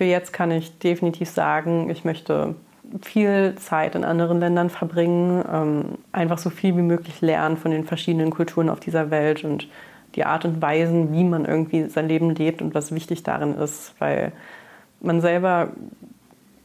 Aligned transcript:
für 0.00 0.04
jetzt 0.06 0.32
kann 0.32 0.50
ich 0.50 0.78
definitiv 0.78 1.28
sagen, 1.28 1.90
ich 1.90 2.06
möchte 2.06 2.54
viel 3.02 3.54
Zeit 3.56 3.94
in 3.94 4.02
anderen 4.02 4.40
Ländern 4.40 4.70
verbringen, 4.70 5.44
ähm, 5.52 5.84
einfach 6.10 6.38
so 6.38 6.48
viel 6.48 6.74
wie 6.74 6.80
möglich 6.80 7.20
lernen 7.20 7.58
von 7.58 7.70
den 7.70 7.84
verschiedenen 7.84 8.30
Kulturen 8.30 8.70
auf 8.70 8.80
dieser 8.80 9.10
Welt 9.10 9.44
und 9.44 9.68
die 10.14 10.24
Art 10.24 10.46
und 10.46 10.62
Weisen, 10.62 11.12
wie 11.12 11.22
man 11.22 11.44
irgendwie 11.44 11.84
sein 11.90 12.08
Leben 12.08 12.34
lebt 12.34 12.62
und 12.62 12.74
was 12.74 12.94
wichtig 12.94 13.24
darin 13.24 13.54
ist, 13.56 13.94
weil 13.98 14.32
man 15.02 15.20
selber 15.20 15.68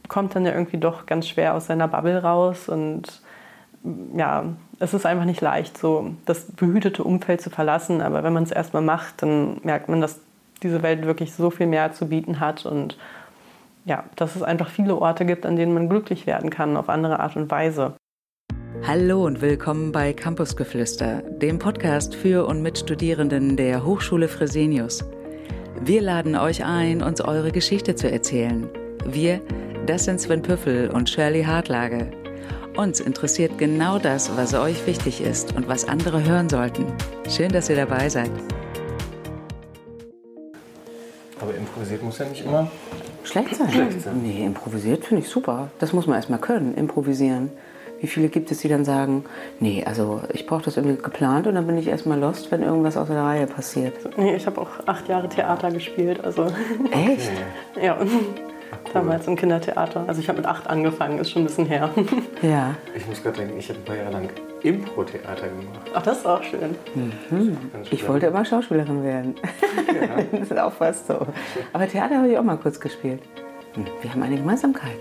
kommt 0.08 0.34
dann 0.34 0.46
ja 0.46 0.52
irgendwie 0.52 0.78
doch 0.78 1.04
ganz 1.04 1.28
schwer 1.28 1.52
aus 1.56 1.66
seiner 1.66 1.88
Bubble 1.88 2.22
raus 2.22 2.70
und 2.70 3.20
ja, 4.16 4.44
es 4.78 4.94
ist 4.94 5.04
einfach 5.04 5.26
nicht 5.26 5.42
leicht, 5.42 5.76
so 5.76 6.12
das 6.24 6.46
behütete 6.52 7.04
Umfeld 7.04 7.42
zu 7.42 7.50
verlassen, 7.50 8.00
aber 8.00 8.22
wenn 8.22 8.32
man 8.32 8.44
es 8.44 8.50
erstmal 8.50 8.80
macht, 8.80 9.20
dann 9.20 9.60
merkt 9.62 9.90
man, 9.90 10.00
dass 10.00 10.20
diese 10.62 10.82
Welt 10.82 11.04
wirklich 11.04 11.34
so 11.34 11.50
viel 11.50 11.66
mehr 11.66 11.92
zu 11.92 12.08
bieten 12.08 12.40
hat 12.40 12.64
und 12.64 12.96
ja, 13.86 14.04
dass 14.16 14.34
es 14.34 14.42
einfach 14.42 14.68
viele 14.68 14.96
Orte 14.96 15.24
gibt, 15.24 15.46
an 15.46 15.56
denen 15.56 15.72
man 15.72 15.88
glücklich 15.88 16.26
werden 16.26 16.50
kann, 16.50 16.76
auf 16.76 16.88
andere 16.88 17.20
Art 17.20 17.36
und 17.36 17.50
Weise. 17.50 17.94
Hallo 18.86 19.24
und 19.24 19.40
willkommen 19.40 19.92
bei 19.92 20.12
Campusgeflüster, 20.12 21.22
dem 21.22 21.58
Podcast 21.58 22.14
für 22.14 22.46
und 22.46 22.62
mit 22.62 22.78
Studierenden 22.78 23.56
der 23.56 23.84
Hochschule 23.84 24.28
Fresenius. 24.28 25.04
Wir 25.80 26.02
laden 26.02 26.36
euch 26.36 26.64
ein, 26.64 27.00
uns 27.00 27.20
eure 27.20 27.52
Geschichte 27.52 27.94
zu 27.94 28.10
erzählen. 28.10 28.68
Wir, 29.06 29.40
das 29.86 30.04
sind 30.04 30.20
Sven 30.20 30.42
Püffel 30.42 30.90
und 30.90 31.08
Shirley 31.08 31.44
Hartlage. 31.44 32.10
Uns 32.76 32.98
interessiert 33.00 33.56
genau 33.56 33.98
das, 33.98 34.36
was 34.36 34.52
euch 34.52 34.84
wichtig 34.86 35.20
ist 35.20 35.54
und 35.54 35.68
was 35.68 35.88
andere 35.88 36.24
hören 36.24 36.48
sollten. 36.48 36.86
Schön, 37.28 37.52
dass 37.52 37.70
ihr 37.70 37.76
dabei 37.76 38.08
seid. 38.08 38.30
Aber 41.40 41.54
improvisiert 41.54 42.02
muss 42.02 42.18
ja 42.18 42.26
nicht 42.26 42.44
immer 42.44 42.70
schlecht 43.26 43.56
sein. 43.56 43.70
Schlecht 43.70 44.02
sein. 44.02 44.22
Nee, 44.22 44.44
improvisiert 44.44 45.04
finde 45.04 45.22
ich 45.22 45.28
super. 45.28 45.68
Das 45.78 45.92
muss 45.92 46.06
man 46.06 46.16
erstmal 46.16 46.40
können, 46.40 46.74
improvisieren. 46.74 47.50
Wie 48.00 48.06
viele 48.06 48.28
gibt 48.28 48.50
es, 48.50 48.58
die 48.58 48.68
dann 48.68 48.84
sagen, 48.84 49.24
nee, 49.58 49.82
also 49.84 50.20
ich 50.32 50.46
brauche 50.46 50.62
das 50.62 50.76
irgendwie 50.76 51.02
geplant 51.02 51.46
und 51.46 51.54
dann 51.54 51.66
bin 51.66 51.78
ich 51.78 51.86
erstmal 51.88 52.18
lost, 52.18 52.50
wenn 52.50 52.62
irgendwas 52.62 52.96
aus 52.96 53.08
der 53.08 53.22
Reihe 53.22 53.46
passiert? 53.46 53.94
Nee, 54.18 54.36
ich 54.36 54.46
habe 54.46 54.60
auch 54.60 54.68
acht 54.84 55.08
Jahre 55.08 55.28
Theater 55.28 55.70
gespielt. 55.70 56.22
Also. 56.22 56.46
Echt? 56.90 57.30
ja. 57.82 57.96
Cool. 57.98 58.08
Damals 58.92 59.26
im 59.26 59.36
Kindertheater. 59.36 60.04
Also 60.06 60.20
ich 60.20 60.28
habe 60.28 60.38
mit 60.38 60.46
acht 60.46 60.68
angefangen, 60.68 61.18
ist 61.18 61.30
schon 61.30 61.42
ein 61.42 61.46
bisschen 61.46 61.66
her. 61.66 61.90
Ja. 62.42 62.74
Ich 62.94 63.06
muss 63.06 63.22
gerade 63.22 63.38
denken, 63.38 63.58
ich 63.58 63.68
habe 63.68 63.78
ein 63.78 63.84
paar 63.84 63.96
Jahre 63.96 64.12
lang 64.12 64.28
Impro-Theater 64.62 65.48
gemacht. 65.48 65.90
Ach, 65.94 66.02
das 66.02 66.18
ist 66.18 66.26
auch 66.26 66.42
schön. 66.42 66.74
Mhm. 66.94 67.56
Ich 67.90 68.06
wollte 68.08 68.26
immer 68.26 68.44
Schauspielerin 68.44 69.02
werden. 69.04 69.34
Ja. 69.86 70.22
das 70.32 70.50
ist 70.50 70.58
auch 70.58 70.72
fast 70.72 71.06
so. 71.06 71.26
Aber 71.72 71.88
Theater 71.88 72.18
habe 72.18 72.28
ich 72.28 72.36
auch 72.38 72.42
mal 72.42 72.56
kurz 72.58 72.78
gespielt. 72.78 73.22
Wir 74.02 74.12
haben 74.12 74.22
eine 74.22 74.36
Gemeinsamkeit. 74.36 74.98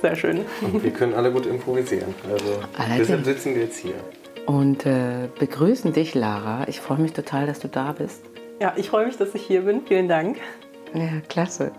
Sehr 0.00 0.14
schön. 0.14 0.40
Und 0.60 0.82
wir 0.82 0.90
können 0.92 1.14
alle 1.14 1.32
gut 1.32 1.46
improvisieren. 1.46 2.14
Also 2.30 2.44
Allerdings. 2.76 2.98
deshalb 3.08 3.24
sitzen 3.24 3.54
wir 3.54 3.62
jetzt 3.62 3.78
hier. 3.78 3.94
Und 4.46 4.86
äh, 4.86 5.28
begrüßen 5.38 5.92
dich, 5.92 6.14
Lara. 6.14 6.68
Ich 6.68 6.80
freue 6.80 6.98
mich 6.98 7.12
total, 7.12 7.46
dass 7.46 7.58
du 7.58 7.68
da 7.68 7.92
bist. 7.92 8.22
Ja, 8.60 8.72
ich 8.76 8.90
freue 8.90 9.06
mich, 9.06 9.16
dass 9.16 9.34
ich 9.34 9.42
hier 9.42 9.62
bin. 9.62 9.82
Vielen 9.86 10.08
Dank. 10.08 10.36
Ja, 10.94 11.20
klasse. 11.28 11.72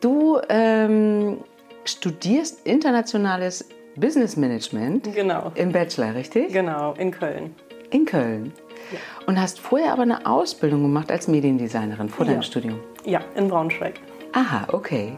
Du 0.00 0.38
ähm, 0.48 1.38
studierst 1.84 2.66
internationales 2.66 3.68
Business 3.96 4.36
Management. 4.36 5.14
Genau. 5.14 5.52
Im 5.54 5.72
Bachelor, 5.72 6.14
richtig? 6.14 6.52
Genau, 6.52 6.94
in 6.94 7.10
Köln. 7.10 7.54
In 7.90 8.04
Köln. 8.04 8.52
Ja. 8.92 8.98
Und 9.26 9.40
hast 9.40 9.60
vorher 9.60 9.92
aber 9.92 10.02
eine 10.02 10.26
Ausbildung 10.26 10.82
gemacht 10.82 11.10
als 11.10 11.28
Mediendesignerin 11.28 12.08
vor 12.08 12.24
ja. 12.24 12.32
deinem 12.32 12.42
Studium? 12.42 12.78
Ja, 13.04 13.20
in 13.34 13.48
Braunschweig. 13.48 13.94
Aha, 14.32 14.68
okay. 14.72 15.16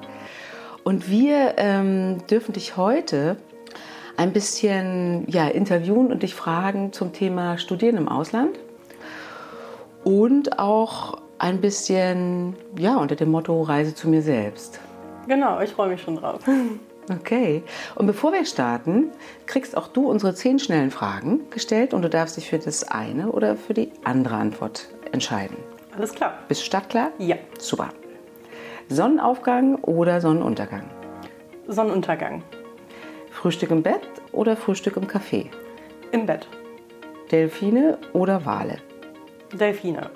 Und 0.84 1.08
wir 1.08 1.54
ähm, 1.58 2.18
dürfen 2.28 2.54
dich 2.54 2.76
heute 2.76 3.36
ein 4.16 4.32
bisschen 4.32 5.24
ja, 5.28 5.48
interviewen 5.48 6.10
und 6.10 6.22
dich 6.22 6.34
fragen 6.34 6.92
zum 6.92 7.12
Thema 7.12 7.58
Studieren 7.58 7.96
im 7.96 8.08
Ausland 8.08 8.58
und 10.04 10.58
auch 10.58 11.18
ein 11.38 11.60
bisschen 11.60 12.56
ja, 12.78 12.96
unter 12.96 13.16
dem 13.16 13.30
Motto 13.30 13.62
Reise 13.62 13.94
zu 13.94 14.08
mir 14.08 14.22
selbst. 14.22 14.80
Genau, 15.28 15.60
ich 15.60 15.70
freue 15.70 15.88
mich 15.88 16.02
schon 16.02 16.16
drauf. 16.16 16.40
Okay. 17.20 17.62
Und 17.94 18.06
bevor 18.06 18.32
wir 18.32 18.44
starten, 18.44 19.10
kriegst 19.46 19.76
auch 19.76 19.88
du 19.88 20.08
unsere 20.08 20.34
zehn 20.34 20.58
schnellen 20.58 20.90
Fragen 20.90 21.50
gestellt 21.50 21.94
und 21.94 22.02
du 22.02 22.08
darfst 22.08 22.36
dich 22.36 22.48
für 22.48 22.58
das 22.58 22.84
eine 22.84 23.32
oder 23.32 23.56
für 23.56 23.74
die 23.74 23.90
andere 24.04 24.36
Antwort 24.36 24.88
entscheiden. 25.12 25.56
Alles 25.96 26.12
klar. 26.14 26.38
Bist 26.48 26.62
du 26.62 26.66
startklar? 26.66 27.10
Ja. 27.18 27.36
Super. 27.58 27.90
Sonnenaufgang 28.88 29.76
oder 29.76 30.20
Sonnenuntergang? 30.20 30.84
Sonnenuntergang. 31.68 32.42
Frühstück 33.30 33.70
im 33.70 33.82
Bett 33.82 34.00
oder 34.32 34.56
Frühstück 34.56 34.96
im 34.96 35.06
Café? 35.06 35.46
Im 36.12 36.26
Bett. 36.26 36.46
Delfine 37.30 37.98
oder 38.12 38.44
Wale? 38.44 38.76
Delfine. 39.52 40.10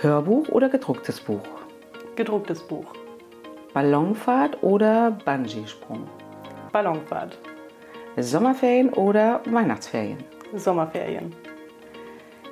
Hörbuch 0.00 0.48
oder 0.48 0.68
gedrucktes 0.68 1.20
Buch? 1.20 1.42
Gedrucktes 2.16 2.60
Buch. 2.60 2.92
Ballonfahrt 3.74 4.62
oder 4.62 5.10
Bungee-Sprung? 5.24 6.06
Ballonfahrt. 6.70 7.36
Sommerferien 8.16 8.90
oder 8.90 9.40
Weihnachtsferien? 9.46 10.18
Sommerferien. 10.54 11.34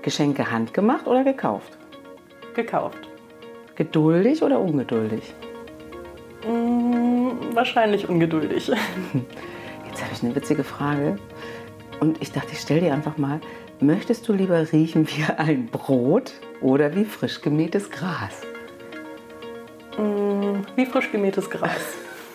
Geschenke 0.02 0.50
handgemacht 0.50 1.06
oder 1.06 1.22
gekauft? 1.22 1.78
Gekauft. 2.56 2.98
Geduldig 3.76 4.42
oder 4.42 4.58
ungeduldig? 4.58 5.32
Mm, 6.44 7.54
wahrscheinlich 7.54 8.08
ungeduldig. 8.08 8.66
Jetzt 9.86 10.02
habe 10.02 10.12
ich 10.12 10.24
eine 10.24 10.34
witzige 10.34 10.64
Frage. 10.64 11.18
Und 12.00 12.20
ich 12.20 12.32
dachte, 12.32 12.48
ich 12.50 12.58
stelle 12.58 12.80
dir 12.80 12.92
einfach 12.92 13.16
mal, 13.16 13.40
möchtest 13.78 14.28
du 14.28 14.32
lieber 14.32 14.72
riechen 14.72 15.06
wie 15.06 15.22
ein 15.36 15.66
Brot 15.66 16.32
oder 16.60 16.96
wie 16.96 17.04
frisch 17.04 17.40
gemähtes 17.42 17.92
Gras? 17.92 18.42
Mm, 19.96 20.31
wie 20.76 20.86
frisch 20.86 21.10
gemähtes 21.10 21.48
Gras. 21.48 21.70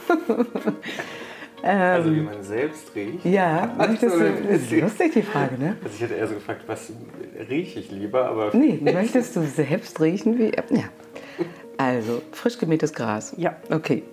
also 1.64 2.12
wie 2.12 2.22
man 2.22 2.42
selbst 2.44 2.96
riecht. 2.96 3.26
Ja, 3.26 3.74
möchtest 3.78 4.16
du, 4.16 4.20
das 4.20 4.62
ist 4.62 4.72
lustig 4.72 5.14
die 5.14 5.22
Frage, 5.22 5.58
ne? 5.58 5.78
Also 5.84 5.96
ich 5.96 6.02
hätte 6.02 6.14
eher 6.16 6.28
so 6.28 6.36
gefragt, 6.36 6.62
was 6.68 6.92
rieche 7.50 7.80
ich 7.80 7.92
lieber, 7.92 8.26
aber... 8.26 8.52
Nee, 8.54 8.80
möchtest 8.82 9.36
du 9.36 9.44
selbst 9.44 10.00
riechen 10.00 10.38
wie... 10.40 10.52
Ja. 10.76 10.86
Also, 11.78 12.22
frisch 12.32 12.58
gemähtes 12.58 12.94
Gras. 12.94 13.34
Ja. 13.38 13.56
Okay. 13.70 14.04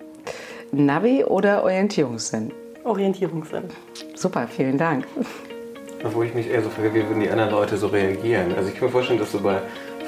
Navi 0.73 1.25
oder 1.25 1.63
Orientierungssinn? 1.63 2.53
Orientierungssinn. 2.85 3.65
Super, 4.15 4.47
vielen 4.49 4.77
Dank. 4.77 5.07
Obwohl 6.05 6.27
ich 6.27 6.35
mich 6.35 6.51
eher 6.51 6.63
so 6.63 6.69
frage, 6.69 6.93
wie 6.93 7.03
würden 7.07 7.21
die 7.21 7.31
anderen 7.31 7.51
Leute 7.51 7.79
so 7.79 7.87
reagieren? 7.87 8.55
Also 8.55 8.69
ich 8.69 8.75
kann 8.75 8.89
mir 8.89 8.93
vorstellen, 8.93 9.19
dass 9.19 9.33
so 9.33 9.41
bei 9.41 9.63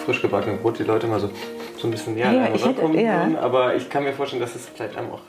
frisch 0.04 0.20
gebackenem 0.20 0.58
Brot 0.58 0.78
die 0.78 0.82
Leute 0.82 1.06
mal 1.06 1.18
so, 1.18 1.30
so 1.78 1.88
ein 1.88 1.90
bisschen 1.90 2.14
näher 2.14 2.32
ja, 2.32 2.54
ich 2.54 2.64
hätte, 2.64 2.86
ja. 2.98 3.28
aber 3.40 3.74
ich 3.74 3.88
kann 3.88 4.04
mir 4.04 4.12
vorstellen, 4.12 4.40
dass 4.40 4.54
es 4.54 4.68
vielleicht 4.68 4.96
einem 4.96 5.10
auch 5.10 5.20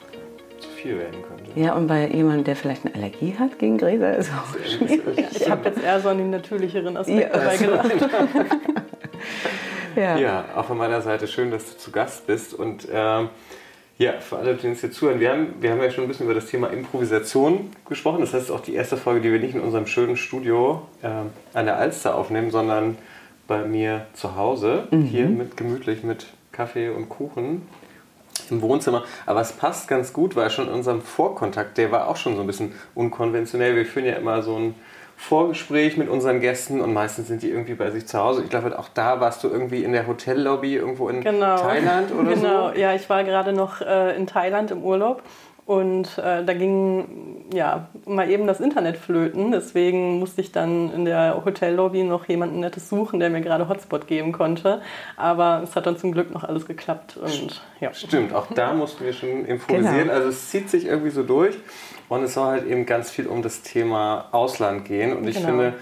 zu 0.60 0.70
viel 0.70 0.98
werden 0.98 1.22
könnte. 1.22 1.60
Ja, 1.60 1.74
und 1.74 1.88
bei 1.88 2.08
jemandem, 2.08 2.44
der 2.44 2.56
vielleicht 2.56 2.86
eine 2.86 2.96
Allergie 2.96 3.36
hat 3.38 3.60
gegen 3.60 3.78
Gräser, 3.78 4.16
ist 4.16 4.32
auch 4.32 4.58
schwierig. 4.66 5.26
Ich 5.32 5.50
habe 5.50 5.70
jetzt 5.70 5.84
eher 5.84 6.00
so 6.00 6.10
an 6.10 6.18
den 6.18 6.30
natürlicheren 6.30 6.98
Aspekt 6.98 7.20
ja, 7.20 7.30
dabei 7.30 7.58
gedacht. 7.58 7.92
ja. 9.96 10.18
ja, 10.18 10.46
auch 10.56 10.66
von 10.66 10.78
meiner 10.78 11.02
Seite 11.02 11.28
schön, 11.28 11.52
dass 11.52 11.66
du 11.66 11.78
zu 11.78 11.92
Gast 11.92 12.28
bist 12.28 12.54
und 12.54 12.88
ähm, 12.92 13.30
ja, 13.98 14.14
für 14.20 14.38
alle, 14.38 14.54
die 14.54 14.68
uns 14.68 14.82
hier 14.82 14.92
zuhören, 14.92 15.20
wir 15.20 15.32
haben, 15.32 15.56
wir 15.60 15.72
haben 15.72 15.82
ja 15.82 15.90
schon 15.90 16.04
ein 16.04 16.08
bisschen 16.08 16.26
über 16.26 16.36
das 16.36 16.46
Thema 16.46 16.68
Improvisation 16.68 17.72
gesprochen. 17.90 18.22
Das 18.22 18.32
heißt, 18.32 18.52
auch 18.52 18.60
die 18.60 18.76
erste 18.76 18.96
Folge, 18.96 19.22
die 19.22 19.32
wir 19.32 19.40
nicht 19.40 19.56
in 19.56 19.62
unserem 19.62 19.88
schönen 19.88 20.18
Studio 20.18 20.84
äh, 21.02 21.08
an 21.58 21.66
der 21.66 21.78
Alster 21.78 22.16
aufnehmen, 22.16 22.52
sondern 22.52 22.98
bei 23.48 23.64
mir 23.64 24.06
zu 24.14 24.36
Hause, 24.36 24.88
mhm. 24.92 25.04
hier 25.04 25.26
mit 25.26 25.58
gemütlich 25.58 26.04
mit 26.04 26.28
Kaffee 26.58 26.90
und 26.90 27.08
Kuchen 27.08 27.68
im 28.50 28.62
Wohnzimmer. 28.62 29.04
Aber 29.26 29.42
es 29.42 29.54
passt 29.54 29.88
ganz 29.88 30.12
gut, 30.12 30.36
weil 30.36 30.50
schon 30.50 30.68
in 30.68 30.74
unserem 30.74 31.02
Vorkontakt, 31.02 31.78
der 31.78 31.92
war 31.92 32.08
auch 32.08 32.18
schon 32.18 32.36
so 32.36 32.42
ein 32.42 32.48
bisschen 32.48 32.74
unkonventionell. 32.96 33.76
Wir 33.76 33.86
führen 33.86 34.06
ja 34.06 34.14
immer 34.14 34.42
so 34.42 34.58
ein 34.58 34.76
Vorgespräch 35.20 35.98
mit 35.98 36.10
unseren 36.10 36.42
Gästen 36.42 36.80
und 36.80 36.94
meistens 36.94 37.28
sind 37.28 37.42
die 37.42 37.50
irgendwie 37.50 37.74
bei 37.74 37.90
sich 37.90 38.06
zu 38.06 38.20
Hause. 38.20 38.44
Ich 38.44 38.50
glaube, 38.50 38.78
auch 38.78 38.90
da 38.94 39.20
warst 39.20 39.44
du 39.44 39.48
irgendwie 39.48 39.84
in 39.84 39.92
der 39.92 40.06
Hotellobby 40.06 40.76
irgendwo 40.76 41.10
in 41.10 41.22
genau. 41.22 41.58
Thailand 41.58 42.12
oder 42.12 42.30
genau. 42.36 42.36
so. 42.36 42.42
Genau, 42.42 42.72
ja, 42.74 42.94
ich 42.94 43.10
war 43.10 43.24
gerade 43.24 43.52
noch 43.52 43.82
äh, 43.82 44.16
in 44.16 44.28
Thailand 44.28 44.70
im 44.70 44.84
Urlaub 44.84 45.24
und 45.68 46.18
äh, 46.18 46.46
da 46.46 46.54
ging 46.54 47.44
ja 47.54 47.90
mal 48.06 48.32
eben 48.32 48.48
das 48.48 48.62
Internet 48.62 48.96
flöten. 48.96 49.52
Deswegen 49.52 50.18
musste 50.18 50.40
ich 50.40 50.54
dann 50.54 50.94
in 50.94 51.04
der 51.04 51.44
Hotellobby 51.44 52.04
noch 52.04 52.26
jemanden 52.30 52.62
Nettes 52.62 52.88
suchen, 52.88 53.20
der 53.20 53.30
mir 53.30 53.42
gerade 53.42 53.68
Hotspot 53.68 54.08
geben 54.08 54.32
konnte. 54.32 54.82
Aber 55.18 55.60
es 55.62 55.76
hat 55.76 55.86
dann 55.86 55.98
zum 55.98 56.14
Glück 56.14 56.32
noch 56.34 56.46
alles 56.46 56.68
geklappt. 56.68 57.18
Und, 57.18 57.62
ja. 57.82 57.94
Stimmt, 57.94 58.34
auch 58.34 58.48
da 58.56 58.74
mussten 58.74 59.04
wir 59.04 59.12
schon 59.12 59.44
improvisieren. 59.44 60.04
Genau. 60.04 60.14
Also 60.14 60.30
es 60.30 60.50
zieht 60.50 60.70
sich 60.70 60.86
irgendwie 60.86 61.10
so 61.10 61.24
durch. 61.24 61.58
Und 62.08 62.24
es 62.24 62.36
soll 62.36 62.48
halt 62.48 62.66
eben 62.66 62.86
ganz 62.86 63.12
viel 63.12 63.28
um 63.28 63.42
das 63.42 63.62
Thema 63.62 64.30
Ausland 64.32 64.86
gehen. 64.86 65.18
Und 65.18 65.28
ich 65.28 65.36
genau. 65.36 65.50
finde, 65.50 65.74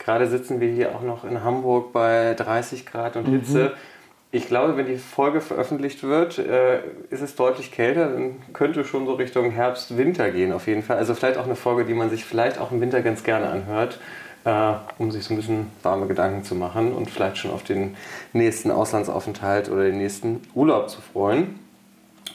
gerade 0.00 0.26
sitzen 0.26 0.58
wir 0.58 0.72
hier 0.72 0.96
auch 0.96 1.02
noch 1.02 1.22
in 1.22 1.44
Hamburg 1.44 1.92
bei 1.92 2.34
30 2.34 2.84
Grad 2.84 3.14
und 3.14 3.26
Hitze. 3.26 3.58
Mhm 3.76 3.89
Ich 4.32 4.46
glaube, 4.46 4.76
wenn 4.76 4.86
die 4.86 4.96
Folge 4.96 5.40
veröffentlicht 5.40 6.04
wird, 6.04 6.38
äh, 6.38 6.82
ist 7.10 7.20
es 7.20 7.34
deutlich 7.34 7.72
kälter. 7.72 8.10
Dann 8.10 8.36
könnte 8.52 8.84
schon 8.84 9.04
so 9.06 9.14
Richtung 9.14 9.50
Herbst, 9.50 9.96
Winter 9.96 10.30
gehen 10.30 10.52
auf 10.52 10.68
jeden 10.68 10.84
Fall. 10.84 10.98
Also 10.98 11.14
vielleicht 11.14 11.36
auch 11.36 11.46
eine 11.46 11.56
Folge, 11.56 11.84
die 11.84 11.94
man 11.94 12.10
sich 12.10 12.24
vielleicht 12.24 12.58
auch 12.58 12.70
im 12.70 12.80
Winter 12.80 13.02
ganz 13.02 13.24
gerne 13.24 13.48
anhört, 13.48 13.98
äh, 14.44 14.74
um 14.98 15.10
sich 15.10 15.24
so 15.24 15.34
ein 15.34 15.36
bisschen 15.36 15.66
warme 15.82 16.06
Gedanken 16.06 16.44
zu 16.44 16.54
machen 16.54 16.92
und 16.92 17.10
vielleicht 17.10 17.38
schon 17.38 17.50
auf 17.50 17.64
den 17.64 17.96
nächsten 18.32 18.70
Auslandsaufenthalt 18.70 19.68
oder 19.68 19.82
den 19.82 19.98
nächsten 19.98 20.42
Urlaub 20.54 20.90
zu 20.90 21.00
freuen. 21.00 21.58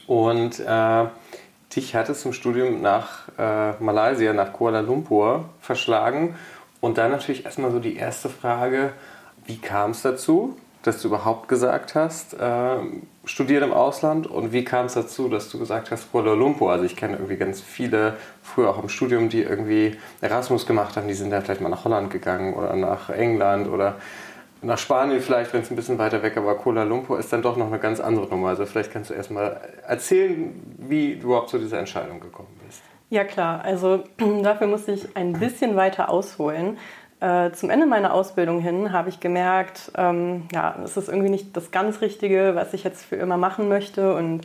Und 0.06 0.60
äh, 0.60 1.04
dich 1.74 1.94
hat 1.94 2.10
es 2.10 2.20
zum 2.20 2.34
Studium 2.34 2.82
nach 2.82 3.28
äh, 3.38 3.72
Malaysia, 3.82 4.34
nach 4.34 4.52
Kuala 4.52 4.80
Lumpur 4.80 5.46
verschlagen. 5.62 6.34
Und 6.82 6.98
dann 6.98 7.10
natürlich 7.10 7.46
erstmal 7.46 7.70
so 7.70 7.78
die 7.78 7.96
erste 7.96 8.28
Frage, 8.28 8.92
wie 9.46 9.56
kam 9.56 9.92
es 9.92 10.02
dazu? 10.02 10.58
Dass 10.86 11.02
du 11.02 11.08
überhaupt 11.08 11.48
gesagt 11.48 11.94
hast, 11.94 12.34
äh, 12.34 12.76
studiert 13.24 13.62
im 13.62 13.72
Ausland 13.72 14.26
und 14.26 14.52
wie 14.52 14.64
kam 14.64 14.86
es 14.86 14.94
dazu, 14.94 15.28
dass 15.28 15.50
du 15.50 15.58
gesagt 15.58 15.90
hast 15.90 16.12
Kuala 16.12 16.34
Lumpur? 16.34 16.70
Also 16.70 16.84
ich 16.84 16.96
kenne 16.96 17.14
irgendwie 17.14 17.36
ganz 17.36 17.60
viele, 17.60 18.14
früher 18.42 18.70
auch 18.70 18.82
im 18.82 18.88
Studium, 18.88 19.28
die 19.28 19.42
irgendwie 19.42 19.96
Erasmus 20.20 20.66
gemacht 20.66 20.96
haben, 20.96 21.08
die 21.08 21.14
sind 21.14 21.30
dann 21.30 21.42
vielleicht 21.42 21.60
mal 21.60 21.68
nach 21.68 21.84
Holland 21.84 22.10
gegangen 22.10 22.54
oder 22.54 22.76
nach 22.76 23.10
England 23.10 23.68
oder 23.68 23.96
nach 24.62 24.78
Spanien 24.78 25.20
vielleicht, 25.20 25.52
wenn 25.52 25.62
es 25.62 25.70
ein 25.70 25.76
bisschen 25.76 25.98
weiter 25.98 26.22
weg, 26.22 26.36
aber 26.36 26.54
Kuala 26.54 26.84
Lumpur 26.84 27.18
ist 27.18 27.32
dann 27.32 27.42
doch 27.42 27.56
noch 27.56 27.66
eine 27.66 27.78
ganz 27.78 28.00
andere 28.00 28.28
Nummer. 28.28 28.48
Also 28.48 28.64
vielleicht 28.66 28.92
kannst 28.92 29.10
du 29.10 29.14
erstmal 29.14 29.60
erzählen, 29.86 30.54
wie 30.78 31.16
du 31.16 31.28
überhaupt 31.28 31.50
zu 31.50 31.58
dieser 31.58 31.78
Entscheidung 31.78 32.20
gekommen 32.20 32.58
bist. 32.64 32.82
Ja 33.10 33.24
klar, 33.24 33.64
also 33.64 34.04
dafür 34.42 34.66
musste 34.66 34.92
ich 34.92 35.16
ein 35.16 35.34
bisschen 35.34 35.76
weiter 35.76 36.08
ausholen. 36.08 36.78
Äh, 37.20 37.52
zum 37.52 37.70
Ende 37.70 37.86
meiner 37.86 38.12
Ausbildung 38.12 38.60
hin 38.60 38.92
habe 38.92 39.08
ich 39.08 39.20
gemerkt, 39.20 39.90
ähm, 39.96 40.44
ja, 40.52 40.76
es 40.84 40.96
ist 40.96 41.08
irgendwie 41.08 41.30
nicht 41.30 41.56
das 41.56 41.70
ganz 41.70 42.02
Richtige, 42.02 42.52
was 42.54 42.74
ich 42.74 42.84
jetzt 42.84 43.04
für 43.04 43.16
immer 43.16 43.38
machen 43.38 43.68
möchte 43.68 44.14
und 44.14 44.42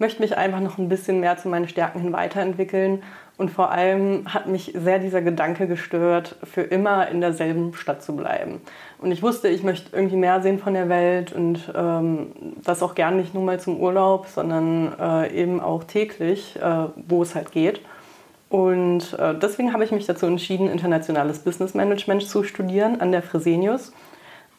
möchte 0.00 0.20
mich 0.20 0.36
einfach 0.36 0.60
noch 0.60 0.78
ein 0.78 0.88
bisschen 0.88 1.20
mehr 1.20 1.36
zu 1.36 1.48
meinen 1.48 1.68
Stärken 1.68 2.00
hin 2.00 2.12
weiterentwickeln. 2.12 3.02
Und 3.36 3.50
vor 3.50 3.70
allem 3.70 4.34
hat 4.34 4.48
mich 4.48 4.74
sehr 4.76 4.98
dieser 4.98 5.22
Gedanke 5.22 5.66
gestört, 5.66 6.36
für 6.44 6.60
immer 6.60 7.08
in 7.08 7.22
derselben 7.22 7.72
Stadt 7.74 8.02
zu 8.02 8.14
bleiben. 8.14 8.60
Und 8.98 9.12
ich 9.12 9.22
wusste, 9.22 9.48
ich 9.48 9.62
möchte 9.62 9.96
irgendwie 9.96 10.16
mehr 10.16 10.42
sehen 10.42 10.58
von 10.58 10.74
der 10.74 10.90
Welt 10.90 11.32
und 11.32 11.72
ähm, 11.74 12.32
das 12.62 12.82
auch 12.82 12.94
gern 12.94 13.16
nicht 13.16 13.32
nur 13.32 13.42
mal 13.42 13.58
zum 13.58 13.80
Urlaub, 13.80 14.26
sondern 14.26 14.92
äh, 15.00 15.32
eben 15.32 15.60
auch 15.60 15.84
täglich, 15.84 16.56
äh, 16.56 16.88
wo 17.08 17.22
es 17.22 17.34
halt 17.34 17.52
geht. 17.52 17.80
Und 18.50 19.16
äh, 19.18 19.38
deswegen 19.38 19.72
habe 19.72 19.84
ich 19.84 19.92
mich 19.92 20.06
dazu 20.06 20.26
entschieden, 20.26 20.68
internationales 20.68 21.38
Business 21.38 21.72
Management 21.72 22.24
zu 22.24 22.42
studieren 22.42 23.00
an 23.00 23.12
der 23.12 23.22
Fresenius. 23.22 23.92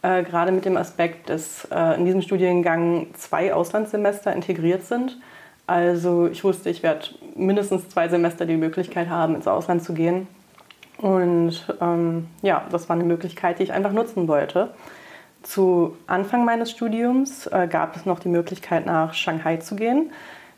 Äh, 0.01 0.23
gerade 0.23 0.51
mit 0.53 0.65
dem 0.65 0.77
Aspekt, 0.77 1.29
dass 1.29 1.65
äh, 1.65 1.95
in 1.97 2.05
diesem 2.05 2.21
Studiengang 2.21 3.07
zwei 3.13 3.53
Auslandssemester 3.53 4.33
integriert 4.33 4.85
sind. 4.85 5.19
Also 5.67 6.27
ich 6.27 6.43
wusste, 6.43 6.69
ich 6.69 6.83
werde 6.83 7.05
mindestens 7.35 7.89
zwei 7.89 8.07
Semester 8.07 8.45
die 8.45 8.57
Möglichkeit 8.57 9.09
haben, 9.09 9.35
ins 9.35 9.47
Ausland 9.47 9.83
zu 9.83 9.93
gehen. 9.93 10.27
Und 10.97 11.65
ähm, 11.81 12.27
ja, 12.41 12.65
das 12.71 12.87
war 12.87 12.95
eine 12.95 13.03
Möglichkeit, 13.03 13.59
die 13.59 13.63
ich 13.63 13.73
einfach 13.73 13.91
nutzen 13.91 14.27
wollte. 14.27 14.73
Zu 15.43 15.97
Anfang 16.07 16.45
meines 16.45 16.71
Studiums 16.71 17.47
äh, 17.47 17.67
gab 17.67 17.95
es 17.95 18.05
noch 18.05 18.19
die 18.19 18.29
Möglichkeit, 18.29 18.85
nach 18.85 19.13
Shanghai 19.13 19.57
zu 19.57 19.75
gehen. 19.75 20.11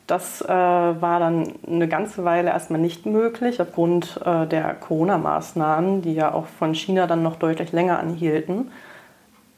Das 0.05 0.41
äh, 0.41 0.47
war 0.47 1.19
dann 1.19 1.53
eine 1.65 1.87
ganze 1.87 2.25
Weile 2.25 2.49
erstmal 2.49 2.81
nicht 2.81 3.05
möglich 3.05 3.61
aufgrund 3.61 4.19
äh, 4.25 4.45
der 4.45 4.73
Corona-Maßnahmen, 4.73 6.01
die 6.01 6.13
ja 6.13 6.33
auch 6.33 6.45
von 6.45 6.75
China 6.75 7.07
dann 7.07 7.23
noch 7.23 7.37
deutlich 7.37 7.71
länger 7.71 7.99
anhielten. 7.99 8.69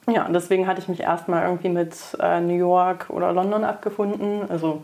Ja, 0.08 0.28
deswegen 0.30 0.68
hatte 0.68 0.82
ich 0.82 0.88
mich 0.88 1.00
erstmal 1.00 1.44
irgendwie 1.46 1.70
mit 1.70 1.96
äh, 2.20 2.40
New 2.40 2.58
York 2.58 3.08
oder 3.10 3.34
London 3.34 3.64
abgefunden. 3.64 4.50
Also 4.50 4.84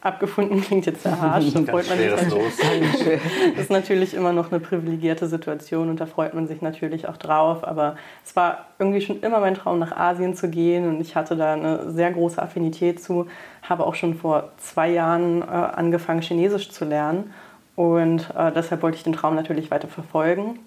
abgefunden 0.00 0.60
klingt 0.62 0.86
jetzt 0.86 1.02
sehr 1.02 1.20
harsch. 1.20 1.52
Da 1.52 1.60
freut 1.60 1.88
man 1.88 1.98
sich 1.98 2.10
natürlich. 2.10 3.20
Das 3.54 3.64
ist 3.64 3.70
natürlich 3.70 4.14
immer 4.14 4.32
noch 4.32 4.50
eine 4.50 4.60
privilegierte 4.60 5.26
Situation 5.26 5.88
und 5.88 6.00
da 6.00 6.06
freut 6.06 6.34
man 6.34 6.46
sich 6.46 6.62
natürlich 6.62 7.08
auch 7.08 7.16
drauf. 7.16 7.66
Aber 7.66 7.96
es 8.24 8.34
war 8.34 8.66
irgendwie 8.78 9.00
schon 9.00 9.20
immer 9.20 9.40
mein 9.40 9.54
Traum, 9.54 9.78
nach 9.78 9.96
Asien 9.96 10.34
zu 10.34 10.48
gehen 10.48 10.88
und 10.88 11.00
ich 11.00 11.16
hatte 11.16 11.36
da 11.36 11.52
eine 11.52 11.90
sehr 11.90 12.12
große 12.12 12.40
Affinität 12.40 13.02
zu. 13.02 13.26
Habe 13.68 13.86
auch 13.86 13.94
schon 13.94 14.14
vor 14.14 14.52
zwei 14.58 14.90
Jahren 14.90 15.42
äh, 15.42 15.46
angefangen, 15.46 16.22
Chinesisch 16.22 16.70
zu 16.70 16.84
lernen 16.84 17.32
und 17.74 18.30
äh, 18.36 18.52
deshalb 18.52 18.82
wollte 18.82 18.96
ich 18.96 19.04
den 19.04 19.12
Traum 19.12 19.34
natürlich 19.34 19.70
weiter 19.70 19.88
verfolgen. 19.88 20.58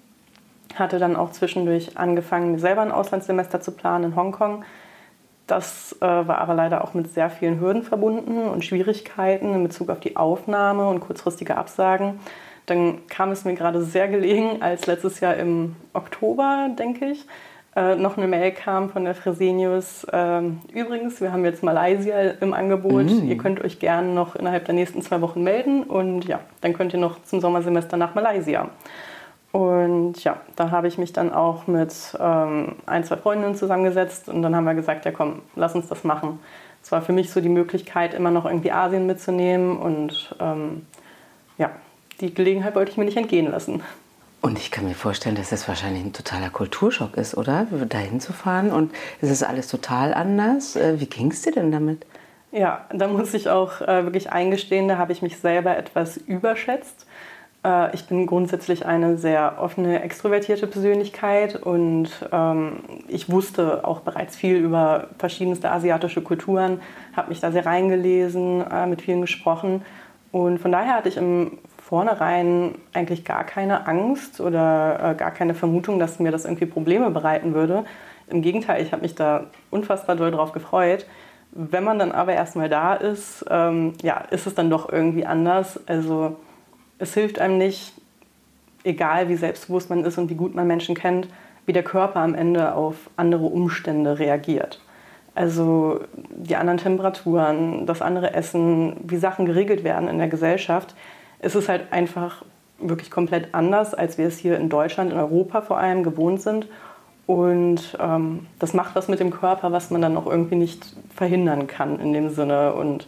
Hatte 0.74 0.98
dann 0.98 1.16
auch 1.16 1.32
zwischendurch 1.32 1.98
angefangen, 1.98 2.52
mir 2.52 2.58
selber 2.58 2.82
ein 2.82 2.92
Auslandssemester 2.92 3.60
zu 3.60 3.72
planen 3.72 4.04
in 4.04 4.16
Hongkong 4.16 4.64
das 5.50 5.96
äh, 6.00 6.06
war 6.06 6.38
aber 6.38 6.54
leider 6.54 6.84
auch 6.84 6.94
mit 6.94 7.12
sehr 7.12 7.28
vielen 7.28 7.60
Hürden 7.60 7.82
verbunden 7.82 8.48
und 8.48 8.64
Schwierigkeiten 8.64 9.52
in 9.52 9.64
Bezug 9.64 9.90
auf 9.90 10.00
die 10.00 10.16
Aufnahme 10.16 10.88
und 10.88 11.00
kurzfristige 11.00 11.56
Absagen. 11.56 12.20
Dann 12.66 13.06
kam 13.08 13.32
es 13.32 13.44
mir 13.44 13.54
gerade 13.54 13.82
sehr 13.82 14.06
gelegen, 14.06 14.62
als 14.62 14.86
letztes 14.86 15.18
Jahr 15.20 15.34
im 15.36 15.74
Oktober, 15.92 16.68
denke 16.78 17.06
ich, 17.06 17.26
äh, 17.76 17.94
noch 17.94 18.16
eine 18.16 18.26
Mail 18.26 18.50
kam 18.50 18.90
von 18.90 19.04
der 19.04 19.14
Fresenius. 19.14 20.04
Äh, 20.04 20.42
übrigens, 20.72 21.20
wir 21.20 21.32
haben 21.32 21.44
jetzt 21.44 21.62
Malaysia 21.62 22.18
im 22.40 22.52
Angebot. 22.52 23.06
Mm. 23.06 23.28
Ihr 23.28 23.36
könnt 23.36 23.60
euch 23.60 23.78
gerne 23.78 24.08
noch 24.08 24.34
innerhalb 24.34 24.64
der 24.64 24.74
nächsten 24.74 25.02
zwei 25.02 25.20
Wochen 25.20 25.42
melden 25.42 25.84
und 25.84 26.24
ja, 26.26 26.40
dann 26.62 26.72
könnt 26.72 26.92
ihr 26.92 26.98
noch 26.98 27.22
zum 27.22 27.40
Sommersemester 27.40 27.96
nach 27.96 28.14
Malaysia. 28.14 28.68
Und 29.52 30.22
ja, 30.22 30.40
da 30.56 30.70
habe 30.70 30.88
ich 30.88 30.98
mich 30.98 31.12
dann 31.12 31.32
auch 31.32 31.66
mit 31.66 31.92
ähm, 32.20 32.76
ein, 32.86 33.04
zwei 33.04 33.16
Freundinnen 33.16 33.54
zusammengesetzt 33.54 34.28
und 34.28 34.42
dann 34.42 34.54
haben 34.54 34.64
wir 34.64 34.74
gesagt, 34.74 35.04
ja 35.04 35.12
komm, 35.12 35.42
lass 35.56 35.74
uns 35.74 35.88
das 35.88 36.04
machen. 36.04 36.38
Es 36.82 36.92
war 36.92 37.02
für 37.02 37.12
mich 37.12 37.30
so 37.30 37.40
die 37.40 37.48
Möglichkeit, 37.48 38.14
immer 38.14 38.30
noch 38.30 38.46
irgendwie 38.46 38.72
Asien 38.72 39.06
mitzunehmen 39.06 39.76
und 39.76 40.34
ähm, 40.40 40.86
ja, 41.58 41.70
die 42.20 42.32
Gelegenheit 42.32 42.74
wollte 42.74 42.92
ich 42.92 42.96
mir 42.96 43.04
nicht 43.04 43.16
entgehen 43.16 43.50
lassen. 43.50 43.82
Und 44.42 44.58
ich 44.58 44.70
kann 44.70 44.86
mir 44.86 44.94
vorstellen, 44.94 45.36
dass 45.36 45.50
das 45.50 45.68
wahrscheinlich 45.68 46.02
ein 46.02 46.12
totaler 46.12 46.48
Kulturschock 46.48 47.16
ist, 47.16 47.36
oder? 47.36 47.66
Dahin 47.88 48.20
zu 48.20 48.32
fahren 48.32 48.72
und 48.72 48.92
es 49.20 49.30
ist 49.30 49.42
alles 49.42 49.68
total 49.68 50.14
anders. 50.14 50.76
Äh, 50.76 50.98
wie 50.98 51.06
ging 51.06 51.30
es 51.30 51.42
dir 51.42 51.52
denn 51.52 51.70
damit? 51.70 52.06
Ja, 52.52 52.86
da 52.92 53.06
muss 53.06 53.34
ich 53.34 53.48
auch 53.48 53.80
äh, 53.80 54.04
wirklich 54.04 54.32
eingestehen, 54.32 54.88
da 54.88 54.98
habe 54.98 55.12
ich 55.12 55.22
mich 55.22 55.38
selber 55.38 55.76
etwas 55.76 56.16
überschätzt. 56.16 57.06
Äh, 57.64 57.94
ich 57.94 58.06
bin 58.06 58.26
grundsätzlich 58.26 58.86
eine 58.86 59.18
sehr 59.18 59.58
offene, 59.60 60.02
extrovertierte 60.02 60.66
Persönlichkeit 60.66 61.56
und 61.56 62.08
ähm, 62.32 62.78
ich 63.08 63.30
wusste 63.30 63.84
auch 63.84 64.00
bereits 64.00 64.36
viel 64.36 64.56
über 64.56 65.08
verschiedenste 65.18 65.70
asiatische 65.70 66.22
Kulturen, 66.22 66.80
habe 67.14 67.28
mich 67.28 67.40
da 67.40 67.52
sehr 67.52 67.66
reingelesen, 67.66 68.64
äh, 68.68 68.86
mit 68.86 69.02
vielen 69.02 69.20
gesprochen 69.20 69.82
und 70.32 70.58
von 70.58 70.72
daher 70.72 70.94
hatte 70.94 71.08
ich 71.08 71.16
im 71.16 71.58
Vornherein 71.90 72.76
eigentlich 72.92 73.24
gar 73.24 73.42
keine 73.42 73.88
Angst 73.88 74.40
oder 74.40 75.10
äh, 75.10 75.14
gar 75.16 75.32
keine 75.32 75.54
Vermutung, 75.54 75.98
dass 75.98 76.20
mir 76.20 76.30
das 76.30 76.44
irgendwie 76.44 76.66
Probleme 76.66 77.10
bereiten 77.10 77.52
würde. 77.52 77.84
Im 78.28 78.42
Gegenteil, 78.42 78.80
ich 78.80 78.92
habe 78.92 79.02
mich 79.02 79.16
da 79.16 79.46
unfassbar 79.70 80.14
doll 80.14 80.30
drauf 80.30 80.52
gefreut. 80.52 81.04
Wenn 81.50 81.82
man 81.82 81.98
dann 81.98 82.12
aber 82.12 82.32
erstmal 82.32 82.68
da 82.68 82.94
ist, 82.94 83.44
ähm, 83.50 83.94
ja, 84.02 84.18
ist 84.30 84.46
es 84.46 84.54
dann 84.54 84.70
doch 84.70 84.88
irgendwie 84.88 85.26
anders. 85.26 85.80
Also 85.88 86.36
es 87.00 87.12
hilft 87.14 87.40
einem 87.40 87.58
nicht, 87.58 87.92
egal 88.84 89.28
wie 89.28 89.34
selbstbewusst 89.34 89.90
man 89.90 90.04
ist 90.04 90.16
und 90.16 90.30
wie 90.30 90.36
gut 90.36 90.54
man 90.54 90.68
Menschen 90.68 90.94
kennt, 90.94 91.26
wie 91.66 91.72
der 91.72 91.82
Körper 91.82 92.20
am 92.20 92.36
Ende 92.36 92.72
auf 92.76 93.10
andere 93.16 93.46
Umstände 93.46 94.20
reagiert. 94.20 94.80
Also 95.34 96.02
die 96.14 96.54
anderen 96.54 96.78
Temperaturen, 96.78 97.84
das 97.84 98.00
andere 98.00 98.32
Essen, 98.32 98.94
wie 99.02 99.16
Sachen 99.16 99.44
geregelt 99.44 99.82
werden 99.82 100.08
in 100.08 100.18
der 100.18 100.28
Gesellschaft. 100.28 100.94
Es 101.40 101.54
ist 101.54 101.68
halt 101.68 101.92
einfach 101.92 102.44
wirklich 102.78 103.10
komplett 103.10 103.54
anders, 103.54 103.94
als 103.94 104.18
wir 104.18 104.26
es 104.26 104.38
hier 104.38 104.56
in 104.58 104.68
Deutschland, 104.68 105.12
in 105.12 105.18
Europa 105.18 105.62
vor 105.62 105.78
allem 105.78 106.02
gewohnt 106.02 106.42
sind. 106.42 106.66
Und 107.26 107.96
ähm, 108.00 108.46
das 108.58 108.74
macht 108.74 108.94
was 108.96 109.08
mit 109.08 109.20
dem 109.20 109.30
Körper, 109.30 109.70
was 109.70 109.90
man 109.90 110.02
dann 110.02 110.16
auch 110.16 110.26
irgendwie 110.26 110.56
nicht 110.56 110.96
verhindern 111.14 111.66
kann 111.66 112.00
in 112.00 112.12
dem 112.12 112.30
Sinne. 112.30 112.72
Und 112.74 113.06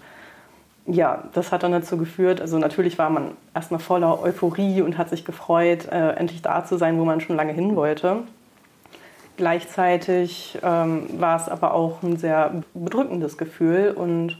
ja, 0.87 1.25
das 1.33 1.53
hat 1.53 1.62
dann 1.62 1.73
dazu 1.73 1.97
geführt, 1.97 2.41
also 2.41 2.59
natürlich 2.59 2.99
war 2.99 3.11
man 3.11 3.33
erstmal 3.55 3.81
voller 3.81 4.21
Euphorie 4.23 4.83
und 4.83 4.99
hat 4.99 5.09
sich 5.11 5.25
gefreut, 5.25 5.87
äh, 5.91 6.11
endlich 6.12 6.43
da 6.43 6.65
zu 6.65 6.77
sein, 6.77 6.99
wo 6.99 7.05
man 7.05 7.21
schon 7.21 7.37
lange 7.37 7.53
hin 7.53 7.77
wollte. 7.77 8.19
Gleichzeitig 9.37 10.59
ähm, 10.62 11.07
war 11.19 11.37
es 11.37 11.49
aber 11.49 11.75
auch 11.75 12.03
ein 12.03 12.17
sehr 12.17 12.62
bedrückendes 12.75 13.39
Gefühl 13.39 13.93
und 13.97 14.39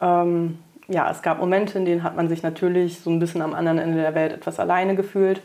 ähm, 0.00 0.58
ja, 0.92 1.10
es 1.10 1.22
gab 1.22 1.38
Momente, 1.40 1.78
in 1.78 1.84
denen 1.84 2.02
hat 2.02 2.16
man 2.16 2.28
sich 2.28 2.42
natürlich 2.42 3.00
so 3.00 3.10
ein 3.10 3.18
bisschen 3.18 3.42
am 3.42 3.54
anderen 3.54 3.78
Ende 3.78 4.00
der 4.00 4.14
Welt 4.14 4.32
etwas 4.32 4.60
alleine 4.60 4.94
gefühlt. 4.94 5.42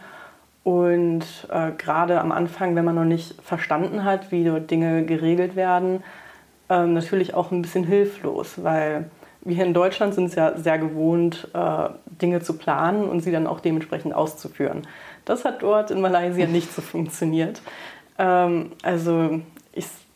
Und 0.64 1.24
äh, 1.50 1.72
gerade 1.78 2.20
am 2.20 2.34
Anfang, 2.34 2.76
wenn 2.76 2.84
man 2.84 2.96
noch 2.96 3.06
nicht 3.06 3.42
verstanden 3.42 4.04
hat, 4.04 4.32
wie 4.32 4.44
dort 4.44 4.70
Dinge 4.70 5.06
geregelt 5.06 5.56
werden, 5.56 6.04
äh, 6.70 6.86
natürlich 6.86 7.34
auch 7.34 7.52
ein 7.52 7.62
bisschen 7.62 7.86
hilflos, 7.86 8.62
weil 8.62 9.10
wir 9.42 9.56
hier 9.56 9.66
in 9.66 9.74
Deutschland 9.74 10.14
sind 10.14 10.26
es 10.26 10.36
ja 10.36 10.58
sehr 10.58 10.78
gewohnt, 10.78 11.48
äh, 11.54 11.90
Dinge 12.22 12.42
zu 12.42 12.58
planen 12.58 13.08
und 13.08 13.22
sie 13.22 13.32
dann 13.32 13.48
auch 13.48 13.62
dementsprechend 13.62 14.14
auszuführen. 14.14 14.86
Das 15.24 15.46
hat 15.46 15.64
dort 15.64 15.90
in 15.90 16.02
Malaysia 16.02 16.46
nicht 16.48 16.74
so 16.74 16.82
funktioniert. 16.82 17.62
Ähm, 18.18 18.72
also 18.84 19.40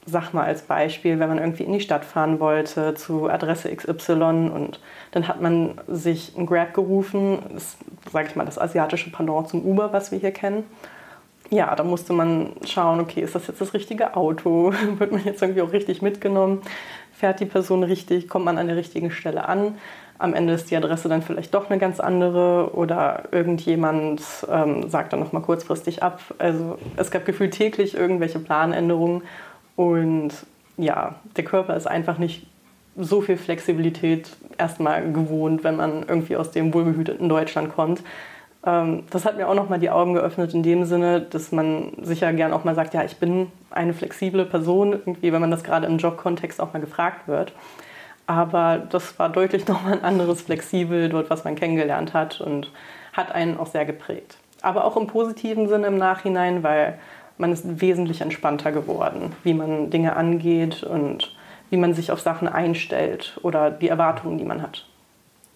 sag 0.06 0.34
mal 0.34 0.46
als 0.46 0.64
Beispiel, 0.64 1.20
wenn 1.20 1.30
man 1.30 1.38
irgendwie 1.38 1.64
in 1.64 1.74
die 1.74 1.80
Stadt 1.80 2.06
fahren 2.06 2.40
wollte 2.40 2.96
zu 2.96 3.30
Adresse 3.30 3.74
XY 3.76 4.52
und 4.54 4.80
dann 5.12 5.28
hat 5.28 5.42
man 5.42 5.80
sich 5.88 6.36
ein 6.38 6.48
Grab 6.48 6.74
gerufen, 6.74 7.40
das 7.54 7.78
sage 8.12 8.28
ich 8.30 8.36
mal 8.36 8.46
das 8.46 8.58
asiatische 8.58 9.12
Pendant 9.12 9.50
zum 9.50 9.64
Uber, 9.64 9.94
was 9.94 10.12
wir 10.12 10.20
hier 10.20 10.32
kennen. 10.32 10.64
Ja, 11.52 11.76
da 11.76 11.84
musste 11.84 12.14
man 12.14 12.54
schauen, 12.66 13.00
okay, 13.02 13.22
ist 13.22 13.36
das 13.36 13.48
jetzt 13.48 13.60
das 13.60 13.74
richtige 13.74 14.16
Auto? 14.16 14.74
Wird 14.98 15.12
man 15.12 15.24
jetzt 15.24 15.42
irgendwie 15.42 15.62
auch 15.62 15.74
richtig 15.74 16.02
mitgenommen? 16.02 16.62
Fährt 17.12 17.40
die 17.40 17.46
Person 17.46 17.84
richtig? 17.84 18.30
Kommt 18.30 18.46
man 18.46 18.58
an 18.58 18.68
der 18.68 18.78
richtigen 18.78 19.12
Stelle 19.12 19.48
an? 19.48 19.76
Am 20.18 20.34
Ende 20.34 20.54
ist 20.54 20.72
die 20.72 20.78
Adresse 20.78 21.10
dann 21.10 21.22
vielleicht 21.22 21.54
doch 21.54 21.70
eine 21.70 21.80
ganz 21.80 22.00
andere 22.00 22.74
oder 22.74 23.24
irgendjemand 23.32 24.22
ähm, 24.50 24.90
sagt 24.90 25.14
dann 25.14 25.20
noch 25.20 25.32
mal 25.32 25.42
kurzfristig 25.42 26.04
ab. 26.04 26.22
Also 26.38 26.78
es 26.96 27.12
gab 27.12 27.26
gefühlt 27.26 27.54
täglich 27.54 27.96
irgendwelche 27.96 28.40
Planänderungen 28.40 29.24
und 29.82 30.32
ja, 30.78 31.16
der 31.36 31.44
Körper 31.44 31.76
ist 31.76 31.88
einfach 31.88 32.20
nicht 32.20 32.46
so 32.96 33.22
viel 33.22 33.38
Flexibilität 33.38 34.30
erstmal 34.60 35.12
gewohnt, 35.12 35.64
wenn 35.64 35.76
man 35.76 36.04
irgendwie 36.08 36.36
aus 36.36 36.52
dem 36.52 36.72
wohlbehüteten 36.72 37.28
Deutschland 37.28 37.74
kommt. 37.74 38.04
Ähm, 38.64 39.04
das 39.10 39.26
hat 39.26 39.38
mir 39.38 39.48
auch 39.48 39.56
nochmal 39.56 39.80
die 39.80 39.90
Augen 39.90 40.14
geöffnet 40.14 40.54
in 40.54 40.62
dem 40.62 40.86
Sinne, 40.86 41.22
dass 41.22 41.52
man 41.52 41.94
sicher 42.04 42.32
gern 42.34 42.54
auch 42.54 42.64
mal 42.64 42.76
sagt, 42.76 42.94
ja, 42.94 43.04
ich 43.04 43.18
bin 43.18 43.52
eine 43.72 43.96
flexible 43.96 44.46
Person, 44.46 44.94
irgendwie, 44.94 45.34
wenn 45.34 45.42
man 45.42 45.50
das 45.50 45.64
gerade 45.64 45.88
im 45.88 45.98
Jobkontext 45.98 46.62
auch 46.62 46.74
mal 46.74 46.80
gefragt 46.80 47.28
wird. 47.28 47.54
Aber 48.28 48.78
das 48.78 49.18
war 49.18 49.30
deutlich 49.30 49.68
nochmal 49.68 49.94
ein 49.94 50.04
anderes 50.04 50.44
Flexibel 50.44 51.10
dort, 51.10 51.32
was 51.32 51.44
man 51.44 51.56
kennengelernt 51.56 52.14
hat 52.14 52.40
und 52.40 52.72
hat 53.14 53.32
einen 53.32 53.58
auch 53.58 53.68
sehr 53.68 53.86
geprägt. 53.86 54.38
Aber 54.62 54.86
auch 54.86 54.96
im 54.96 55.08
positiven 55.08 55.68
Sinne 55.68 55.88
im 55.88 55.98
Nachhinein, 55.98 56.62
weil 56.62 57.00
man 57.42 57.52
ist 57.52 57.82
wesentlich 57.82 58.22
entspannter 58.22 58.72
geworden, 58.72 59.34
wie 59.44 59.54
man 59.54 59.90
Dinge 59.90 60.16
angeht 60.16 60.84
und 60.84 61.36
wie 61.70 61.78
man 61.78 61.94
sich 61.94 62.12
auf 62.12 62.22
Sachen 62.22 62.48
einstellt 62.48 63.38
oder 63.42 63.72
die 63.72 63.90
Erwartungen, 63.90 64.38
die 64.38 64.46
man 64.46 64.62
hat. 64.62 64.86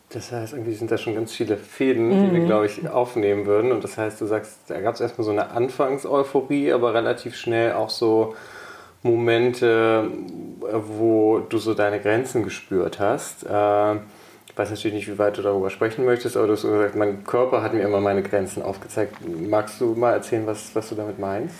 Das 0.09 0.31
heißt, 0.31 0.53
irgendwie 0.53 0.73
sind 0.73 0.91
da 0.91 0.97
schon 0.97 1.15
ganz 1.15 1.33
viele 1.33 1.57
Fäden, 1.57 2.09
die 2.09 2.15
mhm. 2.15 2.33
wir, 2.33 2.45
glaube 2.45 2.65
ich, 2.67 2.87
aufnehmen 2.87 3.45
würden. 3.45 3.71
Und 3.71 3.83
das 3.83 3.97
heißt, 3.97 4.19
du 4.21 4.25
sagst, 4.25 4.59
da 4.67 4.79
gab 4.79 4.95
es 4.95 5.01
erstmal 5.01 5.25
so 5.25 5.31
eine 5.31 5.51
Anfangseuphorie, 5.51 6.71
aber 6.71 6.93
relativ 6.93 7.35
schnell 7.35 7.73
auch 7.73 7.89
so 7.89 8.35
Momente, 9.03 10.09
wo 10.59 11.39
du 11.39 11.57
so 11.57 11.73
deine 11.73 11.99
Grenzen 11.99 12.43
gespürt 12.43 12.99
hast. 12.99 13.45
Äh, 13.45 13.95
ich 14.47 14.57
weiß 14.57 14.69
natürlich 14.69 14.95
nicht, 14.95 15.07
wie 15.09 15.17
weit 15.19 15.37
du 15.37 15.41
darüber 15.41 15.69
sprechen 15.69 16.05
möchtest, 16.05 16.37
aber 16.37 16.47
du 16.47 16.53
hast 16.53 16.61
gesagt, 16.61 16.95
mein 16.95 17.25
Körper 17.25 17.61
hat 17.61 17.73
mir 17.73 17.81
immer 17.81 17.99
meine 17.99 18.23
Grenzen 18.23 18.63
aufgezeigt. 18.63 19.15
Magst 19.27 19.81
du 19.81 19.95
mal 19.95 20.13
erzählen, 20.13 20.47
was, 20.47 20.73
was 20.73 20.87
du 20.87 20.95
damit 20.95 21.19
meinst? 21.19 21.55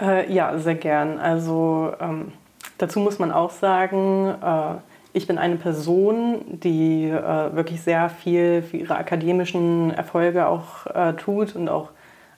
Äh, 0.00 0.32
ja, 0.32 0.58
sehr 0.58 0.74
gern. 0.74 1.18
Also 1.18 1.92
ähm, 2.00 2.32
dazu 2.78 3.00
muss 3.00 3.18
man 3.18 3.32
auch 3.32 3.50
sagen, 3.50 4.34
äh, 4.42 4.74
ich 5.12 5.26
bin 5.26 5.38
eine 5.38 5.56
Person, 5.56 6.44
die 6.46 7.04
äh, 7.04 7.54
wirklich 7.54 7.82
sehr 7.82 8.08
viel 8.08 8.62
für 8.62 8.76
ihre 8.76 8.96
akademischen 8.96 9.90
Erfolge 9.90 10.46
auch 10.46 10.86
äh, 10.86 11.14
tut 11.14 11.56
und 11.56 11.68
auch 11.68 11.90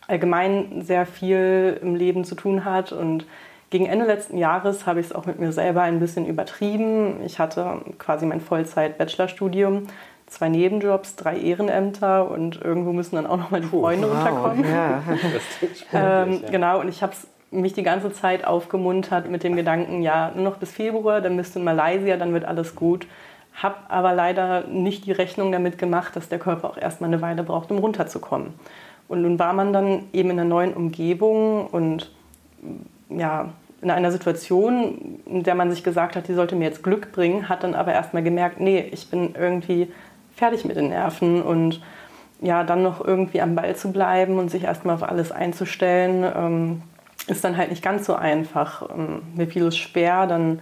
allgemein 0.07 0.83
sehr 0.83 1.07
viel 1.07 1.79
im 1.83 1.95
Leben 1.95 2.25
zu 2.25 2.35
tun 2.35 2.64
hat. 2.64 2.93
Und 2.93 3.26
gegen 3.71 3.87
Ende 3.87 4.07
letzten 4.07 4.38
Jahres 4.38 4.87
habe 4.87 5.00
ich 5.00 5.07
es 5.07 5.12
auch 5.14 5.26
mit 5.26 5.38
mir 5.38 5.52
selber 5.52 5.83
ein 5.83 6.00
bisschen 6.00 6.26
übertrieben. 6.26 7.23
Ich 7.25 7.38
hatte 7.38 7.83
quasi 7.99 8.26
mein 8.26 8.40
Vollzeit-Bachelorstudium, 8.40 9.87
zwei 10.26 10.49
Nebenjobs, 10.49 11.17
drei 11.17 11.38
Ehrenämter 11.38 12.31
und 12.31 12.61
irgendwo 12.61 12.93
müssen 12.93 13.17
dann 13.17 13.26
auch 13.26 13.37
noch 13.37 13.50
mal 13.50 13.61
die 13.61 13.69
Freunde 13.69 14.09
wow, 14.09 14.17
unterkommen. 14.17 14.64
Ja. 14.64 15.02
ähm, 16.25 16.43
genau, 16.50 16.81
und 16.81 16.88
ich 16.88 17.02
habe 17.02 17.12
es 17.12 17.26
mich 17.50 17.73
die 17.73 17.83
ganze 17.83 18.12
Zeit 18.12 18.45
aufgemuntert 18.45 19.28
mit 19.28 19.42
dem 19.42 19.57
Gedanken, 19.57 20.02
ja, 20.02 20.30
nur 20.35 20.45
noch 20.45 20.57
bis 20.57 20.71
Februar, 20.71 21.21
dann 21.21 21.37
bist 21.37 21.54
du 21.54 21.59
in 21.59 21.64
Malaysia, 21.64 22.16
dann 22.16 22.33
wird 22.33 22.45
alles 22.45 22.75
gut. 22.75 23.07
Hab 23.61 23.87
aber 23.88 24.14
leider 24.14 24.66
nicht 24.69 25.07
die 25.07 25.12
Rechnung 25.12 25.50
damit 25.50 25.76
gemacht, 25.76 26.14
dass 26.14 26.28
der 26.28 26.38
Körper 26.38 26.71
auch 26.71 26.76
erstmal 26.76 27.11
eine 27.11 27.21
Weile 27.21 27.42
braucht, 27.42 27.71
um 27.71 27.78
runterzukommen. 27.78 28.54
Und 29.09 29.23
nun 29.23 29.38
war 29.40 29.52
man 29.52 29.73
dann 29.73 30.04
eben 30.12 30.30
in 30.30 30.38
einer 30.38 30.49
neuen 30.49 30.73
Umgebung 30.73 31.66
und 31.66 32.12
ja, 33.09 33.49
in 33.83 33.90
einer 33.90 34.12
Situation, 34.12 35.21
in 35.26 35.42
der 35.42 35.54
man 35.54 35.71
sich 35.71 35.83
gesagt 35.83 36.14
hat, 36.14 36.28
die 36.28 36.35
sollte 36.35 36.54
mir 36.54 36.66
jetzt 36.66 36.83
Glück 36.83 37.12
bringen, 37.12 37.49
hat 37.49 37.64
dann 37.64 37.75
aber 37.75 37.92
erstmal 37.92 38.23
gemerkt, 38.23 38.61
nee, 38.61 38.85
ich 38.92 39.11
bin 39.11 39.35
irgendwie 39.38 39.90
fertig 40.37 40.64
mit 40.64 40.76
den 40.76 40.90
Nerven 40.90 41.42
und 41.42 41.80
ja, 42.40 42.62
dann 42.64 42.83
noch 42.83 43.04
irgendwie 43.04 43.40
am 43.40 43.54
Ball 43.54 43.75
zu 43.76 43.92
bleiben 43.92 44.38
und 44.38 44.50
sich 44.50 44.64
erstmal 44.64 44.95
auf 44.95 45.02
alles 45.02 45.33
einzustellen, 45.33 46.25
ähm, 46.35 46.83
ist 47.27 47.45
dann 47.45 47.57
halt 47.57 47.71
nicht 47.71 47.83
ganz 47.83 48.07
so 48.07 48.15
einfach. 48.15 48.89
Ähm, 48.91 49.23
mir 49.35 49.47
fiel 49.47 49.67
es 49.67 49.77
schwer, 49.77 50.27
dann 50.27 50.61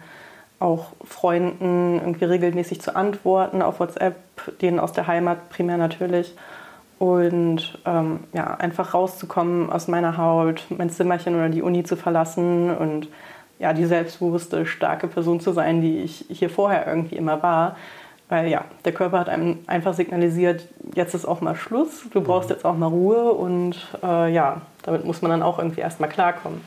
auch 0.60 0.92
Freunden 1.04 2.00
irgendwie 2.00 2.24
regelmäßig 2.24 2.80
zu 2.80 2.96
antworten 2.96 3.62
auf 3.62 3.80
WhatsApp, 3.80 4.16
denen 4.60 4.80
aus 4.80 4.92
der 4.92 5.06
Heimat 5.06 5.50
primär 5.50 5.76
natürlich. 5.76 6.34
Und 6.98 7.78
ähm, 7.86 8.20
ja, 8.32 8.54
einfach 8.54 8.92
rauszukommen 8.92 9.70
aus 9.70 9.86
meiner 9.86 10.16
Haut, 10.16 10.64
mein 10.68 10.90
Zimmerchen 10.90 11.36
oder 11.36 11.48
die 11.48 11.62
Uni 11.62 11.84
zu 11.84 11.96
verlassen 11.96 12.76
und 12.76 13.08
ja, 13.60 13.72
die 13.72 13.86
selbstbewusste, 13.86 14.66
starke 14.66 15.06
Person 15.06 15.40
zu 15.40 15.52
sein, 15.52 15.80
die 15.80 15.98
ich 15.98 16.26
hier 16.28 16.50
vorher 16.50 16.86
irgendwie 16.86 17.16
immer 17.16 17.42
war. 17.42 17.76
Weil 18.28 18.48
ja, 18.48 18.64
der 18.84 18.92
Körper 18.92 19.20
hat 19.20 19.28
einem 19.28 19.60
einfach 19.68 19.94
signalisiert, 19.94 20.66
jetzt 20.98 21.14
ist 21.14 21.24
auch 21.24 21.40
mal 21.40 21.56
Schluss, 21.56 22.04
du 22.12 22.20
brauchst 22.20 22.50
mhm. 22.50 22.56
jetzt 22.56 22.64
auch 22.64 22.76
mal 22.76 22.88
Ruhe 22.88 23.32
und 23.32 23.76
äh, 24.02 24.30
ja, 24.32 24.60
damit 24.82 25.06
muss 25.06 25.22
man 25.22 25.30
dann 25.30 25.42
auch 25.42 25.58
irgendwie 25.58 25.80
erstmal 25.80 26.10
klarkommen. 26.10 26.60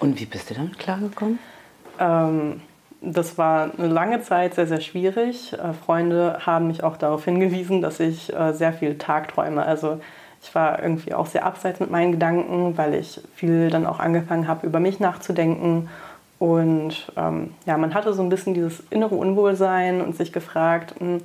Und 0.00 0.18
wie 0.18 0.24
bist 0.24 0.48
du 0.48 0.54
dann 0.54 0.72
klargekommen? 0.78 1.38
Ähm, 1.98 2.62
das 3.02 3.36
war 3.36 3.70
eine 3.76 3.88
lange 3.88 4.22
Zeit 4.22 4.54
sehr, 4.54 4.66
sehr 4.66 4.80
schwierig. 4.80 5.52
Äh, 5.52 5.74
Freunde 5.74 6.38
haben 6.46 6.68
mich 6.68 6.82
auch 6.82 6.96
darauf 6.96 7.26
hingewiesen, 7.26 7.82
dass 7.82 8.00
ich 8.00 8.32
äh, 8.32 8.52
sehr 8.54 8.72
viel 8.72 8.96
tagträume. 8.96 9.62
Also 9.62 10.00
ich 10.42 10.54
war 10.54 10.82
irgendwie 10.82 11.12
auch 11.12 11.26
sehr 11.26 11.44
abseits 11.44 11.78
mit 11.78 11.90
meinen 11.90 12.12
Gedanken, 12.12 12.78
weil 12.78 12.94
ich 12.94 13.20
viel 13.34 13.68
dann 13.68 13.86
auch 13.86 14.00
angefangen 14.00 14.48
habe, 14.48 14.66
über 14.66 14.80
mich 14.80 14.98
nachzudenken 14.98 15.88
und 16.42 17.06
ähm, 17.16 17.54
ja, 17.66 17.78
man 17.78 17.94
hatte 17.94 18.12
so 18.14 18.20
ein 18.20 18.28
bisschen 18.28 18.52
dieses 18.52 18.82
innere 18.90 19.14
Unwohlsein 19.14 20.00
und 20.00 20.16
sich 20.16 20.32
gefragt, 20.32 21.00
mh, 21.00 21.06
hm, 21.06 21.22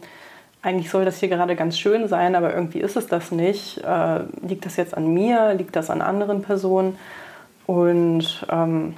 eigentlich 0.61 0.89
soll 0.89 1.05
das 1.05 1.19
hier 1.19 1.29
gerade 1.29 1.55
ganz 1.55 1.77
schön 1.77 2.07
sein, 2.07 2.35
aber 2.35 2.53
irgendwie 2.53 2.79
ist 2.79 2.97
es 2.97 3.07
das 3.07 3.31
nicht. 3.31 3.77
Äh, 3.83 4.21
liegt 4.45 4.65
das 4.65 4.75
jetzt 4.75 4.95
an 4.95 5.13
mir? 5.13 5.53
Liegt 5.53 5.75
das 5.75 5.89
an 5.89 6.01
anderen 6.01 6.41
Personen? 6.41 6.97
Und 7.65 8.45
ähm, 8.49 8.95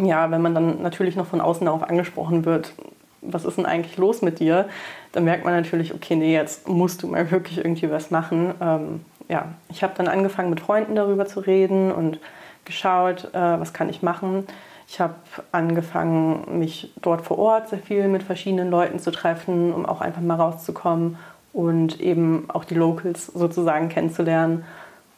ja, 0.00 0.30
wenn 0.30 0.42
man 0.42 0.54
dann 0.54 0.82
natürlich 0.82 1.16
noch 1.16 1.26
von 1.26 1.40
außen 1.40 1.64
darauf 1.64 1.82
angesprochen 1.82 2.44
wird, 2.44 2.72
was 3.20 3.44
ist 3.44 3.58
denn 3.58 3.66
eigentlich 3.66 3.96
los 3.96 4.22
mit 4.22 4.38
dir, 4.38 4.68
dann 5.12 5.24
merkt 5.24 5.44
man 5.44 5.54
natürlich, 5.54 5.94
okay, 5.94 6.14
nee, 6.14 6.34
jetzt 6.34 6.68
musst 6.68 7.02
du 7.02 7.08
mal 7.08 7.30
wirklich 7.30 7.58
irgendwie 7.58 7.90
was 7.90 8.10
machen. 8.10 8.54
Ähm, 8.60 9.00
ja, 9.28 9.46
ich 9.70 9.82
habe 9.82 9.94
dann 9.96 10.08
angefangen 10.08 10.50
mit 10.50 10.60
Freunden 10.60 10.94
darüber 10.94 11.26
zu 11.26 11.40
reden 11.40 11.92
und 11.92 12.18
geschaut, 12.64 13.24
äh, 13.32 13.38
was 13.60 13.72
kann 13.72 13.88
ich 13.88 14.02
machen. 14.02 14.46
Ich 14.90 15.00
habe 15.00 15.14
angefangen, 15.52 16.58
mich 16.58 16.90
dort 17.02 17.20
vor 17.20 17.38
Ort 17.38 17.68
sehr 17.68 17.78
viel 17.78 18.08
mit 18.08 18.22
verschiedenen 18.22 18.70
Leuten 18.70 18.98
zu 18.98 19.10
treffen, 19.10 19.72
um 19.74 19.84
auch 19.84 20.00
einfach 20.00 20.22
mal 20.22 20.36
rauszukommen 20.36 21.18
und 21.52 22.00
eben 22.00 22.48
auch 22.48 22.64
die 22.64 22.74
Locals 22.74 23.26
sozusagen 23.26 23.90
kennenzulernen. 23.90 24.64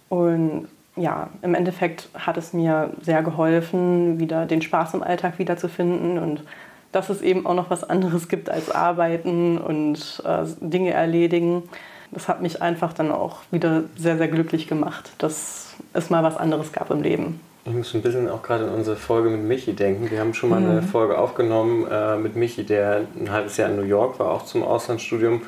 Und 0.08 0.66
ja, 0.96 1.30
im 1.42 1.54
Endeffekt 1.54 2.08
hat 2.14 2.36
es 2.36 2.52
mir 2.52 2.90
sehr 3.00 3.22
geholfen, 3.22 4.18
wieder 4.18 4.44
den 4.44 4.60
Spaß 4.60 4.94
im 4.94 5.04
Alltag 5.04 5.38
wiederzufinden 5.38 6.18
und 6.18 6.42
dass 6.90 7.08
es 7.08 7.22
eben 7.22 7.46
auch 7.46 7.54
noch 7.54 7.70
was 7.70 7.84
anderes 7.84 8.28
gibt 8.28 8.50
als 8.50 8.72
arbeiten 8.72 9.56
und 9.56 10.20
äh, 10.26 10.46
Dinge 10.60 10.90
erledigen. 10.90 11.62
Das 12.10 12.26
hat 12.26 12.42
mich 12.42 12.60
einfach 12.60 12.92
dann 12.92 13.12
auch 13.12 13.42
wieder 13.52 13.84
sehr, 13.96 14.18
sehr 14.18 14.26
glücklich 14.26 14.66
gemacht, 14.66 15.12
dass 15.18 15.76
es 15.92 16.10
mal 16.10 16.24
was 16.24 16.36
anderes 16.36 16.72
gab 16.72 16.90
im 16.90 17.02
Leben. 17.02 17.38
Ich 17.64 17.72
muss 17.72 17.94
ein 17.94 18.00
bisschen 18.00 18.28
auch 18.28 18.42
gerade 18.42 18.64
an 18.64 18.70
unsere 18.70 18.96
Folge 18.96 19.28
mit 19.28 19.42
Michi 19.42 19.74
denken. 19.74 20.10
Wir 20.10 20.20
haben 20.20 20.32
schon 20.32 20.48
mal 20.48 20.60
mhm. 20.60 20.70
eine 20.70 20.82
Folge 20.82 21.18
aufgenommen 21.18 21.86
äh, 21.90 22.16
mit 22.16 22.34
Michi, 22.34 22.64
der 22.64 23.02
ein 23.18 23.30
halbes 23.30 23.58
Jahr 23.58 23.68
in 23.68 23.76
New 23.76 23.82
York 23.82 24.18
war, 24.18 24.30
auch 24.30 24.46
zum 24.46 24.62
Auslandsstudium, 24.62 25.42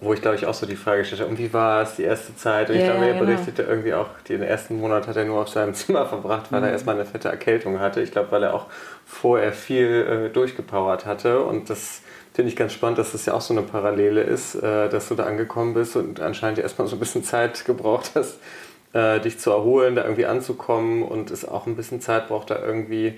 wo 0.00 0.12
ich 0.14 0.22
glaube 0.22 0.36
ich 0.36 0.46
auch 0.46 0.54
so 0.54 0.64
die 0.64 0.76
Frage 0.76 1.00
gestellt 1.00 1.22
habe, 1.22 1.30
und 1.30 1.38
wie 1.38 1.52
war 1.52 1.82
es 1.82 1.96
die 1.96 2.04
erste 2.04 2.36
Zeit? 2.36 2.70
Und 2.70 2.76
ich 2.76 2.84
glaube, 2.84 3.04
er 3.04 3.14
genau. 3.14 3.24
berichtete 3.24 3.62
irgendwie 3.62 3.94
auch, 3.94 4.06
den 4.28 4.42
ersten 4.42 4.80
Monat 4.80 5.08
hat 5.08 5.16
er 5.16 5.24
nur 5.24 5.40
auf 5.40 5.48
seinem 5.48 5.74
Zimmer 5.74 6.06
verbracht, 6.06 6.52
weil 6.52 6.60
mhm. 6.60 6.66
er 6.66 6.72
erstmal 6.72 6.94
eine 6.94 7.04
fette 7.04 7.28
Erkältung 7.28 7.80
hatte. 7.80 8.00
Ich 8.00 8.12
glaube, 8.12 8.30
weil 8.30 8.44
er 8.44 8.54
auch 8.54 8.66
vorher 9.04 9.52
viel 9.52 10.28
äh, 10.28 10.32
durchgepowert 10.32 11.04
hatte. 11.04 11.40
Und 11.40 11.68
das 11.68 12.02
finde 12.32 12.50
ich 12.50 12.56
ganz 12.56 12.72
spannend, 12.72 12.98
dass 12.98 13.10
das 13.10 13.26
ja 13.26 13.34
auch 13.34 13.40
so 13.40 13.52
eine 13.52 13.62
Parallele 13.62 14.22
ist, 14.22 14.54
äh, 14.54 14.88
dass 14.88 15.08
du 15.08 15.16
da 15.16 15.24
angekommen 15.24 15.74
bist 15.74 15.96
und 15.96 16.20
anscheinend 16.20 16.58
ja 16.58 16.62
erstmal 16.62 16.86
so 16.86 16.94
ein 16.94 17.00
bisschen 17.00 17.24
Zeit 17.24 17.64
gebraucht 17.64 18.12
hast 18.14 18.38
äh, 18.92 19.20
dich 19.20 19.38
zu 19.38 19.50
erholen, 19.50 19.94
da 19.94 20.02
irgendwie 20.02 20.26
anzukommen 20.26 21.02
und 21.02 21.30
es 21.30 21.46
auch 21.46 21.66
ein 21.66 21.76
bisschen 21.76 22.00
Zeit 22.00 22.28
braucht, 22.28 22.50
da 22.50 22.58
irgendwie, 22.60 23.14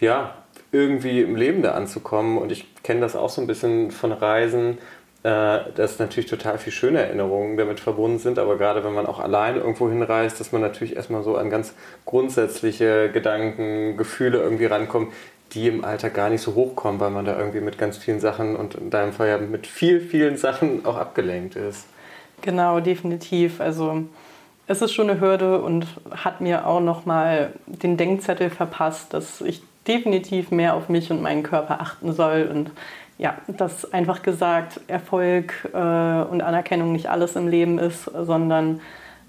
ja, 0.00 0.34
irgendwie 0.70 1.20
im 1.20 1.36
Leben 1.36 1.62
da 1.62 1.72
anzukommen. 1.72 2.38
Und 2.38 2.50
ich 2.50 2.66
kenne 2.82 3.00
das 3.00 3.14
auch 3.16 3.30
so 3.30 3.40
ein 3.40 3.46
bisschen 3.46 3.90
von 3.90 4.12
Reisen, 4.12 4.78
äh, 5.24 5.60
dass 5.76 5.98
natürlich 5.98 6.28
total 6.28 6.58
viel 6.58 6.72
schöne 6.72 7.00
Erinnerungen 7.00 7.56
damit 7.56 7.78
verbunden 7.78 8.18
sind, 8.18 8.40
aber 8.40 8.58
gerade 8.58 8.82
wenn 8.82 8.92
man 8.92 9.06
auch 9.06 9.20
allein 9.20 9.56
irgendwo 9.56 9.88
hinreist, 9.88 10.40
dass 10.40 10.50
man 10.50 10.62
natürlich 10.62 10.96
erstmal 10.96 11.22
so 11.22 11.36
an 11.36 11.48
ganz 11.48 11.74
grundsätzliche 12.04 13.08
Gedanken, 13.08 13.96
Gefühle 13.96 14.38
irgendwie 14.38 14.64
rankommt, 14.66 15.12
die 15.52 15.68
im 15.68 15.84
Alltag 15.84 16.14
gar 16.14 16.28
nicht 16.28 16.40
so 16.40 16.54
hochkommen, 16.54 17.00
weil 17.00 17.10
man 17.10 17.24
da 17.24 17.38
irgendwie 17.38 17.60
mit 17.60 17.78
ganz 17.78 17.98
vielen 17.98 18.18
Sachen 18.18 18.56
und 18.56 18.74
in 18.74 18.90
deinem 18.90 19.12
Fall 19.12 19.28
ja 19.28 19.38
mit 19.38 19.66
viel, 19.66 20.00
vielen 20.00 20.36
Sachen 20.36 20.84
auch 20.86 20.96
abgelenkt 20.96 21.54
ist. 21.54 21.86
Genau, 22.40 22.80
definitiv. 22.80 23.60
Also 23.60 24.04
es 24.72 24.82
ist 24.82 24.92
schon 24.92 25.10
eine 25.10 25.20
Hürde 25.20 25.60
und 25.60 25.86
hat 26.10 26.40
mir 26.40 26.66
auch 26.66 26.80
nochmal 26.80 27.52
den 27.66 27.96
Denkzettel 27.96 28.50
verpasst, 28.50 29.14
dass 29.14 29.40
ich 29.40 29.62
definitiv 29.86 30.50
mehr 30.50 30.74
auf 30.74 30.88
mich 30.88 31.10
und 31.10 31.22
meinen 31.22 31.42
Körper 31.42 31.80
achten 31.80 32.12
soll 32.12 32.48
und 32.52 32.70
ja, 33.18 33.36
dass 33.46 33.92
einfach 33.92 34.22
gesagt 34.22 34.80
Erfolg 34.88 35.68
äh, 35.72 35.76
und 35.76 36.40
Anerkennung 36.40 36.92
nicht 36.92 37.08
alles 37.08 37.36
im 37.36 37.46
Leben 37.46 37.78
ist, 37.78 38.04
sondern 38.04 38.80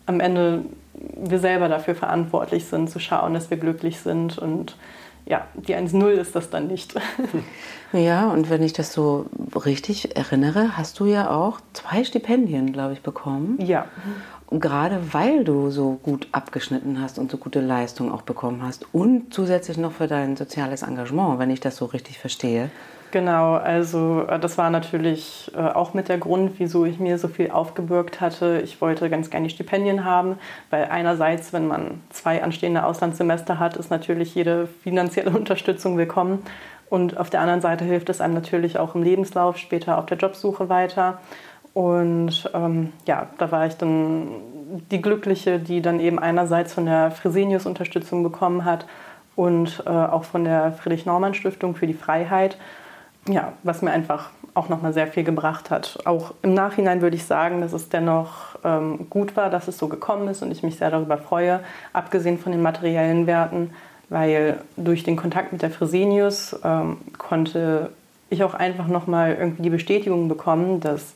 am 0.06 0.20
Ende 0.20 0.64
wir 0.94 1.40
selber 1.40 1.68
dafür 1.68 1.96
verantwortlich 1.96 2.66
sind, 2.66 2.90
zu 2.90 3.00
schauen, 3.00 3.34
dass 3.34 3.50
wir 3.50 3.58
glücklich 3.58 4.00
sind 4.00 4.38
und 4.38 4.78
ja, 5.26 5.48
die 5.54 5.76
1-0 5.76 6.10
ist 6.10 6.36
das 6.36 6.50
dann 6.50 6.68
nicht. 6.68 6.96
Ja, 7.94 8.32
und 8.32 8.50
wenn 8.50 8.64
ich 8.64 8.74
das 8.74 8.92
so 8.92 9.28
richtig 9.54 10.18
erinnere, 10.18 10.76
hast 10.78 11.00
du 11.00 11.06
ja 11.06 11.30
auch 11.30 11.62
zwei 11.74 12.04
Stipendien, 12.04 12.74
glaube 12.74 12.94
ich, 12.94 13.02
bekommen. 13.04 13.60
Ja. 13.62 13.86
Gerade 14.52 15.14
weil 15.14 15.44
du 15.44 15.70
so 15.72 16.00
gut 16.04 16.28
abgeschnitten 16.32 17.02
hast 17.02 17.18
und 17.18 17.32
so 17.32 17.38
gute 17.38 17.60
Leistungen 17.60 18.12
auch 18.12 18.22
bekommen 18.22 18.62
hast 18.64 18.86
und 18.94 19.34
zusätzlich 19.34 19.78
noch 19.78 19.94
für 19.94 20.08
dein 20.08 20.36
soziales 20.36 20.84
Engagement, 20.84 21.40
wenn 21.40 21.50
ich 21.50 21.60
das 21.60 21.76
so 21.78 21.86
richtig 21.86 22.20
verstehe. 22.20 22.70
Genau, 23.14 23.54
also 23.54 24.26
äh, 24.28 24.40
das 24.40 24.58
war 24.58 24.72
natürlich 24.72 25.52
äh, 25.56 25.60
auch 25.60 25.94
mit 25.94 26.10
der 26.10 26.18
Grund, 26.18 26.54
wieso 26.58 26.84
ich 26.84 26.98
mir 27.00 27.20
so 27.20 27.28
viel 27.28 27.52
aufgebürgt 27.52 28.22
hatte. 28.22 28.60
Ich 28.64 28.82
wollte 28.82 29.08
ganz 29.08 29.30
gerne 29.30 29.48
die 29.48 29.54
Stipendien 29.54 30.04
haben, 30.04 30.40
weil 30.72 30.86
einerseits, 30.86 31.54
wenn 31.54 31.68
man 31.68 32.02
zwei 32.10 32.42
anstehende 32.42 32.84
Auslandssemester 32.84 33.60
hat, 33.60 33.78
ist 33.78 33.92
natürlich 33.92 34.34
jede 34.34 34.66
finanzielle 34.66 35.30
Unterstützung 35.38 35.96
willkommen. 35.96 36.40
Und 36.90 37.18
auf 37.18 37.30
der 37.30 37.42
anderen 37.42 37.62
Seite 37.62 37.86
hilft 37.86 38.10
es 38.10 38.20
einem 38.20 38.34
natürlich 38.34 38.80
auch 38.80 38.96
im 38.96 39.04
Lebenslauf, 39.04 39.58
später 39.58 40.00
auf 40.00 40.08
der 40.08 40.18
Jobsuche 40.18 40.70
weiter. 40.70 41.20
Und 41.74 42.50
ähm, 42.54 42.94
ja, 43.08 43.28
da 43.38 43.52
war 43.52 43.66
ich 43.66 43.76
dann 43.76 44.28
die 44.92 45.02
Glückliche, 45.02 45.60
die 45.60 45.82
dann 45.82 46.00
eben 46.00 46.20
einerseits 46.20 46.74
von 46.74 46.86
der 46.86 47.12
Fresenius 47.12 47.66
Unterstützung 47.66 48.24
bekommen 48.24 48.66
hat 48.66 48.86
und 49.36 49.84
äh, 49.86 49.90
auch 49.90 50.24
von 50.24 50.44
der 50.44 50.74
Friedrich-Naumann-Stiftung 50.74 51.76
für 51.76 51.88
die 51.88 51.96
Freiheit 51.96 52.58
ja, 53.28 53.54
was 53.64 53.82
mir 53.82 53.92
einfach 53.92 54.30
auch 54.54 54.70
nochmal 54.70 54.94
sehr 54.94 55.08
viel 55.08 55.24
gebracht 55.24 55.72
hat. 55.72 56.00
Auch 56.06 56.34
im 56.42 56.54
Nachhinein 56.54 57.02
würde 57.02 57.16
ich 57.16 57.26
sagen, 57.26 57.62
dass 57.62 57.74
es 57.74 57.90
dennoch 57.90 58.56
ähm, 58.64 59.08
gut 59.10 59.36
war, 59.36 59.50
dass 59.50 59.68
es 59.68 59.78
so 59.78 59.88
gekommen 59.88 60.28
ist 60.28 60.42
und 60.44 60.52
ich 60.52 60.64
mich 60.64 60.78
sehr 60.78 60.92
darüber 60.92 61.18
freue, 61.18 61.62
abgesehen 61.94 62.38
von 62.38 62.52
den 62.52 62.62
materiellen 62.62 63.26
Werten, 63.26 63.72
weil 64.10 64.60
durch 64.78 65.04
den 65.04 65.16
Kontakt 65.16 65.54
mit 65.54 65.62
der 65.62 65.72
Fresenius 65.72 66.60
ähm, 66.64 66.98
konnte 67.18 67.92
ich 68.30 68.44
auch 68.44 68.54
einfach 68.54 68.88
nochmal 68.88 69.36
irgendwie 69.40 69.64
die 69.64 69.70
Bestätigung 69.70 70.28
bekommen, 70.28 70.80
dass 70.80 71.16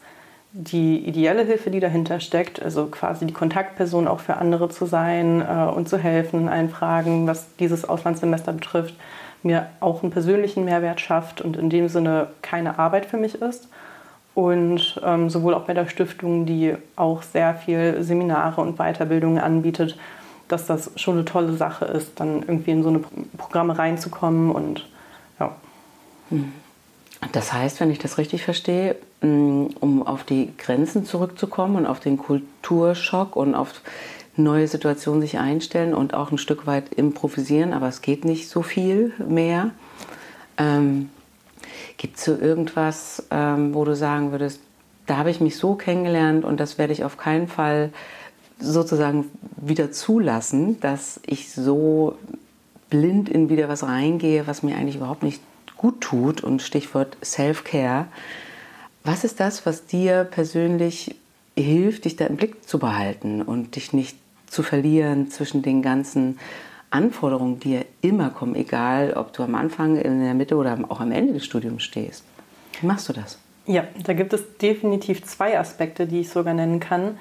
die 0.60 0.98
ideelle 1.08 1.44
Hilfe, 1.44 1.70
die 1.70 1.80
dahinter 1.80 2.20
steckt, 2.20 2.60
also 2.62 2.88
quasi 2.88 3.28
die 3.28 3.34
Kontaktperson 3.34 4.08
auch 4.08 4.20
für 4.20 4.38
andere 4.38 4.70
zu 4.70 4.88
sein 4.88 5.42
äh, 5.42 5.70
und 5.70 5.88
zu 5.88 6.00
helfen 6.00 6.42
in 6.42 6.50
allen 6.50 6.72
Fragen, 6.72 7.28
was 7.28 7.46
dieses 7.60 7.88
Auslandssemester 7.88 8.54
betrifft, 8.54 8.96
mir 9.44 9.68
auch 9.82 10.02
einen 10.02 10.12
persönlichen 10.12 10.66
Mehrwert 10.66 11.00
schafft 11.00 11.42
und 11.42 11.58
in 11.58 11.70
dem 11.70 11.90
Sinne 11.90 12.30
keine 12.42 12.80
Arbeit 12.80 13.06
für 13.06 13.18
mich 13.18 13.36
ist. 13.36 13.70
Und 14.34 15.00
ähm, 15.04 15.30
sowohl 15.30 15.54
auch 15.54 15.66
bei 15.66 15.76
der 15.76 15.88
Stiftung, 15.88 16.48
die 16.48 16.76
auch 16.96 17.22
sehr 17.22 17.54
viel 17.54 18.02
Seminare 18.02 18.62
und 18.62 18.78
Weiterbildungen 18.78 19.40
anbietet, 19.40 19.98
dass 20.48 20.66
das 20.66 20.92
schon 20.96 21.16
eine 21.16 21.26
tolle 21.26 21.54
Sache 21.54 21.86
ist, 21.86 22.20
dann 22.20 22.42
irgendwie 22.42 22.72
in 22.72 22.82
so 22.82 22.90
eine 22.90 23.00
Programme 23.38 23.78
reinzukommen 23.78 24.52
und 24.52 24.88
ja. 25.40 25.52
Das 27.32 27.54
heißt, 27.54 27.80
wenn 27.80 27.92
ich 27.92 28.00
das 28.00 28.18
richtig 28.18 28.44
verstehe, 28.44 28.96
um 29.22 30.04
auf 30.06 30.24
die 30.24 30.54
Grenzen 30.58 31.06
zurückzukommen 31.06 31.76
und 31.76 31.86
auf 31.86 32.00
den 32.00 32.18
Kulturschock 32.18 33.36
und 33.36 33.56
auf 33.56 33.82
neue 34.36 34.68
Situationen 34.68 35.22
sich 35.22 35.40
einstellen 35.40 35.94
und 35.94 36.14
auch 36.14 36.32
ein 36.32 36.38
Stück 36.38 36.68
weit 36.68 36.94
improvisieren, 36.94 37.74
aber 37.74 37.88
es 37.88 38.02
geht 38.02 38.26
nicht 38.26 38.50
so 38.50 38.62
viel 38.62 39.14
mehr. 39.28 39.72
Ähm, 40.58 41.10
Gibt 41.98 42.18
es 42.18 42.26
so 42.26 42.38
irgendwas, 42.38 43.26
ähm, 43.32 43.74
wo 43.74 43.84
du 43.84 43.96
sagen 43.96 44.32
würdest, 44.32 44.62
da 45.08 45.18
habe 45.18 45.32
ich 45.32 45.42
mich 45.42 45.58
so 45.58 45.74
kennengelernt 45.74 46.46
und 46.46 46.60
das 46.60 46.78
werde 46.78 46.94
ich 46.94 47.04
auf 47.04 47.18
keinen 47.18 47.48
Fall 47.48 47.92
sozusagen 48.60 49.26
wieder 49.56 49.92
zulassen, 49.92 50.80
dass 50.80 51.20
ich 51.26 51.52
so 51.52 52.18
blind 52.90 53.30
in 53.30 53.50
wieder 53.50 53.70
was 53.70 53.84
reingehe, 53.84 54.48
was 54.48 54.64
mir 54.64 54.76
eigentlich 54.76 54.98
überhaupt 54.98 55.24
nicht 55.24 55.42
gut 55.78 56.02
tut 56.02 56.44
und 56.44 56.62
Stichwort 56.62 57.18
Self-Care. 57.24 58.08
Was 59.04 59.24
ist 59.24 59.40
das, 59.40 59.66
was 59.66 59.86
dir 59.86 60.24
persönlich 60.26 61.16
hilft, 61.56 62.06
dich 62.06 62.16
da 62.16 62.26
im 62.26 62.36
Blick 62.38 62.68
zu 62.68 62.80
behalten 62.80 63.42
und 63.42 63.76
dich 63.76 63.94
nicht 63.94 64.18
zu 64.48 64.64
verlieren 64.64 65.30
zwischen 65.30 65.62
den 65.62 65.82
ganzen 65.82 66.40
Anforderungen, 66.90 67.60
die 67.60 67.76
ja 67.76 67.82
immer 68.02 68.30
kommen, 68.30 68.56
egal 68.56 69.14
ob 69.14 69.34
du 69.34 69.44
am 69.44 69.56
Anfang, 69.56 69.98
in 69.98 70.24
der 70.24 70.34
Mitte 70.34 70.56
oder 70.56 70.78
auch 70.90 71.02
am 71.02 71.12
Ende 71.12 71.34
des 71.34 71.46
Studiums 71.46 71.84
stehst. 71.84 72.24
Wie 72.80 72.88
machst 72.88 73.10
du 73.10 73.14
das? 73.14 73.38
Ja, 73.66 73.84
da 74.06 74.14
gibt 74.14 74.32
es 74.34 74.58
definitiv 74.58 75.24
zwei 75.26 75.60
Aspekte, 75.60 76.08
die 76.08 76.22
ich 76.22 76.30
sogar 76.30 76.54
nennen 76.54 76.80
kann. 76.80 77.18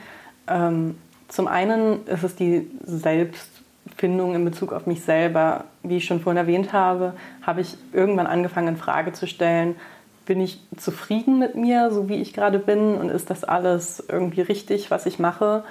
Ähm, 0.47 0.97
zum 1.29 1.49
einen 1.49 2.07
ist 2.07 2.23
es 2.23 2.37
die 2.37 2.71
Selbstfindung 2.85 4.37
in 4.37 4.45
Bezug 4.45 4.73
auf 4.73 4.87
mich 4.87 5.03
selber. 5.03 5.65
Wie 5.83 5.97
ich 5.97 6.05
schon 6.05 6.21
vorhin 6.21 6.37
erwähnt 6.37 6.73
habe, 6.73 7.15
habe 7.43 7.63
ich 7.63 7.77
irgendwann 7.93 8.29
angefangen, 8.29 8.69
in 8.69 8.77
Frage 8.77 9.13
zu 9.13 9.27
stellen, 9.27 9.75
bin 10.27 10.41
ich 10.41 10.61
zufrieden 10.77 11.39
mit 11.39 11.55
mir, 11.55 11.91
so 11.91 12.09
wie 12.09 12.17
ich 12.17 12.33
gerade 12.33 12.59
bin 12.59 12.97
und 12.97 13.09
ist 13.09 13.31
das 13.31 13.45
alles 13.45 14.05
irgendwie 14.09 14.43
richtig, 14.43 14.91
was 14.91 15.07
ich 15.07 15.19
mache? 15.19 15.65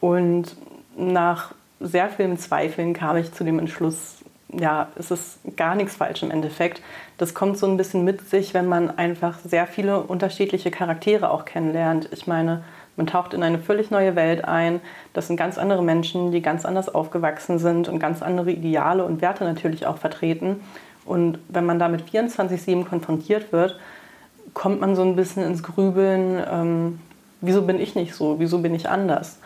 Und 0.00 0.56
nach 0.96 1.54
sehr 1.80 2.08
vielen 2.08 2.38
Zweifeln 2.38 2.92
kam 2.92 3.16
ich 3.16 3.32
zu 3.32 3.44
dem 3.44 3.58
Entschluss, 3.58 4.18
ja, 4.52 4.88
es 4.96 5.10
ist 5.10 5.38
gar 5.56 5.74
nichts 5.74 5.96
falsch 5.96 6.22
im 6.22 6.30
Endeffekt. 6.30 6.82
Das 7.18 7.34
kommt 7.34 7.56
so 7.56 7.66
ein 7.66 7.76
bisschen 7.76 8.04
mit 8.04 8.28
sich, 8.28 8.52
wenn 8.52 8.66
man 8.66 8.90
einfach 8.90 9.38
sehr 9.38 9.66
viele 9.66 10.00
unterschiedliche 10.00 10.70
Charaktere 10.70 11.30
auch 11.30 11.44
kennenlernt. 11.44 12.08
Ich 12.12 12.26
meine, 12.26 12.64
man 12.96 13.06
taucht 13.06 13.32
in 13.32 13.42
eine 13.42 13.58
völlig 13.58 13.90
neue 13.90 14.16
Welt 14.16 14.44
ein. 14.44 14.80
Das 15.12 15.28
sind 15.28 15.36
ganz 15.36 15.56
andere 15.56 15.82
Menschen, 15.82 16.32
die 16.32 16.42
ganz 16.42 16.64
anders 16.64 16.88
aufgewachsen 16.88 17.58
sind 17.58 17.88
und 17.88 18.00
ganz 18.00 18.22
andere 18.22 18.50
Ideale 18.50 19.04
und 19.04 19.22
Werte 19.22 19.44
natürlich 19.44 19.86
auch 19.86 19.98
vertreten. 19.98 20.60
Und 21.04 21.38
wenn 21.48 21.64
man 21.64 21.78
da 21.78 21.88
mit 21.88 22.02
24-7 22.02 22.84
konfrontiert 22.84 23.52
wird, 23.52 23.78
kommt 24.54 24.80
man 24.80 24.96
so 24.96 25.02
ein 25.02 25.16
bisschen 25.16 25.44
ins 25.44 25.62
Grübeln, 25.62 26.42
ähm, 26.50 27.00
wieso 27.40 27.62
bin 27.62 27.80
ich 27.80 27.94
nicht 27.94 28.14
so, 28.14 28.38
wieso 28.38 28.58
bin 28.58 28.74
ich 28.74 28.88
anders? 28.88 29.38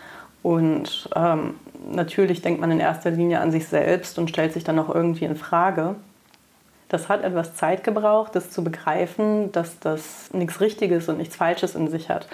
Und 0.42 1.08
ähm, 1.16 1.54
natürlich 1.90 2.42
denkt 2.42 2.60
man 2.60 2.70
in 2.70 2.80
erster 2.80 3.10
Linie 3.10 3.40
an 3.40 3.50
sich 3.50 3.66
selbst 3.66 4.18
und 4.18 4.28
stellt 4.28 4.52
sich 4.52 4.64
dann 4.64 4.78
auch 4.78 4.94
irgendwie 4.94 5.24
in 5.24 5.36
Frage. 5.36 5.94
Das 6.88 7.08
hat 7.08 7.24
etwas 7.24 7.54
Zeit 7.54 7.82
gebraucht, 7.82 8.36
das 8.36 8.50
zu 8.50 8.62
begreifen, 8.62 9.50
dass 9.52 9.80
das 9.80 10.32
nichts 10.32 10.60
Richtiges 10.60 11.08
und 11.08 11.16
nichts 11.16 11.36
Falsches 11.36 11.74
in 11.74 11.88
sich 11.88 12.10
hat, 12.10 12.28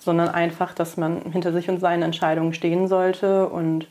sondern 0.00 0.28
einfach, 0.28 0.74
dass 0.74 0.96
man 0.96 1.22
hinter 1.32 1.52
sich 1.52 1.68
und 1.68 1.78
seinen 1.78 2.02
Entscheidungen 2.02 2.52
stehen 2.52 2.88
sollte 2.88 3.48
und 3.48 3.86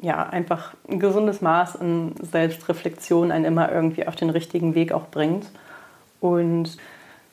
ja, 0.00 0.28
einfach 0.28 0.74
ein 0.88 1.00
gesundes 1.00 1.40
Maß 1.40 1.76
an 1.76 2.14
Selbstreflexion 2.20 3.32
einen 3.32 3.44
immer 3.44 3.70
irgendwie 3.70 4.06
auf 4.06 4.16
den 4.16 4.30
richtigen 4.30 4.74
Weg 4.74 4.92
auch 4.92 5.06
bringt. 5.08 5.46
Und 6.20 6.76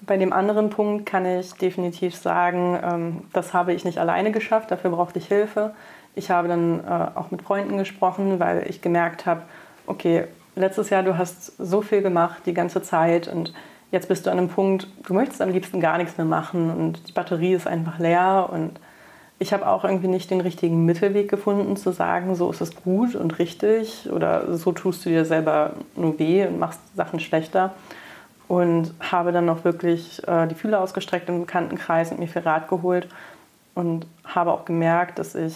bei 0.06 0.18
dem 0.18 0.34
anderen 0.34 0.70
Punkt 0.70 1.06
kann 1.06 1.26
ich 1.26 1.54
definitiv 1.54 2.16
sagen, 2.16 2.80
ähm, 2.84 3.22
das 3.34 3.54
habe 3.54 3.74
ich 3.74 3.86
nicht 3.86 3.98
alleine 3.98 4.32
geschafft, 4.32 4.72
dafür 4.72 4.92
brauchte 4.92 5.20
ich 5.20 5.28
Hilfe. 5.28 5.74
Ich 6.16 6.32
habe 6.32 6.48
dann 6.48 6.80
äh, 6.80 7.08
auch 7.16 7.32
mit 7.32 7.42
Freunden 7.42 7.78
gesprochen, 7.78 8.40
weil 8.40 8.66
ich 8.70 8.82
gemerkt 8.82 9.26
habe, 9.26 9.42
okay, 9.88 10.26
letztes 10.56 10.90
Jahr 10.90 11.04
du 11.04 11.18
hast 11.18 11.58
so 11.58 11.82
viel 11.82 12.02
gemacht 12.02 12.44
die 12.46 12.54
ganze 12.54 12.82
Zeit 12.82 13.28
und 13.28 13.54
jetzt 13.92 14.08
bist 14.08 14.26
du 14.26 14.32
an 14.32 14.38
einem 14.38 14.50
Punkt, 14.50 14.88
du 15.06 15.14
möchtest 15.14 15.42
am 15.42 15.52
liebsten 15.52 15.80
gar 15.80 15.98
nichts 15.98 16.18
mehr 16.18 16.26
machen 16.26 16.72
und 16.72 17.08
die 17.08 17.14
Batterie 17.14 17.54
ist 17.54 17.68
einfach 17.68 18.00
leer 18.00 18.50
und 18.52 18.80
ich 19.38 19.52
habe 19.52 19.68
auch 19.68 19.84
irgendwie 19.84 20.08
nicht 20.08 20.32
den 20.32 20.40
richtigen 20.40 20.86
Mittelweg 20.86 21.30
gefunden, 21.30 21.76
zu 21.76 21.92
sagen, 21.92 22.36
so 22.36 22.50
ist 22.50 22.62
es 22.62 22.76
gut 22.76 23.16
und 23.16 23.38
richtig 23.38 24.10
oder 24.10 24.56
so 24.56 24.72
tust 24.72 25.06
du 25.06 25.10
dir 25.10 25.26
selber 25.26 25.74
nur 25.96 26.18
weh 26.20 26.48
und 26.48 26.58
machst 26.58 26.80
Sachen 26.96 27.20
schlechter 27.20 27.74
und 28.48 28.94
habe 29.00 29.32
dann 29.32 29.46
noch 29.46 29.64
wirklich 29.64 30.26
äh, 30.28 30.48
die 30.48 30.56
Fühler 30.56 30.82
ausgestreckt 30.82 31.30
im 31.30 31.42
Bekanntenkreis 31.42 32.12
und 32.12 32.20
mir 32.20 32.28
viel 32.28 32.44
Rat 32.44 32.68
geholt 32.68 33.08
und 33.74 34.06
habe 34.24 34.52
auch 34.52 34.66
gemerkt, 34.66 35.20
dass 35.20 35.36
ich 35.36 35.56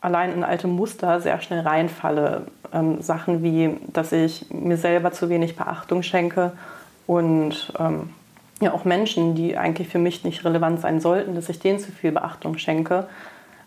allein 0.00 0.32
in 0.32 0.44
alte 0.44 0.66
Muster 0.66 1.20
sehr 1.20 1.40
schnell 1.40 1.60
reinfalle. 1.60 2.46
Ähm, 2.72 3.00
Sachen 3.00 3.42
wie, 3.42 3.76
dass 3.92 4.12
ich 4.12 4.46
mir 4.50 4.76
selber 4.76 5.12
zu 5.12 5.28
wenig 5.28 5.56
Beachtung 5.56 6.02
schenke 6.02 6.52
und 7.06 7.72
ähm, 7.78 8.10
ja 8.60 8.72
auch 8.72 8.84
Menschen, 8.84 9.34
die 9.34 9.56
eigentlich 9.56 9.88
für 9.88 9.98
mich 9.98 10.24
nicht 10.24 10.44
relevant 10.44 10.80
sein 10.80 11.00
sollten, 11.00 11.34
dass 11.34 11.48
ich 11.48 11.58
denen 11.58 11.78
zu 11.78 11.92
viel 11.92 12.12
Beachtung 12.12 12.58
schenke, 12.58 13.06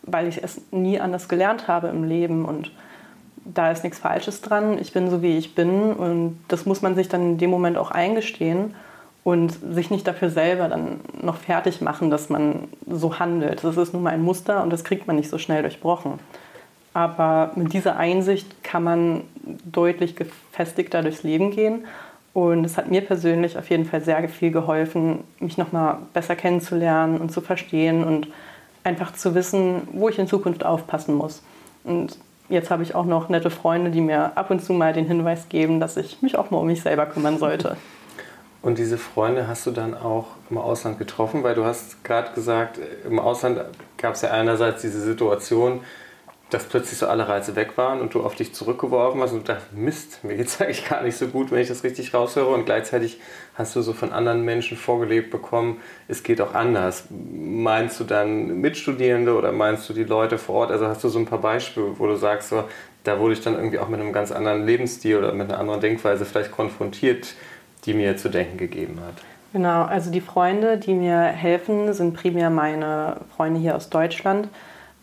weil 0.04 0.28
ich 0.28 0.44
es 0.44 0.62
nie 0.72 1.00
anders 1.00 1.30
gelernt 1.30 1.68
habe 1.68 1.88
im 1.88 2.04
Leben 2.04 2.46
und 2.46 2.72
da 3.54 3.72
ist 3.72 3.84
nichts 3.84 4.00
Falsches 4.00 4.42
dran, 4.42 4.78
ich 4.80 4.94
bin 4.94 5.10
so 5.10 5.22
wie 5.22 5.38
ich 5.38 5.56
bin 5.56 5.94
und 5.94 6.40
das 6.48 6.66
muss 6.66 6.82
man 6.82 6.96
sich 6.96 7.10
dann 7.10 7.22
in 7.22 7.38
dem 7.38 7.50
Moment 7.50 7.78
auch 7.78 7.92
eingestehen 7.92 8.76
und 9.24 9.58
sich 9.74 9.92
nicht 9.92 10.08
dafür 10.08 10.30
selber 10.30 10.70
dann 10.70 11.02
noch 11.22 11.38
fertig 11.38 11.82
machen, 11.82 12.10
dass 12.10 12.30
man 12.30 12.68
so 12.90 13.20
handelt. 13.20 13.64
Das 13.64 13.78
ist 13.78 13.94
nun 13.94 14.04
mal 14.04 14.14
ein 14.14 14.22
Muster 14.22 14.64
und 14.64 14.72
das 14.72 14.84
kriegt 14.84 15.08
man 15.08 15.16
nicht 15.16 15.30
so 15.30 15.38
schnell 15.38 15.62
durchbrochen. 15.62 16.14
Aber 16.94 17.52
mit 17.56 17.74
dieser 17.74 17.98
Einsicht 17.98 18.64
kann 18.64 18.84
man 18.84 19.22
deutlich 19.44 20.16
gefestigter 20.16 21.02
durchs 21.02 21.24
Leben 21.24 21.52
gehen. 21.52 21.86
Und 22.34 22.64
es 22.64 22.78
hat 22.78 22.90
mir 22.90 23.02
persönlich 23.02 23.58
auf 23.58 23.70
jeden 23.70 23.86
Fall 23.86 24.02
sehr 24.02 24.28
viel 24.30 24.52
geholfen, 24.52 25.24
mich 25.40 25.58
nochmal 25.58 25.98
besser 26.14 26.36
kennenzulernen 26.36 27.20
und 27.20 27.32
zu 27.32 27.42
verstehen 27.42 28.04
und 28.04 28.28
einfach 28.84 29.14
zu 29.14 29.36
wissen, 29.36 29.88
wo 29.92 30.10
ich 30.10 30.20
in 30.20 30.28
Zukunft 30.28 30.66
aufpassen 30.66 31.16
muss. 31.16 31.44
Und 31.84 32.18
jetzt 32.50 32.70
habe 32.72 32.84
ich 32.84 32.96
auch 32.96 33.06
noch 33.06 33.30
nette 33.30 33.50
Freunde, 33.50 33.92
die 33.92 34.02
mir 34.02 34.38
ab 34.38 34.52
und 34.52 34.64
zu 34.64 34.74
mal 34.74 34.94
den 34.94 35.06
Hinweis 35.06 35.50
geben, 35.50 35.80
dass 35.80 35.98
ich 35.98 36.22
mich 36.22 36.38
auch 36.38 36.52
mal 36.52 36.58
um 36.58 36.68
mich 36.68 36.82
selber 36.82 37.06
kümmern 37.06 37.38
sollte. 37.38 37.78
Und 38.62 38.78
diese 38.78 38.98
Freunde 38.98 39.48
hast 39.48 39.66
du 39.66 39.72
dann 39.72 39.94
auch 39.94 40.26
im 40.50 40.58
Ausland 40.58 41.00
getroffen, 41.00 41.44
weil 41.44 41.56
du 41.56 41.64
hast 41.64 42.04
gerade 42.04 42.34
gesagt, 42.34 42.78
im 43.06 43.18
Ausland 43.18 43.62
gab 43.98 44.16
es 44.16 44.22
ja 44.22 44.32
einerseits 44.32 44.82
diese 44.82 45.00
Situation, 45.00 45.80
dass 46.50 46.66
plötzlich 46.66 46.98
so 46.98 47.08
alle 47.08 47.28
Reize 47.28 47.56
weg 47.56 47.78
waren 47.78 48.02
und 48.02 48.14
du 48.14 48.22
auf 48.22 48.36
dich 48.36 48.54
zurückgeworfen 48.54 49.22
hast 49.22 49.34
und 49.34 49.48
dachtest, 49.48 49.74
Mist, 49.74 50.24
mir 50.24 50.36
geht 50.36 50.48
es 50.48 50.60
eigentlich 50.62 50.88
gar 50.90 51.04
nicht 51.04 51.18
so 51.18 51.28
gut, 51.28 51.52
wenn 51.52 51.60
ich 51.60 51.68
das 51.68 51.84
richtig 51.84 52.14
raushöre. 52.14 52.50
Und 52.50 52.66
gleichzeitig 52.66 53.20
hast 53.60 53.76
du 53.76 53.82
so 53.82 53.92
von 53.94 54.14
anderen 54.14 54.44
Menschen 54.44 54.78
vorgelebt 54.78 55.30
bekommen, 55.30 55.82
es 56.08 56.24
geht 56.24 56.40
auch 56.40 56.56
anders. 56.56 57.04
Meinst 57.12 58.00
du 58.00 58.06
dann 58.06 58.62
Mitstudierende 58.62 59.36
oder 59.36 59.52
meinst 59.52 59.88
du 59.90 59.94
die 59.94 60.06
Leute 60.06 60.38
vor 60.38 60.56
Ort? 60.56 60.72
Also 60.72 60.88
hast 60.88 61.04
du 61.04 61.10
so 61.10 61.20
ein 61.20 61.26
paar 61.26 61.40
Beispiele, 61.40 62.00
wo 62.00 62.08
du 62.08 62.16
sagst, 62.16 62.50
so, 62.50 62.64
da 63.04 63.20
wurde 63.20 63.34
ich 63.34 63.42
dann 63.42 63.56
irgendwie 63.56 63.78
auch 63.78 63.90
mit 63.90 64.00
einem 64.00 64.14
ganz 64.14 64.32
anderen 64.32 64.66
Lebensstil 64.66 65.18
oder 65.18 65.34
mit 65.34 65.50
einer 65.50 65.60
anderen 65.60 65.82
Denkweise 65.82 66.26
vielleicht 66.26 66.52
konfrontiert, 66.52 67.36
die 67.86 67.94
mir 67.94 68.16
zu 68.16 68.30
denken 68.30 68.58
gegeben 68.58 69.00
hat. 69.06 69.16
Genau, 69.52 69.84
also 69.84 70.10
die 70.10 70.22
Freunde, 70.22 70.78
die 70.78 70.94
mir 70.94 71.20
helfen, 71.20 71.92
sind 71.94 72.14
primär 72.14 72.50
meine 72.50 73.18
Freunde 73.36 73.60
hier 73.60 73.76
aus 73.76 73.90
Deutschland. 73.90 74.48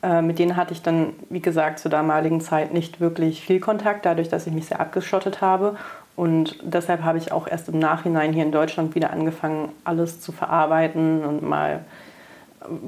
Äh, 0.03 0.23
mit 0.23 0.39
denen 0.39 0.57
hatte 0.57 0.73
ich 0.73 0.83
dann, 0.83 1.15
wie 1.29 1.41
gesagt, 1.41 1.79
zur 1.79 1.91
damaligen 1.91 2.41
Zeit 2.41 2.73
nicht 2.73 3.01
wirklich 3.01 3.45
viel 3.45 3.61
Kontakt, 3.61 4.07
dadurch, 4.07 4.29
dass 4.29 4.47
ich 4.47 4.53
mich 4.53 4.67
sehr 4.67 4.81
abgeschottet 4.81 5.41
habe. 5.41 5.77
Und 6.17 6.59
deshalb 6.63 7.03
habe 7.03 7.19
ich 7.19 7.31
auch 7.31 7.47
erst 7.47 7.69
im 7.69 7.79
Nachhinein 7.79 8.33
hier 8.33 8.43
in 8.43 8.53
Deutschland 8.53 8.95
wieder 8.95 9.11
angefangen, 9.11 9.69
alles 9.85 10.21
zu 10.21 10.33
verarbeiten 10.33 11.25
und 11.25 11.43
mal 11.43 11.85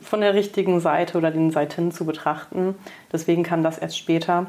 von 0.00 0.22
der 0.22 0.34
richtigen 0.34 0.80
Seite 0.80 1.18
oder 1.18 1.30
den 1.30 1.50
Seiten 1.50 1.92
zu 1.92 2.04
betrachten. 2.04 2.74
Deswegen 3.12 3.42
kam 3.42 3.62
das 3.62 3.78
erst 3.78 3.98
später. 3.98 4.46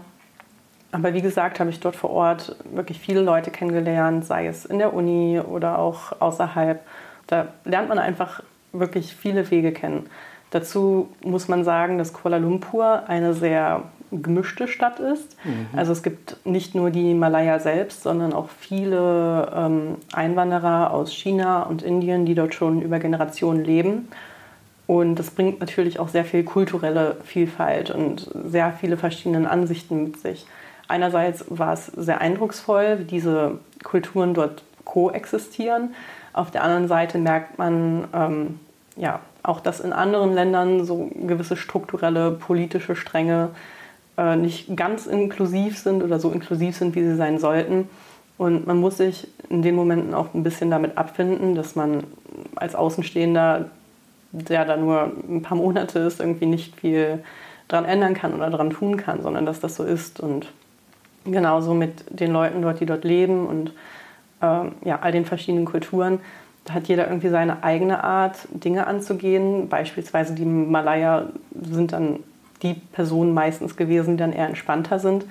Aber 0.91 1.13
wie 1.13 1.21
gesagt, 1.21 1.59
habe 1.59 1.69
ich 1.69 1.79
dort 1.79 1.95
vor 1.95 2.09
Ort 2.09 2.55
wirklich 2.71 2.99
viele 2.99 3.21
Leute 3.21 3.51
kennengelernt, 3.51 4.25
sei 4.25 4.47
es 4.47 4.65
in 4.65 4.79
der 4.79 4.93
Uni 4.93 5.39
oder 5.39 5.77
auch 5.77 6.19
außerhalb. 6.19 6.81
Da 7.27 7.49
lernt 7.63 7.89
man 7.89 7.99
einfach 7.99 8.41
wirklich 8.71 9.13
viele 9.13 9.51
Wege 9.51 9.71
kennen. 9.71 10.09
Dazu 10.51 11.09
muss 11.23 11.47
man 11.47 11.63
sagen, 11.63 11.99
dass 11.99 12.13
Kuala 12.13 12.37
Lumpur 12.37 13.03
eine 13.07 13.35
sehr 13.35 13.83
gemischte 14.11 14.67
Stadt 14.67 14.99
ist. 14.99 15.37
Mhm. 15.43 15.67
Also 15.77 15.91
es 15.91 16.03
gibt 16.03 16.37
nicht 16.45 16.75
nur 16.75 16.89
die 16.89 17.13
Malaya 17.13 17.59
selbst, 17.59 18.03
sondern 18.03 18.33
auch 18.33 18.49
viele 18.49 19.51
ähm, 19.55 19.95
Einwanderer 20.13 20.91
aus 20.91 21.13
China 21.13 21.63
und 21.63 21.81
Indien, 21.81 22.25
die 22.25 22.35
dort 22.35 22.53
schon 22.53 22.81
über 22.81 22.99
Generationen 22.99 23.63
leben. 23.63 24.07
Und 24.87 25.15
das 25.15 25.29
bringt 25.29 25.59
natürlich 25.59 25.99
auch 25.99 26.07
sehr 26.07 26.25
viel 26.25 26.43
kulturelle 26.43 27.17
Vielfalt 27.23 27.91
und 27.91 28.27
sehr 28.45 28.73
viele 28.73 28.97
verschiedene 28.97 29.49
Ansichten 29.49 30.03
mit 30.03 30.17
sich. 30.17 30.47
Einerseits 30.87 31.45
war 31.49 31.73
es 31.73 31.85
sehr 31.85 32.21
eindrucksvoll, 32.21 32.97
wie 32.97 33.03
diese 33.03 33.59
Kulturen 33.83 34.33
dort 34.33 34.63
koexistieren. 34.85 35.93
Auf 36.33 36.49
der 36.49 36.63
anderen 36.63 36.87
Seite 36.87 37.19
merkt 37.19 37.59
man 37.59 38.07
ähm, 38.13 38.59
ja, 38.95 39.19
auch, 39.43 39.59
dass 39.59 39.79
in 39.79 39.93
anderen 39.93 40.33
Ländern 40.33 40.85
so 40.85 41.11
gewisse 41.13 41.55
strukturelle 41.55 42.31
politische 42.31 42.95
Stränge 42.95 43.49
äh, 44.19 44.35
nicht 44.35 44.75
ganz 44.75 45.05
inklusiv 45.05 45.77
sind 45.77 46.03
oder 46.03 46.19
so 46.19 46.29
inklusiv 46.29 46.75
sind, 46.75 46.93
wie 46.93 47.03
sie 47.03 47.15
sein 47.15 47.39
sollten. 47.39 47.87
Und 48.37 48.67
man 48.67 48.77
muss 48.77 48.97
sich 48.97 49.29
in 49.49 49.61
den 49.61 49.75
Momenten 49.75 50.13
auch 50.13 50.33
ein 50.33 50.43
bisschen 50.43 50.69
damit 50.69 50.97
abfinden, 50.97 51.55
dass 51.55 51.75
man 51.75 52.03
als 52.55 52.75
Außenstehender, 52.75 53.69
der 54.31 54.65
da 54.65 54.75
nur 54.75 55.13
ein 55.29 55.41
paar 55.41 55.57
Monate 55.57 55.99
ist, 55.99 56.19
irgendwie 56.19 56.47
nicht 56.47 56.75
viel 56.75 57.23
daran 57.69 57.85
ändern 57.85 58.13
kann 58.13 58.33
oder 58.33 58.49
daran 58.49 58.71
tun 58.71 58.97
kann, 58.97 59.21
sondern 59.21 59.45
dass 59.45 59.61
das 59.61 59.75
so 59.75 59.83
ist. 59.83 60.19
Und 60.19 60.47
genauso 61.23 61.73
mit 61.73 62.03
den 62.09 62.31
Leuten 62.31 62.61
dort, 62.61 62.81
die 62.81 62.85
dort 62.85 63.05
leben 63.05 63.47
und 63.47 63.71
äh, 64.41 64.87
ja, 64.87 64.99
all 65.01 65.13
den 65.13 65.25
verschiedenen 65.25 65.65
Kulturen. 65.65 66.19
Da 66.65 66.73
hat 66.73 66.87
jeder 66.87 67.07
irgendwie 67.07 67.29
seine 67.29 67.63
eigene 67.63 68.03
Art, 68.03 68.37
Dinge 68.51 68.85
anzugehen. 68.85 69.69
Beispielsweise 69.69 70.33
die 70.35 70.45
Malaya 70.45 71.27
sind 71.61 71.93
dann 71.93 72.19
die 72.61 72.73
Personen 72.73 73.33
meistens 73.33 73.75
gewesen, 73.75 74.17
die 74.17 74.21
dann 74.21 74.33
eher 74.33 74.47
entspannter 74.47 74.99
sind. 74.99 75.25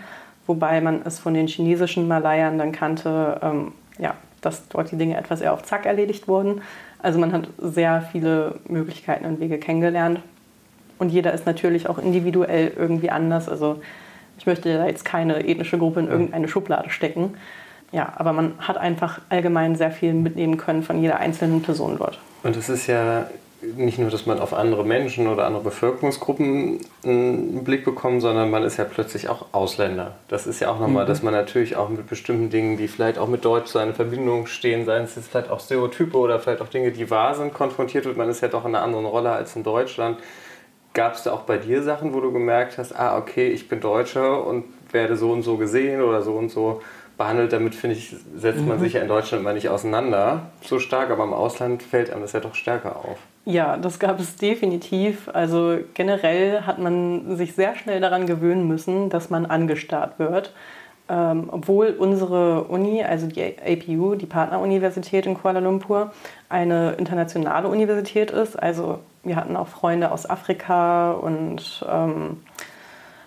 Wobei 0.47 0.81
man 0.81 1.03
es 1.05 1.19
von 1.19 1.35
den 1.35 1.47
chinesischen 1.47 2.09
Malayern 2.09 2.59
dann 2.59 2.73
kannte, 2.73 3.39
ähm, 3.43 3.73
ja, 3.99 4.15
dass 4.41 4.69
dort 4.69 4.91
die 4.91 4.97
Dinge 4.97 5.17
etwas 5.17 5.41
eher 5.41 5.53
auf 5.53 5.63
Zack 5.63 5.85
erledigt 5.85 6.29
wurden. 6.29 6.63
Also 7.01 7.19
man 7.19 7.33
hat 7.33 7.49
sehr 7.59 8.03
viele 8.13 8.57
Möglichkeiten 8.69 9.27
und 9.27 9.41
Wege 9.41 9.59
kennengelernt. 9.59 10.21
Und 10.99 11.11
jeder 11.11 11.33
ist 11.33 11.47
natürlich 11.47 11.89
auch 11.89 11.99
individuell 11.99 12.73
irgendwie 12.77 13.11
anders. 13.11 13.49
Also 13.49 13.81
ich 14.39 14.47
möchte 14.47 14.77
da 14.77 14.87
jetzt 14.87 15.05
keine 15.05 15.47
ethnische 15.47 15.79
Gruppe 15.79 16.01
in 16.01 16.09
irgendeine 16.09 16.49
Schublade 16.49 16.91
stecken. 16.91 17.35
Ja, 17.93 18.13
aber 18.17 18.33
man 18.33 18.55
hat 18.59 18.77
einfach 18.77 19.21
allgemein 19.29 19.77
sehr 19.77 19.91
viel 19.91 20.13
mitnehmen 20.13 20.57
können 20.57 20.83
von 20.83 21.01
jeder 21.01 21.19
einzelnen 21.19 21.63
Person 21.63 21.97
dort. 21.99 22.19
Und 22.43 22.57
es 22.57 22.69
ist 22.69 22.87
ja 22.87 23.27
nicht 23.61 23.99
nur, 23.99 24.11
dass 24.11 24.25
man 24.25 24.39
auf 24.39 24.55
andere 24.55 24.85
Menschen 24.85 25.27
oder 25.27 25.45
andere 25.45 25.65
Bevölkerungsgruppen 25.65 26.81
einen 27.05 27.65
Blick 27.65 27.85
bekommt, 27.85 28.23
sondern 28.23 28.51
man 28.51 28.63
ist 28.63 28.77
ja 28.77 28.85
plötzlich 28.85 29.29
auch 29.29 29.47
Ausländer. 29.53 30.15
Das 30.29 30.47
ist 30.47 30.61
ja 30.61 30.71
auch 30.71 30.79
nochmal, 30.79 31.05
mhm. 31.05 31.09
dass 31.09 31.23
man 31.23 31.35
natürlich 31.35 31.77
auch 31.77 31.89
mit 31.89 32.07
bestimmten 32.07 32.51
Dingen, 32.51 32.77
die 32.77 32.87
vielleicht 32.87 33.19
auch 33.19 33.27
mit 33.27 33.45
Deutschland 33.45 33.91
in 33.91 33.95
Verbindung 33.97 34.47
stehen, 34.47 34.85
seien 34.85 35.05
es 35.05 35.17
jetzt 35.17 35.29
vielleicht 35.29 35.51
auch 35.51 35.61
Stereotype 35.61 36.17
oder 36.17 36.39
vielleicht 36.39 36.61
auch 36.63 36.69
Dinge, 36.69 36.93
die 36.93 37.11
wahr 37.11 37.35
sind, 37.35 37.53
konfrontiert 37.53 38.05
wird. 38.05 38.17
Man 38.17 38.29
ist 38.29 38.43
ja 38.43 38.49
doch 38.49 38.65
in 38.65 38.75
einer 38.75 38.85
anderen 38.85 39.07
Rolle 39.07 39.31
als 39.31 39.57
in 39.57 39.65
Deutschland. 39.65 40.19
Gab 40.95 41.15
es 41.15 41.25
da 41.25 41.33
auch 41.33 41.43
bei 41.43 41.59
dir 41.59 41.83
Sachen, 41.83 42.15
wo 42.15 42.21
du 42.21 42.33
gemerkt 42.33 42.79
hast, 42.79 42.95
ah, 42.95 43.19
okay, 43.19 43.49
ich 43.49 43.69
bin 43.69 43.81
Deutscher 43.81 44.47
und 44.47 44.65
werde 44.93 45.17
so 45.17 45.33
und 45.33 45.43
so 45.43 45.57
gesehen 45.57 46.03
oder 46.03 46.23
so 46.23 46.33
und 46.33 46.51
so 46.51 46.81
behandelt? 47.17 47.53
Damit, 47.53 47.75
finde 47.75 47.97
ich, 47.97 48.15
setzt 48.37 48.65
man 48.65 48.79
mhm. 48.79 48.83
sich 48.83 48.93
ja 48.93 49.03
in 49.03 49.09
Deutschland 49.09 49.43
mal 49.43 49.55
nicht 49.55 49.69
auseinander 49.69 50.51
so 50.63 50.79
stark, 50.79 51.11
aber 51.11 51.25
im 51.25 51.33
Ausland 51.33 51.83
fällt 51.83 52.11
einem 52.11 52.23
das 52.23 52.33
ja 52.33 52.41
doch 52.41 52.55
stärker 52.55 52.97
auf. 52.97 53.19
Ja, 53.49 53.79
das 53.79 53.99
gab 53.99 54.21
es 54.21 54.37
definitiv. 54.37 55.31
Also 55.33 55.79
generell 55.95 56.67
hat 56.67 56.79
man 56.79 57.39
sich 57.39 57.55
sehr 57.55 57.75
schnell 57.77 57.99
daran 57.99 58.27
gewöhnen 58.27 58.69
müssen, 58.69 59.09
dass 59.09 59.31
man 59.31 59.47
angestarrt 59.47 60.19
wird. 60.19 60.53
Ähm, 61.09 61.49
obwohl 61.51 61.97
unsere 61.99 62.65
Uni, 62.65 63.03
also 63.03 63.27
die 63.27 63.43
APU, 63.43 64.17
die 64.17 64.27
Partneruniversität 64.27 65.25
in 65.25 65.33
Kuala 65.33 65.61
Lumpur, 65.61 66.13
eine 66.51 66.93
internationale 66.99 67.69
Universität 67.69 68.31
ist. 68.31 68.63
Also 68.63 68.99
wir 69.25 69.37
hatten 69.37 69.57
auch 69.57 69.69
Freunde 69.69 70.13
aus 70.13 70.29
Afrika 70.29 71.13
und 71.13 71.87
ähm, 71.91 72.43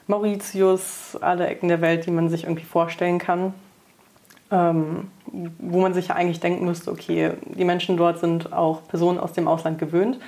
Mauritius, 0.05 1.17
alle 1.19 1.47
Ecken 1.47 1.67
der 1.67 1.81
Welt, 1.81 2.05
die 2.05 2.11
man 2.11 2.29
sich 2.29 2.43
irgendwie 2.43 2.65
vorstellen 2.65 3.17
kann. 3.17 3.55
Ähm, 4.51 5.09
wo 5.31 5.79
man 5.79 5.93
sich 5.93 6.09
ja 6.09 6.15
eigentlich 6.15 6.39
denken 6.39 6.65
müsste, 6.65 6.91
okay, 6.91 7.31
die 7.45 7.65
Menschen 7.65 7.97
dort 7.97 8.19
sind 8.19 8.53
auch 8.53 8.87
Personen 8.87 9.19
aus 9.19 9.33
dem 9.33 9.47
Ausland 9.47 9.79
gewöhnt. 9.79 10.19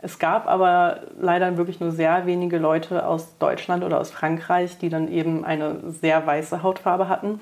Es 0.00 0.18
gab 0.18 0.46
aber 0.48 1.00
leider 1.18 1.56
wirklich 1.56 1.80
nur 1.80 1.90
sehr 1.90 2.26
wenige 2.26 2.58
Leute 2.58 3.06
aus 3.06 3.38
Deutschland 3.38 3.82
oder 3.84 4.00
aus 4.00 4.10
Frankreich, 4.10 4.76
die 4.78 4.90
dann 4.90 5.08
eben 5.08 5.44
eine 5.44 5.78
sehr 5.88 6.26
weiße 6.26 6.62
Hautfarbe 6.62 7.08
hatten. 7.08 7.40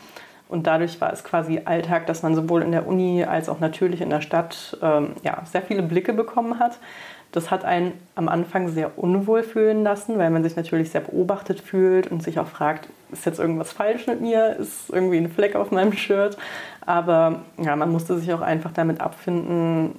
Und 0.48 0.66
dadurch 0.66 1.00
war 1.00 1.12
es 1.12 1.24
quasi 1.24 1.62
Alltag, 1.64 2.06
dass 2.06 2.22
man 2.22 2.34
sowohl 2.34 2.62
in 2.62 2.72
der 2.72 2.86
Uni 2.86 3.24
als 3.24 3.48
auch 3.48 3.58
natürlich 3.58 4.00
in 4.00 4.10
der 4.10 4.20
Stadt 4.20 4.76
ähm, 4.82 5.14
ja, 5.24 5.42
sehr 5.44 5.62
viele 5.62 5.82
Blicke 5.82 6.12
bekommen 6.12 6.58
hat. 6.58 6.78
Das 7.32 7.50
hat 7.50 7.64
einen 7.64 7.92
am 8.14 8.28
Anfang 8.28 8.68
sehr 8.68 8.98
unwohl 8.98 9.42
fühlen 9.42 9.82
lassen, 9.82 10.18
weil 10.18 10.30
man 10.30 10.42
sich 10.42 10.54
natürlich 10.54 10.90
sehr 10.90 11.00
beobachtet 11.00 11.60
fühlt 11.60 12.06
und 12.06 12.22
sich 12.22 12.38
auch 12.38 12.46
fragt, 12.46 12.88
ist 13.10 13.26
jetzt 13.26 13.40
irgendwas 13.40 13.72
falsch 13.72 14.06
mit 14.06 14.20
mir? 14.20 14.56
Ist 14.56 14.90
irgendwie 14.90 15.16
ein 15.16 15.30
Fleck 15.30 15.56
auf 15.56 15.70
meinem 15.70 15.92
Shirt? 15.92 16.36
Aber 16.84 17.42
ja, 17.58 17.74
man 17.74 17.90
musste 17.90 18.18
sich 18.18 18.32
auch 18.32 18.42
einfach 18.42 18.72
damit 18.72 19.00
abfinden, 19.00 19.94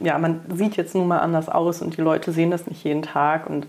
ja, 0.00 0.18
man 0.18 0.40
sieht 0.54 0.76
jetzt 0.76 0.94
nun 0.94 1.08
mal 1.08 1.18
anders 1.18 1.48
aus 1.48 1.82
und 1.82 1.96
die 1.96 2.00
Leute 2.00 2.32
sehen 2.32 2.50
das 2.50 2.66
nicht 2.66 2.84
jeden 2.84 3.02
Tag. 3.02 3.48
Und 3.48 3.66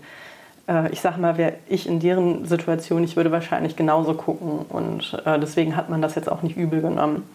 äh, 0.68 0.90
ich 0.92 1.00
sage 1.00 1.20
mal, 1.20 1.36
wäre 1.36 1.54
ich 1.68 1.88
in 1.88 2.00
deren 2.00 2.46
Situation, 2.46 3.04
ich 3.04 3.16
würde 3.16 3.32
wahrscheinlich 3.32 3.76
genauso 3.76 4.14
gucken. 4.14 4.60
Und 4.68 5.20
äh, 5.24 5.38
deswegen 5.38 5.76
hat 5.76 5.90
man 5.90 6.02
das 6.02 6.14
jetzt 6.14 6.30
auch 6.30 6.42
nicht 6.42 6.56
übel 6.56 6.80
genommen. 6.80 7.28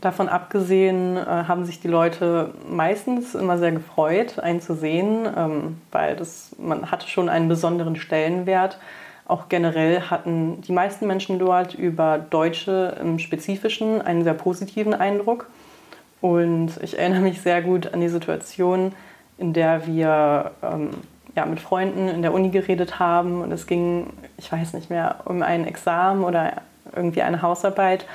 Davon 0.00 0.28
abgesehen 0.28 1.16
äh, 1.16 1.20
haben 1.24 1.64
sich 1.64 1.80
die 1.80 1.88
Leute 1.88 2.52
meistens 2.70 3.34
immer 3.34 3.58
sehr 3.58 3.72
gefreut, 3.72 4.38
einen 4.38 4.60
zu 4.60 4.74
sehen, 4.74 5.26
ähm, 5.36 5.78
weil 5.90 6.14
das, 6.14 6.54
man 6.58 6.90
hatte 6.90 7.08
schon 7.08 7.28
einen 7.28 7.48
besonderen 7.48 7.96
Stellenwert. 7.96 8.78
auch 9.26 9.48
generell 9.48 10.02
hatten 10.02 10.62
die 10.62 10.72
meisten 10.72 11.06
Menschen 11.06 11.38
dort 11.38 11.74
über 11.74 12.18
Deutsche 12.18 12.96
im 13.00 13.18
Spezifischen 13.18 14.00
einen 14.00 14.24
sehr 14.24 14.34
positiven 14.34 14.94
Eindruck. 14.94 15.48
Und 16.20 16.72
ich 16.82 16.98
erinnere 16.98 17.20
mich 17.20 17.40
sehr 17.40 17.60
gut 17.60 17.92
an 17.92 18.00
die 18.00 18.08
Situation, 18.08 18.92
in 19.36 19.52
der 19.52 19.86
wir 19.86 20.52
ähm, 20.62 20.90
ja, 21.36 21.44
mit 21.44 21.60
Freunden 21.60 22.08
in 22.08 22.22
der 22.22 22.32
Uni 22.32 22.50
geredet 22.50 22.98
haben 22.98 23.42
und 23.42 23.52
es 23.52 23.66
ging, 23.66 24.12
ich 24.36 24.50
weiß 24.50 24.72
nicht 24.74 24.90
mehr, 24.90 25.20
um 25.24 25.42
ein 25.42 25.66
Examen 25.66 26.24
oder 26.24 26.62
irgendwie 26.94 27.22
eine 27.22 27.42
Hausarbeit. 27.42 28.06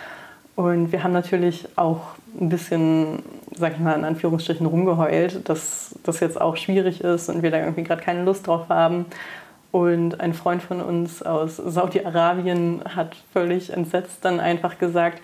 Und 0.56 0.92
wir 0.92 1.04
haben 1.04 1.14
natürlich 1.14 1.68
auch 1.76 2.02
ein 2.40 2.50
bisschen, 2.50 3.24
sag 3.56 3.74
ich 3.74 3.80
mal, 3.80 3.98
in 3.98 4.06
Anführungsstrichen 4.06 4.66
rumgeheult, 4.66 5.48
dass 5.50 5.96
das 6.04 6.20
jetzt 6.20 6.40
auch 6.40 6.58
schwierig 6.58 7.02
ist 7.02 7.30
und 7.30 7.42
wir 7.42 7.52
da 7.52 7.60
irgendwie 7.60 7.84
gerade 7.84 8.02
keine 8.02 8.24
Lust 8.24 8.48
drauf 8.48 8.70
haben. 8.70 9.06
Und 9.72 10.20
ein 10.20 10.36
Freund 10.36 10.62
von 10.62 10.82
uns 10.82 11.24
aus 11.24 11.58
Saudi-Arabien 11.58 12.82
hat 12.96 13.16
völlig 13.34 13.74
entsetzt 13.74 14.20
dann 14.22 14.40
einfach 14.40 14.78
gesagt, 14.78 15.20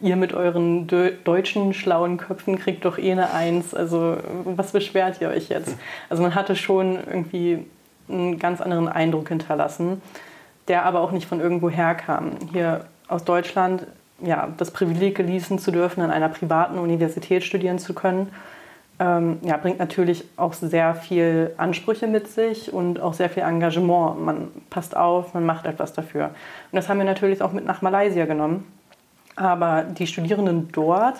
ihr 0.00 0.14
mit 0.14 0.32
euren 0.32 0.86
deutschen 1.24 1.74
schlauen 1.74 2.16
Köpfen 2.16 2.58
kriegt 2.58 2.84
doch 2.84 2.98
eh 2.98 3.10
eine 3.10 3.32
Eins. 3.32 3.74
Also 3.74 4.18
was 4.44 4.70
beschwert 4.70 5.20
ihr 5.20 5.28
euch 5.30 5.48
jetzt? 5.48 5.74
Also 6.08 6.22
man 6.22 6.36
hatte 6.36 6.54
schon 6.54 6.98
irgendwie 7.04 7.66
einen 8.08 8.38
ganz 8.38 8.60
anderen 8.60 8.88
Eindruck 8.88 9.28
hinterlassen, 9.28 10.00
der 10.68 10.84
aber 10.84 11.00
auch 11.00 11.10
nicht 11.10 11.26
von 11.26 11.40
irgendwo 11.40 11.68
herkam. 11.68 12.36
Hier 12.52 12.84
aus 13.08 13.24
Deutschland 13.24 13.86
ja, 14.20 14.48
das 14.56 14.70
Privileg 14.70 15.16
genießen 15.16 15.58
zu 15.58 15.70
dürfen, 15.70 16.02
an 16.02 16.10
einer 16.10 16.28
privaten 16.28 16.78
Universität 16.78 17.44
studieren 17.44 17.78
zu 17.78 17.94
können, 17.94 18.30
ähm, 19.00 19.38
ja, 19.42 19.56
bringt 19.56 19.78
natürlich 19.78 20.24
auch 20.36 20.52
sehr 20.52 20.94
viel 20.94 21.52
Ansprüche 21.56 22.08
mit 22.08 22.26
sich 22.28 22.72
und 22.72 23.00
auch 23.00 23.14
sehr 23.14 23.30
viel 23.30 23.44
Engagement. 23.44 24.20
Man 24.24 24.48
passt 24.70 24.96
auf, 24.96 25.34
man 25.34 25.46
macht 25.46 25.66
etwas 25.66 25.92
dafür. 25.92 26.26
Und 26.26 26.76
das 26.76 26.88
haben 26.88 26.98
wir 26.98 27.04
natürlich 27.04 27.40
auch 27.42 27.52
mit 27.52 27.64
nach 27.64 27.80
Malaysia 27.80 28.24
genommen. 28.24 28.66
Aber 29.36 29.84
die 29.84 30.08
Studierenden 30.08 30.70
dort 30.72 31.18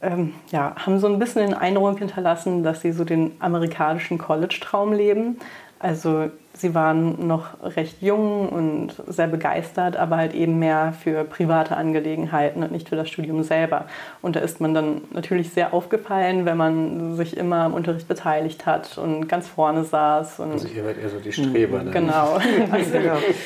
ähm, 0.00 0.34
ja, 0.52 0.74
haben 0.76 1.00
so 1.00 1.08
ein 1.08 1.18
bisschen 1.18 1.42
den 1.42 1.54
Eindruck 1.54 1.98
hinterlassen, 1.98 2.62
dass 2.62 2.82
sie 2.82 2.92
so 2.92 3.04
den 3.04 3.32
amerikanischen 3.40 4.18
College-Traum 4.18 4.92
leben. 4.92 5.38
Also 5.80 6.30
sie 6.60 6.74
waren 6.74 7.26
noch 7.26 7.48
recht 7.62 8.02
jung 8.02 8.48
und 8.48 8.94
sehr 9.06 9.26
begeistert, 9.26 9.96
aber 9.96 10.16
halt 10.16 10.34
eben 10.34 10.58
mehr 10.58 10.92
für 10.92 11.24
private 11.24 11.76
Angelegenheiten 11.76 12.62
und 12.62 12.72
nicht 12.72 12.88
für 12.88 12.96
das 12.96 13.08
Studium 13.08 13.42
selber. 13.42 13.86
Und 14.22 14.36
da 14.36 14.40
ist 14.40 14.60
man 14.60 14.74
dann 14.74 15.02
natürlich 15.12 15.50
sehr 15.50 15.74
aufgefallen, 15.74 16.44
wenn 16.46 16.56
man 16.56 17.16
sich 17.16 17.36
immer 17.36 17.64
am 17.64 17.74
Unterricht 17.74 18.08
beteiligt 18.08 18.66
hat 18.66 18.98
und 18.98 19.28
ganz 19.28 19.48
vorne 19.48 19.84
saß. 19.84 20.40
Und 20.40 20.52
also 20.52 20.68
ihr 20.68 20.84
wart 20.84 20.98
eher 20.98 21.10
so 21.10 21.18
die 21.18 21.32
Streber. 21.32 21.82
Ne? 21.82 21.90
Genau. 21.90 22.38
Also, 22.70 22.98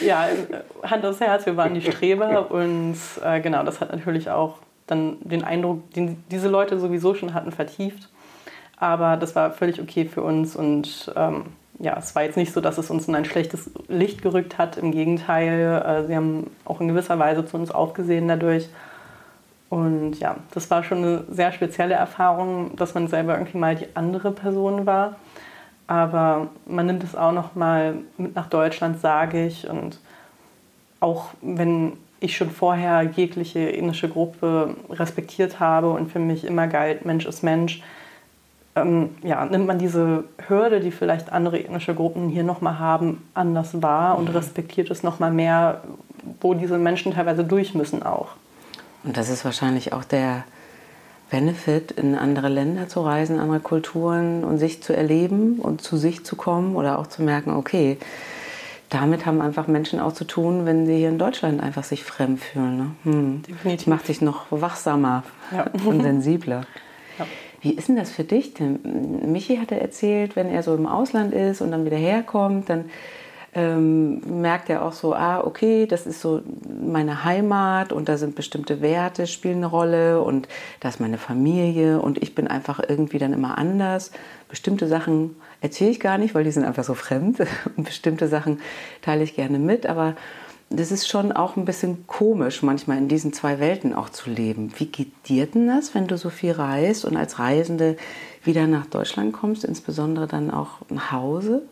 ja, 0.04 0.26
Hand 0.82 1.04
aufs 1.04 1.20
Herz, 1.20 1.46
wir 1.46 1.56
waren 1.56 1.74
die 1.74 1.82
Streber 1.82 2.50
und 2.50 2.96
äh, 3.24 3.40
genau, 3.40 3.62
das 3.64 3.80
hat 3.80 3.92
natürlich 3.92 4.30
auch 4.30 4.58
dann 4.86 5.18
den 5.20 5.44
Eindruck, 5.44 5.90
den 5.92 6.22
diese 6.30 6.48
Leute 6.48 6.78
sowieso 6.78 7.14
schon 7.14 7.34
hatten, 7.34 7.52
vertieft. 7.52 8.08
Aber 8.76 9.16
das 9.16 9.36
war 9.36 9.50
völlig 9.52 9.80
okay 9.80 10.06
für 10.06 10.22
uns 10.22 10.56
und 10.56 11.12
ähm, 11.16 11.44
ja, 11.80 11.96
es 11.98 12.14
war 12.14 12.22
jetzt 12.22 12.36
nicht 12.36 12.52
so, 12.52 12.60
dass 12.60 12.78
es 12.78 12.90
uns 12.90 13.08
in 13.08 13.14
ein 13.14 13.24
schlechtes 13.24 13.70
Licht 13.88 14.20
gerückt 14.20 14.58
hat. 14.58 14.76
Im 14.76 14.92
Gegenteil, 14.92 15.82
äh, 15.84 16.06
sie 16.06 16.14
haben 16.14 16.50
auch 16.66 16.80
in 16.80 16.88
gewisser 16.88 17.18
Weise 17.18 17.44
zu 17.46 17.56
uns 17.56 17.70
aufgesehen 17.70 18.28
dadurch. 18.28 18.68
Und 19.70 20.20
ja, 20.20 20.36
das 20.52 20.70
war 20.70 20.84
schon 20.84 20.98
eine 20.98 21.24
sehr 21.30 21.52
spezielle 21.52 21.94
Erfahrung, 21.94 22.76
dass 22.76 22.94
man 22.94 23.08
selber 23.08 23.34
irgendwie 23.34 23.56
mal 23.56 23.76
die 23.76 23.86
andere 23.94 24.30
Person 24.30 24.84
war. 24.84 25.16
Aber 25.86 26.48
man 26.66 26.86
nimmt 26.86 27.02
es 27.02 27.16
auch 27.16 27.32
noch 27.32 27.54
mal 27.54 27.94
mit 28.18 28.34
nach 28.34 28.48
Deutschland, 28.48 29.00
sage 29.00 29.46
ich. 29.46 29.68
Und 29.68 30.00
auch 31.00 31.30
wenn 31.40 31.94
ich 32.20 32.36
schon 32.36 32.50
vorher 32.50 33.02
jegliche 33.02 33.72
ethnische 33.72 34.08
Gruppe 34.08 34.76
respektiert 34.90 35.60
habe 35.60 35.90
und 35.90 36.12
für 36.12 36.18
mich 36.18 36.44
immer 36.44 36.66
galt, 36.66 37.06
Mensch 37.06 37.24
ist 37.24 37.42
Mensch, 37.42 37.82
ähm, 38.82 39.10
ja, 39.22 39.44
nimmt 39.44 39.66
man 39.66 39.78
diese 39.78 40.24
Hürde, 40.48 40.80
die 40.80 40.90
vielleicht 40.90 41.32
andere 41.32 41.58
ethnische 41.58 41.94
Gruppen 41.94 42.28
hier 42.28 42.44
nochmal 42.44 42.78
haben, 42.78 43.22
anders 43.34 43.82
wahr 43.82 44.18
und 44.18 44.28
mhm. 44.28 44.36
respektiert 44.36 44.90
es 44.90 45.02
nochmal 45.02 45.30
mehr, 45.30 45.82
wo 46.40 46.54
diese 46.54 46.78
Menschen 46.78 47.14
teilweise 47.14 47.44
durch 47.44 47.74
müssen 47.74 48.02
auch. 48.02 48.30
Und 49.04 49.16
das 49.16 49.30
ist 49.30 49.44
wahrscheinlich 49.44 49.92
auch 49.92 50.04
der 50.04 50.44
Benefit, 51.30 51.92
in 51.92 52.16
andere 52.16 52.48
Länder 52.48 52.88
zu 52.88 53.00
reisen, 53.02 53.38
andere 53.38 53.60
Kulturen 53.60 54.44
und 54.44 54.58
sich 54.58 54.82
zu 54.82 54.94
erleben 54.94 55.60
und 55.60 55.80
zu 55.80 55.96
sich 55.96 56.24
zu 56.24 56.36
kommen 56.36 56.76
oder 56.76 56.98
auch 56.98 57.06
zu 57.06 57.22
merken, 57.22 57.52
okay, 57.52 57.98
damit 58.90 59.24
haben 59.24 59.40
einfach 59.40 59.68
Menschen 59.68 60.00
auch 60.00 60.12
zu 60.12 60.24
tun, 60.24 60.66
wenn 60.66 60.84
sie 60.84 60.96
hier 60.96 61.08
in 61.08 61.18
Deutschland 61.18 61.62
einfach 61.62 61.84
sich 61.84 62.02
fremd 62.02 62.40
fühlen. 62.40 62.76
Ne? 62.76 62.90
Hm. 63.04 63.42
Definitiv. 63.42 63.86
Macht 63.86 64.08
dich 64.08 64.20
noch 64.20 64.46
wachsamer 64.50 65.22
ja. 65.52 65.66
und 65.84 66.02
sensibler. 66.02 66.62
Ja. 67.18 67.26
Wie 67.60 67.72
ist 67.72 67.88
denn 67.88 67.96
das 67.96 68.10
für 68.10 68.24
dich? 68.24 68.54
Denn 68.54 68.80
Michi 69.32 69.56
hatte 69.56 69.78
erzählt, 69.78 70.36
wenn 70.36 70.48
er 70.48 70.62
so 70.62 70.74
im 70.74 70.86
Ausland 70.86 71.34
ist 71.34 71.60
und 71.60 71.70
dann 71.70 71.84
wieder 71.84 71.96
herkommt, 71.96 72.70
dann 72.70 72.86
ähm, 73.52 74.40
merkt 74.40 74.70
er 74.70 74.84
auch 74.84 74.92
so, 74.92 75.12
ah, 75.12 75.40
okay, 75.40 75.86
das 75.86 76.06
ist 76.06 76.20
so 76.20 76.40
meine 76.80 77.24
Heimat 77.24 77.92
und 77.92 78.08
da 78.08 78.16
sind 78.16 78.36
bestimmte 78.36 78.80
Werte, 78.80 79.26
spielen 79.26 79.56
eine 79.56 79.66
Rolle 79.66 80.22
und 80.22 80.48
da 80.78 80.88
ist 80.88 81.00
meine 81.00 81.18
Familie 81.18 82.00
und 82.00 82.22
ich 82.22 82.34
bin 82.34 82.46
einfach 82.46 82.80
irgendwie 82.86 83.18
dann 83.18 83.32
immer 83.32 83.58
anders. 83.58 84.12
Bestimmte 84.48 84.86
Sachen 84.86 85.36
erzähle 85.60 85.90
ich 85.90 86.00
gar 86.00 86.16
nicht, 86.16 86.34
weil 86.34 86.44
die 86.44 86.52
sind 86.52 86.64
einfach 86.64 86.84
so 86.84 86.94
fremd 86.94 87.40
und 87.76 87.84
bestimmte 87.84 88.28
Sachen 88.28 88.60
teile 89.02 89.24
ich 89.24 89.34
gerne 89.34 89.58
mit, 89.58 89.86
aber 89.86 90.14
das 90.70 90.92
ist 90.92 91.08
schon 91.08 91.32
auch 91.32 91.56
ein 91.56 91.64
bisschen 91.64 92.06
komisch, 92.06 92.62
manchmal 92.62 92.98
in 92.98 93.08
diesen 93.08 93.32
zwei 93.32 93.58
Welten 93.58 93.92
auch 93.92 94.08
zu 94.08 94.30
leben. 94.30 94.72
Wie 94.78 94.86
geht 94.86 95.12
dir 95.28 95.46
denn 95.46 95.66
das, 95.66 95.96
wenn 95.96 96.06
du 96.06 96.16
so 96.16 96.30
viel 96.30 96.52
reist 96.52 97.04
und 97.04 97.16
als 97.16 97.40
Reisende 97.40 97.96
wieder 98.44 98.68
nach 98.68 98.86
Deutschland 98.86 99.32
kommst, 99.32 99.64
insbesondere 99.64 100.28
dann 100.28 100.50
auch 100.52 100.78
nach 100.88 101.10
Hause? 101.10 101.62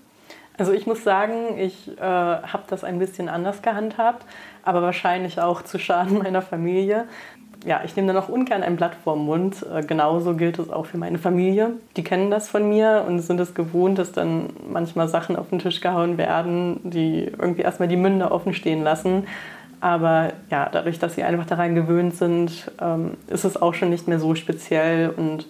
Also 0.59 0.73
ich 0.73 0.89
muss 0.89 1.05
sagen, 1.05 1.57
ich 1.57 1.97
äh, 1.97 2.03
habe 2.03 2.65
das 2.67 2.83
ein 2.83 2.99
bisschen 2.99 3.29
anders 3.29 3.63
gehandhabt, 3.63 4.27
aber 4.65 4.83
wahrscheinlich 4.83 5.41
auch 5.41 5.63
zu 5.63 5.79
Schaden 5.79 6.19
meiner 6.19 6.43
Familie 6.43 7.07
ja, 7.67 7.83
ich 7.85 7.97
nehme 7.97 8.09
dann 8.13 8.23
auch 8.23 8.29
ungern 8.29 8.63
ein 8.63 8.77
Blatt 8.77 8.95
vorm 9.03 9.25
Mund. 9.25 9.67
Äh, 9.75 9.83
genauso 9.83 10.35
gilt 10.35 10.59
es 10.59 10.71
auch 10.71 10.87
für 10.87 10.99
meine 10.99 11.19
Familie. 11.19 11.73
Die 11.97 12.05
kennen 12.05 12.31
das 12.31 12.49
von 12.49 12.69
mir 12.69 13.05
und 13.07 13.21
sind 13.21 13.41
es 13.41 13.55
gewohnt, 13.55 13.99
dass 13.99 14.13
dann 14.13 14.51
manchmal 14.69 15.09
Sachen 15.09 15.37
auf 15.37 15.51
den 15.51 15.59
Tisch 15.59 15.81
gehauen 15.81 16.19
werden, 16.19 16.81
die 16.85 17.25
irgendwie 17.25 17.63
erstmal 17.63 17.89
die 17.89 17.97
Münder 17.97 18.33
offen 18.33 18.55
stehen 18.55 18.83
lassen. 18.83 19.27
Aber 19.81 20.33
ja, 20.51 20.69
dadurch, 20.71 20.99
dass 20.99 21.15
sie 21.15 21.23
einfach 21.23 21.47
daran 21.47 21.75
gewöhnt 21.75 22.15
sind, 22.17 22.71
ähm, 22.81 23.13
ist 23.29 23.45
es 23.45 23.61
auch 23.61 23.75
schon 23.75 23.91
nicht 23.91 24.09
mehr 24.09 24.19
so 24.19 24.35
speziell 24.35 25.11
und 25.11 25.47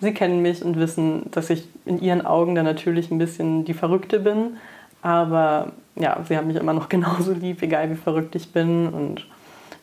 sie 0.00 0.12
kennen 0.12 0.42
mich 0.42 0.64
und 0.64 0.78
wissen, 0.78 1.30
dass 1.30 1.50
ich 1.50 1.68
in 1.84 2.00
ihren 2.00 2.24
Augen 2.26 2.54
dann 2.54 2.64
natürlich 2.64 3.10
ein 3.10 3.18
bisschen 3.18 3.64
die 3.64 3.74
Verrückte 3.74 4.20
bin. 4.20 4.56
Aber 5.00 5.72
ja, 5.96 6.18
sie 6.26 6.36
haben 6.36 6.48
mich 6.48 6.56
immer 6.56 6.72
noch 6.72 6.88
genauso 6.88 7.32
lieb, 7.32 7.62
egal 7.62 7.90
wie 7.90 7.96
verrückt 7.96 8.34
ich 8.34 8.52
bin 8.52 8.88
und 8.88 9.26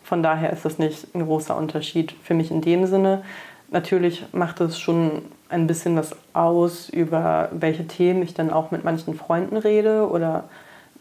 von 0.06 0.22
daher 0.22 0.54
ist 0.54 0.63
das 0.63 0.78
nicht 0.78 1.15
ein 1.15 1.26
großer 1.26 1.58
Unterschied 1.58 2.13
für 2.24 2.36
mich 2.36 2.52
in 2.52 2.62
dem 2.62 2.86
Sinne. 2.86 3.24
Natürlich 3.72 4.24
macht 4.34 4.62
es 4.62 4.80
schon 4.80 5.24
ein 5.50 5.65
bisschen 5.65 5.96
was 5.96 6.15
aus, 6.34 6.89
über 6.89 7.50
welche 7.52 7.88
Themen 7.88 8.22
ich 8.22 8.36
dann 8.36 8.52
auch 8.52 8.70
mit 8.70 8.84
manchen 8.84 9.15
Freunden 9.15 9.58
rede 9.58 10.08
oder 10.08 10.44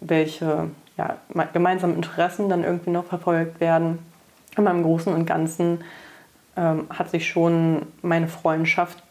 welche 0.00 0.70
ja, 0.96 1.18
gemeinsamen 1.52 1.96
Interessen 1.96 2.48
dann 2.48 2.64
irgendwie 2.64 2.90
noch 2.90 3.04
verfolgt 3.04 3.60
werden. 3.60 3.98
Aber 4.56 4.70
im 4.70 4.82
Großen 4.82 5.12
und 5.12 5.26
Ganzen 5.26 5.84
ähm, 6.56 6.86
hat 6.88 7.10
sich 7.10 7.28
schon 7.28 7.82
meine 8.00 8.28
Freundschaft 8.28 9.02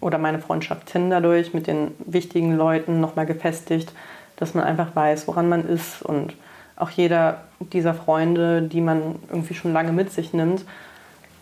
oder 0.00 0.18
meine 0.18 0.38
Freundschaften 0.38 1.10
dadurch 1.10 1.52
mit 1.52 1.66
den 1.66 1.96
wichtigen 1.98 2.56
Leuten 2.56 3.00
nochmal 3.00 3.26
gefestigt, 3.26 3.92
dass 4.36 4.54
man 4.54 4.62
einfach 4.62 4.94
weiß, 4.94 5.26
woran 5.26 5.48
man 5.48 5.66
ist 5.66 6.02
und 6.02 6.34
auch 6.76 6.90
jeder 6.90 7.42
dieser 7.60 7.94
Freunde, 7.94 8.62
die 8.62 8.80
man 8.80 9.16
irgendwie 9.28 9.54
schon 9.54 9.72
lange 9.72 9.92
mit 9.92 10.12
sich 10.12 10.32
nimmt, 10.32 10.64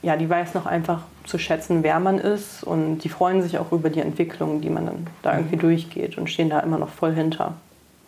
ja, 0.03 0.17
die 0.17 0.29
weiß 0.29 0.55
noch 0.55 0.67
einfach 0.67 1.03
zu 1.25 1.39
schätzen, 1.39 1.83
wer 1.83 2.01
man 2.01 2.19
ist 2.19 2.65
und 2.65 2.99
die 3.01 3.09
freuen 3.09 3.43
sich 3.43 3.59
auch 3.59 3.73
über 3.73 3.91
die 3.91 4.01
Entwicklung, 4.01 4.61
die 4.61 4.71
man 4.71 4.87
dann 4.87 5.07
da 5.23 5.37
irgendwie 5.37 5.57
mhm. 5.57 5.61
durchgeht 5.61 6.17
und 6.17 6.31
stehen 6.31 6.49
da 6.49 6.61
immer 6.61 6.79
noch 6.79 6.89
voll 6.89 7.13
hinter. 7.13 7.55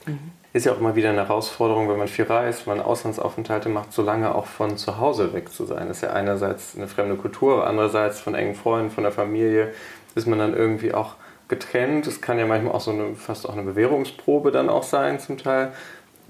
Mhm. 0.06 0.18
Ist 0.54 0.66
ja 0.66 0.72
auch 0.72 0.78
immer 0.78 0.96
wieder 0.96 1.08
eine 1.08 1.28
Herausforderung, 1.28 1.88
wenn 1.88 1.96
man 1.96 2.08
viel 2.08 2.26
reist, 2.26 2.66
wenn 2.66 2.76
man 2.76 2.84
Auslandsaufenthalte 2.84 3.70
macht, 3.70 3.92
so 3.92 4.02
lange 4.02 4.34
auch 4.34 4.44
von 4.44 4.76
zu 4.76 4.98
Hause 4.98 5.32
weg 5.32 5.50
zu 5.50 5.64
sein. 5.64 5.88
Das 5.88 5.98
ist 5.98 6.02
ja 6.02 6.12
einerseits 6.12 6.76
eine 6.76 6.88
fremde 6.88 7.16
Kultur, 7.16 7.66
andererseits 7.66 8.20
von 8.20 8.34
engen 8.34 8.54
Freunden, 8.54 8.90
von 8.90 9.04
der 9.04 9.12
Familie, 9.12 9.72
ist 10.14 10.26
man 10.26 10.38
dann 10.38 10.54
irgendwie 10.54 10.92
auch 10.92 11.14
getrennt. 11.48 12.06
Es 12.06 12.20
kann 12.20 12.38
ja 12.38 12.46
manchmal 12.46 12.74
auch 12.74 12.82
so 12.82 12.90
eine, 12.90 13.14
fast 13.14 13.48
auch 13.48 13.54
eine 13.54 13.62
Bewährungsprobe 13.62 14.50
dann 14.50 14.68
auch 14.68 14.82
sein 14.82 15.20
zum 15.20 15.38
Teil. 15.38 15.72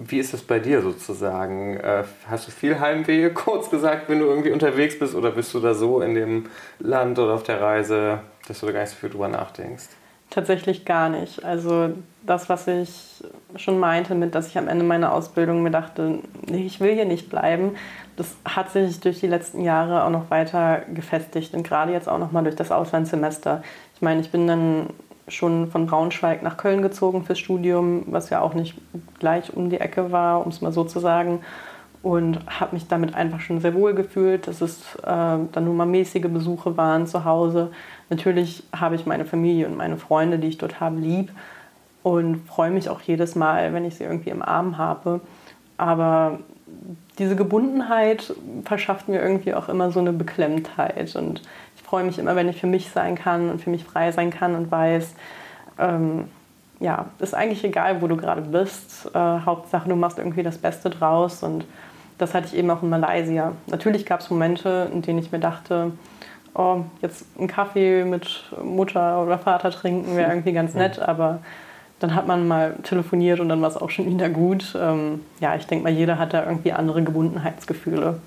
Wie 0.05 0.19
ist 0.19 0.33
das 0.33 0.43
bei 0.43 0.59
dir 0.59 0.83
sozusagen? 0.83 1.77
Äh, 1.77 2.05
hast 2.29 2.49
du 2.49 2.51
viel 2.51 2.81
Heimweh, 2.81 3.31
kurz 3.35 3.71
gesagt, 3.71 4.09
wenn 4.09 4.19
du 4.19 4.27
irgendwie 4.27 4.51
unterwegs 4.51 4.99
bist 4.99 5.15
oder 5.15 5.31
bist 5.31 5.55
du 5.55 5.61
da 5.61 5.75
so 5.75 6.01
in 6.01 6.15
dem 6.15 6.47
Land 6.79 7.19
oder 7.19 7.35
auf 7.35 7.43
der 7.43 7.61
Reise, 7.61 8.21
dass 8.49 8.61
du 8.61 8.67
da 8.67 8.73
gar 8.73 8.81
nicht 8.81 8.91
so 8.91 8.97
viel 8.97 9.11
drüber 9.11 9.29
nachdenkst? 9.29 9.85
Tatsächlich 10.31 10.87
gar 10.87 11.11
nicht. 11.11 11.45
Also 11.45 11.91
das, 12.23 12.49
was 12.49 12.67
ich 12.67 13.23
schon 13.57 13.79
meinte, 13.79 14.15
mit, 14.15 14.35
dass 14.35 14.49
ich 14.49 14.57
am 14.57 14.67
Ende 14.67 14.83
meiner 14.83 15.13
Ausbildung 15.13 15.63
mir 15.63 15.71
dachte, 15.71 16.21
nee, 16.49 16.65
ich 16.65 16.81
will 16.81 16.95
hier 16.95 17.05
nicht 17.05 17.29
bleiben, 17.29 17.77
das 18.17 18.35
hat 18.45 18.71
sich 18.71 19.01
durch 19.01 19.21
die 19.21 19.27
letzten 19.27 19.63
Jahre 19.63 20.05
auch 20.05 20.11
noch 20.11 20.31
weiter 20.31 20.83
gefestigt 20.95 21.53
und 21.53 21.65
gerade 21.65 21.93
jetzt 21.93 22.09
auch 22.09 22.19
noch 22.19 22.33
mal 22.33 22.43
durch 22.43 22.57
das 22.57 22.73
Auslandssemester. 22.73 23.63
Ich 23.95 24.01
meine, 24.01 24.23
ich 24.23 24.31
bin 24.31 24.47
dann 24.47 24.87
schon 25.29 25.71
von 25.71 25.87
Braunschweig 25.87 26.43
nach 26.43 26.57
Köln 26.57 26.83
gezogen 26.83 27.25
fürs 27.25 27.39
Studium, 27.39 28.05
was 28.07 28.31
ja 28.31 28.41
auch 28.41 28.55
nicht 28.55 28.75
gleich 29.19 29.55
um 29.55 29.71
die 29.71 29.81
Ecke 29.81 30.13
war, 30.13 30.45
um 30.45 30.51
es 30.51 30.61
mal 30.61 30.73
so 30.73 30.85
zu 30.85 31.01
sagen. 31.01 31.41
Und 32.03 32.41
habe 32.49 32.75
mich 32.75 32.89
damit 32.89 33.15
einfach 33.15 33.41
schon 33.41 33.61
sehr 33.61 33.75
wohl 33.75 33.95
gefühlt, 33.95 34.49
dass 34.49 34.61
es 34.61 34.97
äh, 34.97 35.07
dann 35.07 35.65
nur 35.65 35.75
mal 35.75 35.87
mäßige 35.87 36.27
Besuche 36.27 36.77
waren 36.77 37.07
zu 37.07 37.25
Hause. 37.25 37.71
Natürlich 38.11 38.65
habe 38.75 38.97
ich 38.97 39.07
meine 39.07 39.25
Familie 39.25 39.69
und 39.69 39.77
meine 39.77 39.97
Freunde, 39.97 40.41
die 40.41 40.49
ich 40.49 40.59
dort 40.59 40.81
habe, 40.81 40.97
lieb 40.97 41.31
und 42.03 42.45
freue 42.49 42.73
mich 42.73 42.89
auch 42.89 43.01
jedes 43.01 43.37
Mal, 43.37 43.73
wenn 43.73 43.85
ich 43.85 43.95
sie 43.95 44.05
irgendwie 44.05 44.31
im 44.31 44.43
Arm 44.43 44.79
habe. 44.79 45.21
Aber 45.77 46.41
diese 47.19 47.37
Gebundenheit 47.37 48.35
verschafft 48.65 49.09
mir 49.09 49.21
irgendwie 49.21 49.55
auch 49.55 49.69
immer 49.69 49.91
so 49.93 50.01
eine 50.01 50.13
Beklemmtheit. 50.13 51.15
Und 51.15 51.43
freue 51.93 52.05
mich 52.05 52.19
immer, 52.19 52.35
wenn 52.37 52.49
ich 52.49 52.59
für 52.59 52.67
mich 52.67 52.89
sein 52.89 53.17
kann 53.17 53.51
und 53.51 53.61
für 53.61 53.69
mich 53.69 53.85
frei 53.85 54.13
sein 54.13 54.31
kann 54.31 54.55
und 54.55 54.71
weiß, 54.71 55.15
ähm, 55.79 56.25
ja, 56.81 57.05
ist 57.19 57.35
eigentlich 57.35 57.63
egal, 57.65 58.01
wo 58.01 58.07
du 58.07 58.17
gerade 58.17 58.41
bist. 58.41 59.11
Äh, 59.15 59.19
Hauptsache, 59.19 59.91
du 59.91 59.95
machst 59.95 60.17
irgendwie 60.17 60.43
das 60.43 60.57
Beste 60.57 60.89
draus. 60.89 61.43
Und 61.43 61.67
das 62.17 62.33
hatte 62.33 62.47
ich 62.47 62.57
eben 62.57 62.71
auch 62.71 62.83
in 62.83 62.89
Malaysia. 62.89 63.53
Natürlich 63.67 64.07
gab 64.07 64.21
es 64.21 64.31
Momente, 64.31 64.89
in 64.91 65.03
denen 65.03 65.19
ich 65.19 65.33
mir 65.33 65.39
dachte, 65.39 65.93
oh, 66.55 66.81
jetzt 67.03 67.27
einen 67.39 67.47
Kaffee 67.47 68.07
mit 68.07 68.51
Mutter 68.65 69.23
oder 69.23 69.37
Vater 69.37 69.71
trinken 69.71 70.17
wäre 70.17 70.31
irgendwie 70.31 70.53
ganz 70.53 70.73
nett, 70.73 70.99
aber 70.99 71.41
dann 72.01 72.15
hat 72.15 72.27
man 72.27 72.49
mal 72.49 72.75
telefoniert 72.85 73.39
und 73.39 73.51
dann 73.51 73.61
war 73.61 73.69
es 73.69 73.77
auch 73.77 73.91
schon 73.91 74.07
wieder 74.07 74.31
gut. 74.31 74.75
Ähm, 74.81 75.21
ja, 75.41 75.57
ich 75.57 75.67
denke 75.67 75.85
mal, 75.85 75.93
jeder 75.93 76.19
hat 76.19 76.33
da 76.33 76.43
irgendwie 76.47 76.73
andere 76.73 77.03
Gebundenheitsgefühle. 77.03 78.19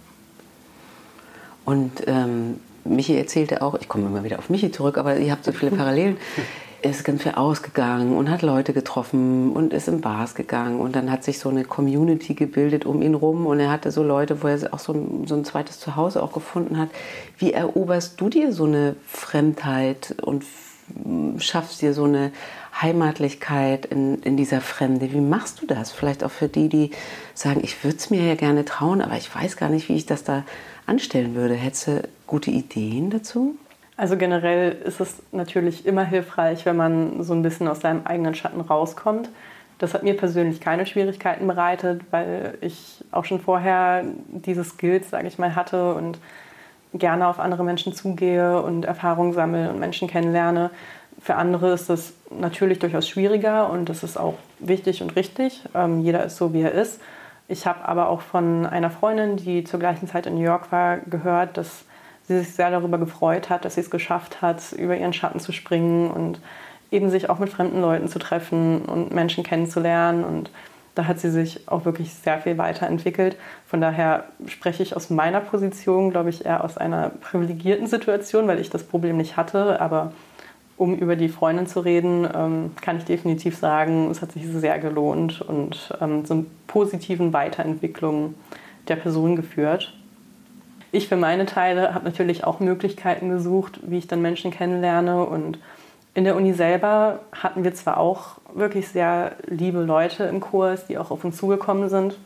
Und 1.66 2.04
ähm, 2.06 2.60
Michi 2.86 3.18
erzählte 3.18 3.62
auch, 3.62 3.76
ich 3.76 3.90
komme 3.90 4.08
immer 4.08 4.24
wieder 4.24 4.40
auf 4.40 4.50
Michi 4.50 4.72
zurück, 4.72 4.98
aber 4.98 5.18
ihr 5.18 5.32
habt 5.32 5.44
so 5.44 5.52
viele 5.52 5.72
Parallelen. 5.72 6.18
Er 6.82 6.92
ist 6.92 7.04
ganz 7.04 7.24
viel 7.24 7.32
ausgegangen 7.32 8.16
und 8.16 8.30
hat 8.30 8.44
Leute 8.44 8.72
getroffen 8.72 9.54
und 9.54 9.74
ist 9.74 9.88
in 9.88 10.02
Bars 10.02 10.36
gegangen 10.36 10.80
und 10.80 10.96
dann 10.96 11.10
hat 11.10 11.24
sich 11.24 11.40
so 11.40 11.50
eine 11.50 11.64
Community 11.64 12.36
gebildet 12.36 12.86
um 12.86 13.02
ihn 13.02 13.16
rum 13.16 13.48
und 13.48 13.60
er 13.60 13.72
hatte 13.72 13.90
so 13.90 14.04
Leute, 14.04 14.44
wo 14.44 14.48
er 14.48 14.72
auch 14.72 14.78
so 14.78 14.94
ein, 14.94 15.26
so 15.26 15.34
ein 15.34 15.44
zweites 15.46 15.80
Zuhause 15.80 16.22
auch 16.22 16.32
gefunden 16.32 16.78
hat. 16.78 16.90
Wie 17.40 17.54
eroberst 17.54 18.22
du 18.22 18.30
dir 18.30 18.54
so 18.54 18.66
eine 18.66 18.96
Fremdheit 19.08 20.16
und 20.22 20.44
schaffst 21.40 21.82
dir 21.82 21.94
so 21.94 22.04
eine 22.04 22.32
Heimatlichkeit 22.80 23.86
in, 23.86 24.22
in 24.22 24.38
dieser 24.38 24.62
Fremde. 24.62 25.12
Wie 25.12 25.22
machst 25.22 25.62
du 25.62 25.66
das? 25.66 25.92
Vielleicht 25.92 26.24
auch 26.24 26.32
für 26.32 26.48
die, 26.48 26.70
die 26.70 26.92
sagen, 27.34 27.62
ich 27.64 27.84
würde 27.84 27.98
es 27.98 28.10
mir 28.10 28.24
ja 28.24 28.36
gerne 28.36 28.66
trauen, 28.66 29.02
aber 29.02 29.18
ich 29.18 29.34
weiß 29.34 29.58
gar 29.58 29.70
nicht, 29.70 29.90
wie 29.90 29.96
ich 29.96 30.06
das 30.06 30.24
da 30.24 30.44
anstellen 30.86 31.36
würde. 31.36 31.54
Hättest 31.54 31.88
du 31.88 32.08
gute 32.28 32.52
Ideen 32.52 33.10
dazu? 33.10 33.56
Also 33.98 34.18
generell 34.18 34.74
ist 34.84 35.00
es 35.00 35.22
natürlich 35.32 35.86
immer 35.86 36.04
hilfreich, 36.04 36.66
wenn 36.66 36.76
man 36.76 37.24
so 37.24 37.34
ein 37.34 37.44
bisschen 37.44 37.68
aus 37.68 37.80
seinem 37.80 38.06
eigenen 38.06 38.36
Schatten 38.36 38.62
rauskommt. 38.62 39.30
Das 39.78 39.94
hat 39.94 40.04
mir 40.04 40.16
persönlich 40.16 40.62
keine 40.62 40.86
Schwierigkeiten 40.86 41.48
bereitet, 41.48 42.02
weil 42.12 42.58
ich 42.62 43.04
auch 43.12 43.26
schon 43.26 43.40
vorher 43.40 44.04
diese 44.30 44.64
Skills, 44.64 45.10
sage 45.10 45.28
ich 45.28 45.38
mal, 45.38 45.56
hatte 45.56 45.96
und 45.96 46.20
gerne 46.94 47.28
auf 47.28 47.40
andere 47.40 47.64
Menschen 47.64 47.94
zugehe 47.94 48.62
und 48.62 48.86
Erfahrungen 48.86 49.34
sammle 49.34 49.70
und 49.70 49.80
Menschen 49.80 50.08
kennenlerne. 50.08 50.72
Für 51.20 51.36
andere 51.36 51.74
ist 51.74 51.90
das 51.90 52.14
natürlich 52.30 52.80
durchaus 52.80 53.08
schwieriger 53.08 53.70
und 53.70 53.90
das 53.90 54.04
ist 54.04 54.18
auch 54.18 54.36
wichtig 54.60 55.02
und 55.02 55.16
richtig. 55.16 55.62
Ähm, 55.74 56.02
jeder 56.02 56.26
ist 56.26 56.38
so, 56.38 56.54
wie 56.54 56.62
er 56.62 56.72
ist. 56.72 57.00
Ich 57.48 57.68
habe 57.68 57.88
aber 57.88 58.10
auch 58.10 58.22
von 58.22 58.66
einer 58.66 58.90
Freundin, 58.90 59.38
die 59.38 59.64
zur 59.64 59.80
gleichen 59.80 60.08
Zeit 60.08 60.26
in 60.26 60.36
New 60.36 60.44
York 60.44 60.72
war, 60.72 60.98
gehört, 60.98 61.58
dass 61.58 61.86
sie 62.28 62.40
sich 62.40 62.54
sehr 62.54 62.72
darüber 62.72 62.98
gefreut 62.98 63.50
hat, 63.50 63.66
dass 63.66 63.76
sie 63.76 63.82
es 63.82 63.92
geschafft 63.92 64.42
hat, 64.42 64.72
über 64.74 64.98
ihren 64.98 65.14
Schatten 65.14 65.40
zu 65.40 65.52
springen 65.52 66.10
und 66.10 66.40
eben 66.92 67.10
sich 67.10 67.30
auch 67.30 67.40
mit 67.40 67.50
fremden 67.50 67.82
Leuten 67.82 68.08
zu 68.08 68.20
treffen 68.20 68.84
und 68.86 69.14
Menschen 69.14 69.44
kennenzulernen. 69.44 70.24
Und 70.24 70.50
da 70.96 71.06
hat 71.06 71.20
sie 71.20 71.30
sich 71.30 71.68
auch 71.68 71.86
wirklich 71.86 72.14
sehr 72.14 72.40
viel 72.40 72.58
weiterentwickelt. 72.58 73.38
Von 73.68 73.82
daher 73.82 74.26
spreche 74.48 74.82
ich 74.82 74.96
aus 74.96 75.12
meiner 75.12 75.42
Position, 75.42 76.10
glaube 76.10 76.30
ich, 76.30 76.46
eher 76.46 76.64
aus 76.64 76.78
einer 76.78 77.10
privilegierten 77.10 77.86
Situation, 77.86 78.48
weil 78.48 78.60
ich 78.60 78.72
das 78.72 78.84
Problem 78.84 79.18
nicht 79.18 79.38
hatte. 79.38 79.80
Aber 79.82 80.14
um 80.78 80.96
über 80.96 81.16
die 81.16 81.30
Freundin 81.30 81.68
zu 81.68 81.80
reden, 81.80 82.28
ähm, 82.34 82.72
kann 82.82 82.98
ich 82.98 83.06
definitiv 83.06 83.58
sagen, 83.58 84.10
es 84.12 84.22
hat 84.22 84.34
sich 84.34 84.46
sehr 84.48 84.80
gelohnt 84.80 85.42
und 85.42 85.94
ähm, 86.02 86.26
zu 86.26 86.46
positiven 86.68 87.32
Weiterentwicklungen 87.34 88.36
der 88.88 88.98
Person 88.98 89.36
geführt. 89.36 89.94
Ich 90.92 91.08
für 91.08 91.18
meine 91.18 91.46
Teile 91.46 91.94
habe 91.94 92.06
natürlich 92.06 92.44
auch 92.44 92.60
Möglichkeiten 92.60 93.30
gesucht, 93.30 93.80
wie 93.84 93.98
ich 93.98 94.08
dann 94.08 94.22
Menschen 94.22 94.52
kennenlerne. 94.52 95.26
Und 95.26 95.60
in 96.14 96.24
der 96.24 96.36
Uni 96.36 96.54
selber 96.54 97.20
hatten 97.34 97.64
wir 97.64 97.74
zwar 97.74 97.98
auch 97.98 98.38
wirklich 98.54 98.88
sehr 98.88 99.34
liebe 99.46 99.82
Leute 99.82 100.24
im 100.26 100.40
Kurs, 100.40 100.88
die 100.88 100.98
auch 100.98 101.12
auf 101.12 101.26
uns 101.26 101.38
zugekommen 101.38 101.90
sind. 101.90 102.18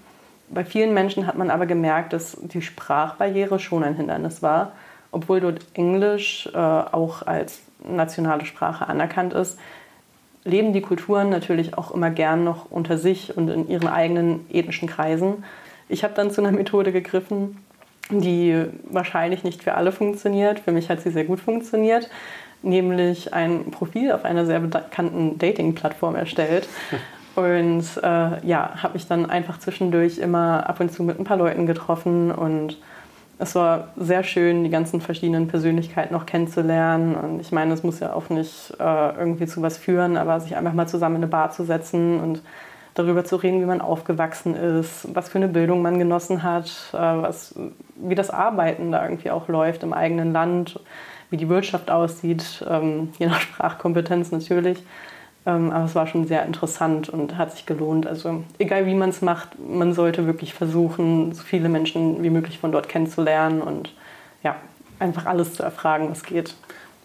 Bei 0.49 0.65
vielen 0.65 0.93
Menschen 0.93 1.27
hat 1.27 1.37
man 1.37 1.49
aber 1.49 1.65
gemerkt, 1.65 2.13
dass 2.13 2.37
die 2.41 2.61
Sprachbarriere 2.61 3.59
schon 3.59 3.83
ein 3.83 3.95
Hindernis 3.95 4.41
war, 4.41 4.73
obwohl 5.11 5.39
dort 5.39 5.65
Englisch 5.73 6.49
äh, 6.53 6.57
auch 6.57 7.25
als 7.25 7.61
nationale 7.83 8.45
Sprache 8.45 8.87
anerkannt 8.87 9.33
ist, 9.33 9.59
leben 10.43 10.73
die 10.73 10.81
Kulturen 10.81 11.29
natürlich 11.29 11.77
auch 11.77 11.91
immer 11.91 12.09
gern 12.09 12.43
noch 12.43 12.71
unter 12.71 12.97
sich 12.97 13.35
und 13.35 13.49
in 13.49 13.69
ihren 13.69 13.87
eigenen 13.87 14.45
ethnischen 14.49 14.87
Kreisen. 14.87 15.43
Ich 15.87 16.03
habe 16.03 16.13
dann 16.13 16.31
zu 16.31 16.41
einer 16.41 16.51
Methode 16.51 16.91
gegriffen, 16.91 17.57
die 18.09 18.65
wahrscheinlich 18.89 19.43
nicht 19.43 19.63
für 19.63 19.75
alle 19.75 19.91
funktioniert. 19.91 20.59
Für 20.59 20.71
mich 20.71 20.89
hat 20.89 21.01
sie 21.01 21.11
sehr 21.11 21.25
gut 21.25 21.39
funktioniert, 21.39 22.09
nämlich 22.61 23.33
ein 23.33 23.71
Profil 23.71 24.11
auf 24.11 24.25
einer 24.25 24.45
sehr 24.45 24.59
bekannten 24.59 25.37
Dating-Plattform 25.37 26.15
erstellt. 26.15 26.67
Und 27.35 27.85
äh, 28.03 28.45
ja, 28.45 28.71
habe 28.83 28.93
mich 28.93 29.07
dann 29.07 29.29
einfach 29.29 29.59
zwischendurch 29.59 30.17
immer 30.17 30.67
ab 30.67 30.81
und 30.81 30.91
zu 30.91 31.03
mit 31.03 31.19
ein 31.19 31.23
paar 31.23 31.37
Leuten 31.37 31.67
getroffen 31.67 32.31
und 32.31 32.77
es 33.41 33.55
war 33.55 33.87
sehr 33.95 34.23
schön, 34.23 34.65
die 34.65 34.69
ganzen 34.69 34.99
verschiedenen 34.99 35.47
Persönlichkeiten 35.47 36.13
noch 36.13 36.25
kennenzulernen. 36.25 37.15
Und 37.15 37.39
ich 37.39 37.53
meine, 37.53 37.73
es 37.73 37.83
muss 37.83 38.01
ja 38.01 38.13
auch 38.13 38.29
nicht 38.29 38.73
äh, 38.79 39.17
irgendwie 39.17 39.47
zu 39.47 39.61
was 39.61 39.77
führen, 39.77 40.17
aber 40.17 40.41
sich 40.41 40.57
einfach 40.57 40.73
mal 40.73 40.87
zusammen 40.87 41.15
in 41.15 41.23
eine 41.23 41.31
Bar 41.31 41.51
zu 41.51 41.63
setzen 41.63 42.19
und 42.19 42.43
darüber 42.95 43.23
zu 43.23 43.37
reden, 43.37 43.61
wie 43.61 43.65
man 43.65 43.79
aufgewachsen 43.79 44.55
ist, 44.55 45.07
was 45.15 45.29
für 45.29 45.37
eine 45.37 45.47
Bildung 45.47 45.81
man 45.81 45.97
genossen 45.97 46.43
hat, 46.43 46.69
äh, 46.91 46.97
was, 46.97 47.55
wie 47.95 48.15
das 48.15 48.29
Arbeiten 48.29 48.91
da 48.91 49.03
irgendwie 49.03 49.31
auch 49.31 49.47
läuft 49.47 49.83
im 49.83 49.93
eigenen 49.93 50.33
Land, 50.33 50.77
wie 51.29 51.37
die 51.37 51.47
Wirtschaft 51.47 51.89
aussieht, 51.89 52.65
ähm, 52.69 53.13
je 53.19 53.27
nach 53.27 53.39
Sprachkompetenz 53.39 54.31
natürlich. 54.31 54.83
Ähm, 55.49 55.71
aber 55.71 55.85
es 55.85 55.95
war 55.95 56.05
schon 56.05 56.27
sehr 56.27 56.45
interessant 56.45 57.09
und 57.09 57.37
hat 57.37 57.51
sich 57.51 57.65
gelohnt. 57.65 58.05
Also 58.05 58.43
egal 58.59 58.85
wie 58.85 58.93
man 58.93 59.09
es 59.09 59.21
macht, 59.21 59.49
man 59.59 59.93
sollte 59.93 60.27
wirklich 60.27 60.53
versuchen, 60.53 61.33
so 61.33 61.41
viele 61.41 61.69
Menschen 61.69 62.21
wie 62.21 62.29
möglich 62.29 62.59
von 62.59 62.71
dort 62.71 62.87
kennenzulernen 62.87 63.61
und 63.61 63.95
ja, 64.43 64.55
einfach 64.99 65.25
alles 65.25 65.53
zu 65.55 65.63
erfragen, 65.63 66.09
was 66.11 66.23
geht. 66.23 66.53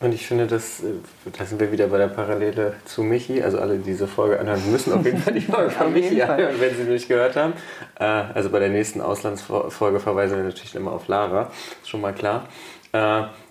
Und 0.00 0.12
ich 0.12 0.26
finde, 0.26 0.46
das, 0.46 0.80
äh, 0.80 0.92
da 1.38 1.46
sind 1.46 1.58
wir 1.58 1.72
wieder 1.72 1.86
bei 1.86 1.96
der 1.96 2.08
Parallele 2.08 2.74
zu 2.84 3.02
Michi. 3.02 3.42
Also 3.42 3.58
alle, 3.58 3.78
die 3.78 3.84
diese 3.84 4.06
Folge 4.06 4.38
anhören, 4.38 4.60
müssen 4.70 4.92
auf 4.92 5.06
jeden 5.06 5.18
Fall 5.18 5.32
die 5.32 5.40
Folge 5.40 5.70
von 5.78 5.92
Michi 5.92 6.20
anhören, 6.20 6.56
wenn 6.58 6.74
sie 6.74 6.82
nicht 6.82 7.08
gehört 7.08 7.36
haben. 7.36 7.54
Äh, 7.98 8.04
also 8.04 8.50
bei 8.50 8.58
der 8.58 8.68
nächsten 8.68 9.00
Auslandsfolge 9.00 10.00
verweisen 10.00 10.36
wir 10.36 10.44
natürlich 10.44 10.74
immer 10.74 10.92
auf 10.92 11.08
Lara, 11.08 11.50
ist 11.80 11.88
schon 11.88 12.02
mal 12.02 12.12
klar. 12.12 12.46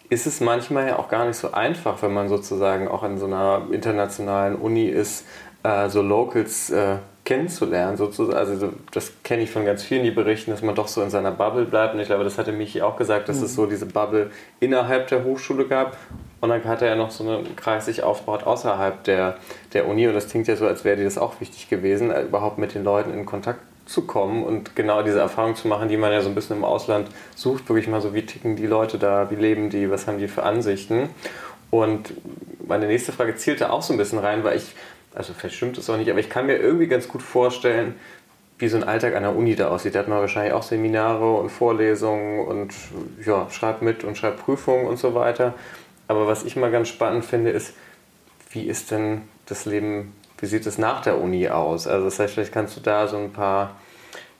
Ist 0.09 0.27
es 0.27 0.41
manchmal 0.41 0.87
ja 0.87 0.99
auch 0.99 1.07
gar 1.07 1.25
nicht 1.25 1.37
so 1.37 1.51
einfach, 1.51 2.01
wenn 2.01 2.13
man 2.13 2.29
sozusagen 2.29 2.87
auch 2.87 3.03
in 3.03 3.17
so 3.17 3.25
einer 3.25 3.63
internationalen 3.71 4.55
Uni 4.55 4.85
ist, 4.85 5.25
äh, 5.63 5.89
so 5.89 6.01
Locals 6.01 6.69
äh, 6.69 6.97
kennenzulernen. 7.25 7.97
Sozusagen. 7.97 8.37
Also 8.37 8.73
das 8.91 9.13
kenne 9.23 9.43
ich 9.43 9.51
von 9.51 9.65
ganz 9.65 9.83
vielen, 9.83 10.03
die 10.03 10.11
berichten, 10.11 10.51
dass 10.51 10.61
man 10.61 10.75
doch 10.75 10.87
so 10.87 11.01
in 11.01 11.09
seiner 11.09 11.31
Bubble 11.31 11.65
bleibt. 11.65 11.93
Und 11.95 12.01
ich 12.01 12.07
glaube, 12.07 12.23
das 12.23 12.37
hatte 12.37 12.51
Michi 12.51 12.81
auch 12.81 12.97
gesagt, 12.97 13.29
dass 13.29 13.39
mhm. 13.39 13.45
es 13.45 13.55
so 13.55 13.65
diese 13.65 13.85
Bubble 13.85 14.31
innerhalb 14.59 15.07
der 15.07 15.23
Hochschule 15.23 15.65
gab. 15.65 15.97
Und 16.41 16.49
dann 16.49 16.63
hat 16.65 16.81
er 16.81 16.89
ja 16.89 16.95
noch 16.95 17.11
so 17.11 17.23
einen 17.23 17.55
Kreis 17.55 17.85
sich 17.85 18.03
aufgebaut 18.03 18.43
außerhalb 18.43 19.03
der, 19.05 19.37
der 19.73 19.87
Uni. 19.87 20.07
Und 20.07 20.13
das 20.13 20.27
klingt 20.27 20.47
ja 20.47 20.55
so, 20.55 20.67
als 20.67 20.83
wäre 20.83 20.97
dir 20.97 21.05
das 21.05 21.17
auch 21.17 21.39
wichtig 21.39 21.69
gewesen, 21.69 22.11
äh, 22.11 22.23
überhaupt 22.23 22.57
mit 22.57 22.75
den 22.75 22.83
Leuten 22.83 23.13
in 23.13 23.25
Kontakt 23.25 23.61
zu 23.85 24.03
kommen 24.03 24.43
und 24.43 24.75
genau 24.75 25.03
diese 25.03 25.19
Erfahrung 25.19 25.55
zu 25.55 25.67
machen, 25.67 25.89
die 25.89 25.97
man 25.97 26.11
ja 26.11 26.21
so 26.21 26.29
ein 26.29 26.35
bisschen 26.35 26.57
im 26.57 26.63
Ausland 26.63 27.09
sucht, 27.35 27.67
wirklich 27.69 27.87
mal 27.87 28.01
so, 28.01 28.13
wie 28.13 28.25
ticken 28.25 28.55
die 28.55 28.67
Leute 28.67 28.97
da, 28.97 29.29
wie 29.29 29.35
leben 29.35 29.69
die, 29.69 29.89
was 29.89 30.07
haben 30.07 30.19
die 30.19 30.27
für 30.27 30.43
Ansichten. 30.43 31.09
Und 31.69 32.13
meine 32.65 32.87
nächste 32.87 33.11
Frage 33.11 33.35
zielte 33.35 33.71
auch 33.71 33.81
so 33.81 33.93
ein 33.93 33.97
bisschen 33.97 34.19
rein, 34.19 34.43
weil 34.43 34.57
ich, 34.57 34.75
also 35.13 35.33
vielleicht 35.33 35.55
stimmt 35.55 35.77
es 35.77 35.89
auch 35.89 35.97
nicht, 35.97 36.09
aber 36.09 36.19
ich 36.19 36.29
kann 36.29 36.45
mir 36.45 36.57
irgendwie 36.57 36.87
ganz 36.87 37.07
gut 37.07 37.21
vorstellen, 37.21 37.95
wie 38.59 38.67
so 38.67 38.77
ein 38.77 38.83
Alltag 38.83 39.15
an 39.15 39.23
der 39.23 39.35
Uni 39.35 39.55
da 39.55 39.67
aussieht. 39.69 39.95
Da 39.95 39.99
hat 39.99 40.07
man 40.07 40.19
wahrscheinlich 40.19 40.53
auch 40.53 40.63
Seminare 40.63 41.33
und 41.33 41.49
Vorlesungen 41.49 42.45
und 42.47 42.73
ja, 43.25 43.49
schreibt 43.49 43.81
mit 43.81 44.03
und 44.03 44.17
schreibt 44.17 44.39
Prüfungen 44.39 44.85
und 44.85 44.97
so 44.97 45.15
weiter. 45.15 45.53
Aber 46.07 46.27
was 46.27 46.43
ich 46.45 46.55
mal 46.55 46.71
ganz 46.71 46.87
spannend 46.87 47.25
finde, 47.25 47.49
ist, 47.49 47.73
wie 48.51 48.63
ist 48.63 48.91
denn 48.91 49.23
das 49.47 49.65
Leben 49.65 50.13
wie 50.39 50.45
sieht 50.45 50.65
es 50.65 50.77
nach 50.77 51.01
der 51.01 51.19
Uni 51.19 51.47
aus? 51.49 51.87
Also 51.87 52.05
das 52.05 52.19
heißt, 52.19 52.33
vielleicht 52.33 52.51
kannst 52.51 52.75
du 52.77 52.81
da 52.81 53.07
so 53.07 53.17
ein 53.17 53.31
paar, 53.31 53.75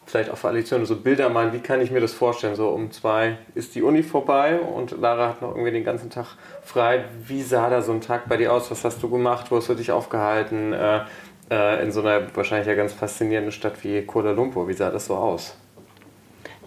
vielleicht 0.06 0.30
auch 0.30 0.38
für 0.38 0.50
Additionen 0.50 0.86
so 0.86 0.96
Bilder 0.96 1.30
malen, 1.30 1.54
wie 1.54 1.60
kann 1.60 1.82
ich 1.82 1.92
mir 1.92 2.02
das 2.02 2.14
vorstellen? 2.14 2.56
So 2.56 2.70
um 2.70 2.92
zwei 2.92 3.38
ist 3.56 3.76
die 3.76 3.82
Uni 3.82 4.04
vorbei 4.04 4.60
und 4.60 4.92
Lara 5.00 5.30
hat 5.30 5.42
noch 5.42 5.52
irgendwie 5.52 5.72
den 5.72 5.84
ganzen 5.84 6.10
Tag 6.10 6.28
frei. 6.62 7.06
Wie 7.26 7.42
sah 7.42 7.70
da 7.70 7.82
so 7.82 7.92
ein 7.92 8.02
Tag 8.02 8.28
bei 8.28 8.38
dir 8.38 8.52
aus? 8.54 8.70
Was 8.72 8.84
hast 8.84 9.02
du 9.02 9.10
gemacht? 9.10 9.50
Wo 9.50 9.58
hast 9.58 9.70
du 9.70 9.76
dich 9.76 9.92
aufgehalten? 9.92 10.74
Äh, 10.74 11.02
äh, 11.50 11.84
in 11.84 11.92
so 11.92 12.02
einer 12.02 12.36
wahrscheinlich 12.36 12.68
ja 12.68 12.76
ganz 12.76 12.94
faszinierenden 12.94 13.52
Stadt 13.52 13.84
wie 13.84 14.02
Kuala 14.04 14.32
Lumpur. 14.32 14.68
Wie 14.68 14.74
sah 14.74 14.90
das 14.90 15.06
so 15.06 15.16
aus? 15.16 15.58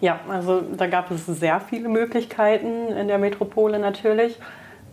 Ja, 0.01 0.21
also 0.29 0.61
da 0.61 0.87
gab 0.87 1.11
es 1.11 1.27
sehr 1.27 1.61
viele 1.61 1.89
Möglichkeiten 1.89 2.89
in 2.89 3.09
der 3.09 3.19
Metropole 3.19 3.79
natürlich. 3.79 4.39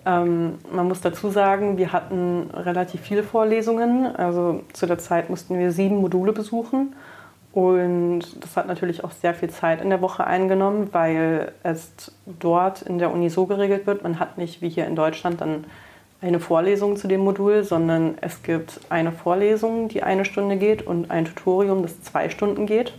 Ähm, 0.06 0.56
man 0.72 0.88
muss 0.88 1.02
dazu 1.02 1.30
sagen, 1.30 1.78
wir 1.78 1.94
hatten 1.94 2.50
relativ 2.54 3.02
viele 3.02 3.24
Vorlesungen. 3.24 4.16
Also 4.16 4.62
zu 4.74 4.86
der 4.86 4.98
Zeit 4.98 5.30
mussten 5.30 5.58
wir 5.58 5.72
sieben 5.72 5.98
Module 5.98 6.34
besuchen. 6.34 6.96
Und 7.54 8.22
das 8.42 8.58
hat 8.58 8.68
natürlich 8.68 9.04
auch 9.04 9.12
sehr 9.12 9.36
viel 9.36 9.52
Zeit 9.52 9.80
in 9.82 9.92
der 9.92 10.02
Woche 10.02 10.26
eingenommen, 10.26 10.90
weil 10.92 11.52
es 11.62 11.92
dort 12.26 12.82
in 12.82 12.98
der 12.98 13.12
Uni 13.12 13.30
so 13.30 13.46
geregelt 13.46 13.86
wird, 13.86 14.02
man 14.02 14.20
hat 14.20 14.40
nicht 14.40 14.64
wie 14.64 14.70
hier 14.70 14.88
in 14.88 14.96
Deutschland 14.96 15.40
dann 15.40 15.66
eine 16.20 16.40
Vorlesung 16.40 16.96
zu 16.96 17.08
dem 17.08 17.22
Modul, 17.22 17.64
sondern 17.64 18.16
es 18.22 18.42
gibt 18.42 18.80
eine 18.90 19.12
Vorlesung, 19.12 19.88
die 19.88 20.02
eine 20.02 20.26
Stunde 20.26 20.56
geht 20.56 20.82
und 20.88 21.12
ein 21.12 21.26
Tutorium, 21.26 21.84
das 21.84 22.02
zwei 22.02 22.30
Stunden 22.30 22.66
geht. 22.66 22.94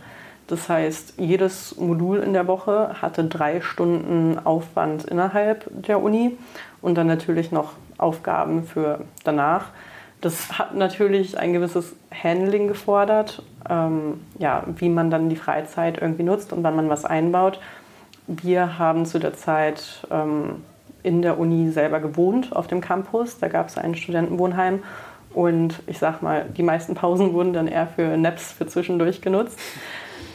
Das 0.47 0.69
heißt, 0.69 1.15
jedes 1.17 1.75
Modul 1.77 2.19
in 2.19 2.33
der 2.33 2.47
Woche 2.47 3.01
hatte 3.01 3.23
drei 3.25 3.61
Stunden 3.61 4.39
Aufwand 4.43 5.03
innerhalb 5.05 5.65
der 5.69 6.01
Uni 6.01 6.37
und 6.85 6.95
dann 6.95 7.07
natürlich 7.07 7.51
noch 7.51 7.71
Aufgaben 7.97 8.63
für 8.63 9.01
danach. 9.23 9.69
Das 10.21 10.59
hat 10.59 10.75
natürlich 10.75 11.37
ein 11.37 11.51
gewisses 11.51 11.95
Handling 12.13 12.67
gefordert, 12.67 13.41
ähm, 13.67 14.21
ja, 14.37 14.63
wie 14.77 14.89
man 14.89 15.09
dann 15.09 15.27
die 15.29 15.35
Freizeit 15.35 15.99
irgendwie 15.99 16.23
nutzt 16.23 16.53
und 16.53 16.63
wann 16.63 16.75
man 16.75 16.87
was 16.87 17.03
einbaut. 17.03 17.59
Wir 18.27 18.77
haben 18.77 19.05
zu 19.07 19.17
der 19.19 19.33
Zeit 19.33 20.07
ähm, 20.11 20.63
in 21.01 21.23
der 21.23 21.39
Uni 21.39 21.71
selber 21.71 21.99
gewohnt 21.99 22.55
auf 22.55 22.67
dem 22.67 22.81
Campus. 22.81 23.39
Da 23.39 23.47
gab 23.47 23.67
es 23.67 23.79
ein 23.79 23.95
Studentenwohnheim 23.95 24.83
und 25.33 25.81
ich 25.87 25.97
sag 25.97 26.21
mal, 26.21 26.45
die 26.55 26.63
meisten 26.63 26.93
Pausen 26.93 27.33
wurden 27.33 27.53
dann 27.53 27.67
eher 27.67 27.87
für 27.87 28.15
Naps 28.15 28.51
für 28.51 28.67
zwischendurch 28.67 29.21
genutzt. 29.21 29.59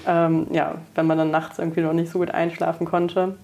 Ähm, 0.05 0.49
ja, 0.51 0.77
wenn 0.97 1.07
man 1.07 1.17
dann 1.17 1.31
nachts 1.31 1.61
irgendwie 1.61 1.83
noch 1.83 1.93
nicht 1.93 2.11
so 2.11 2.19
gut 2.19 2.33
einschlafen 2.33 2.87
konnte. 2.87 3.37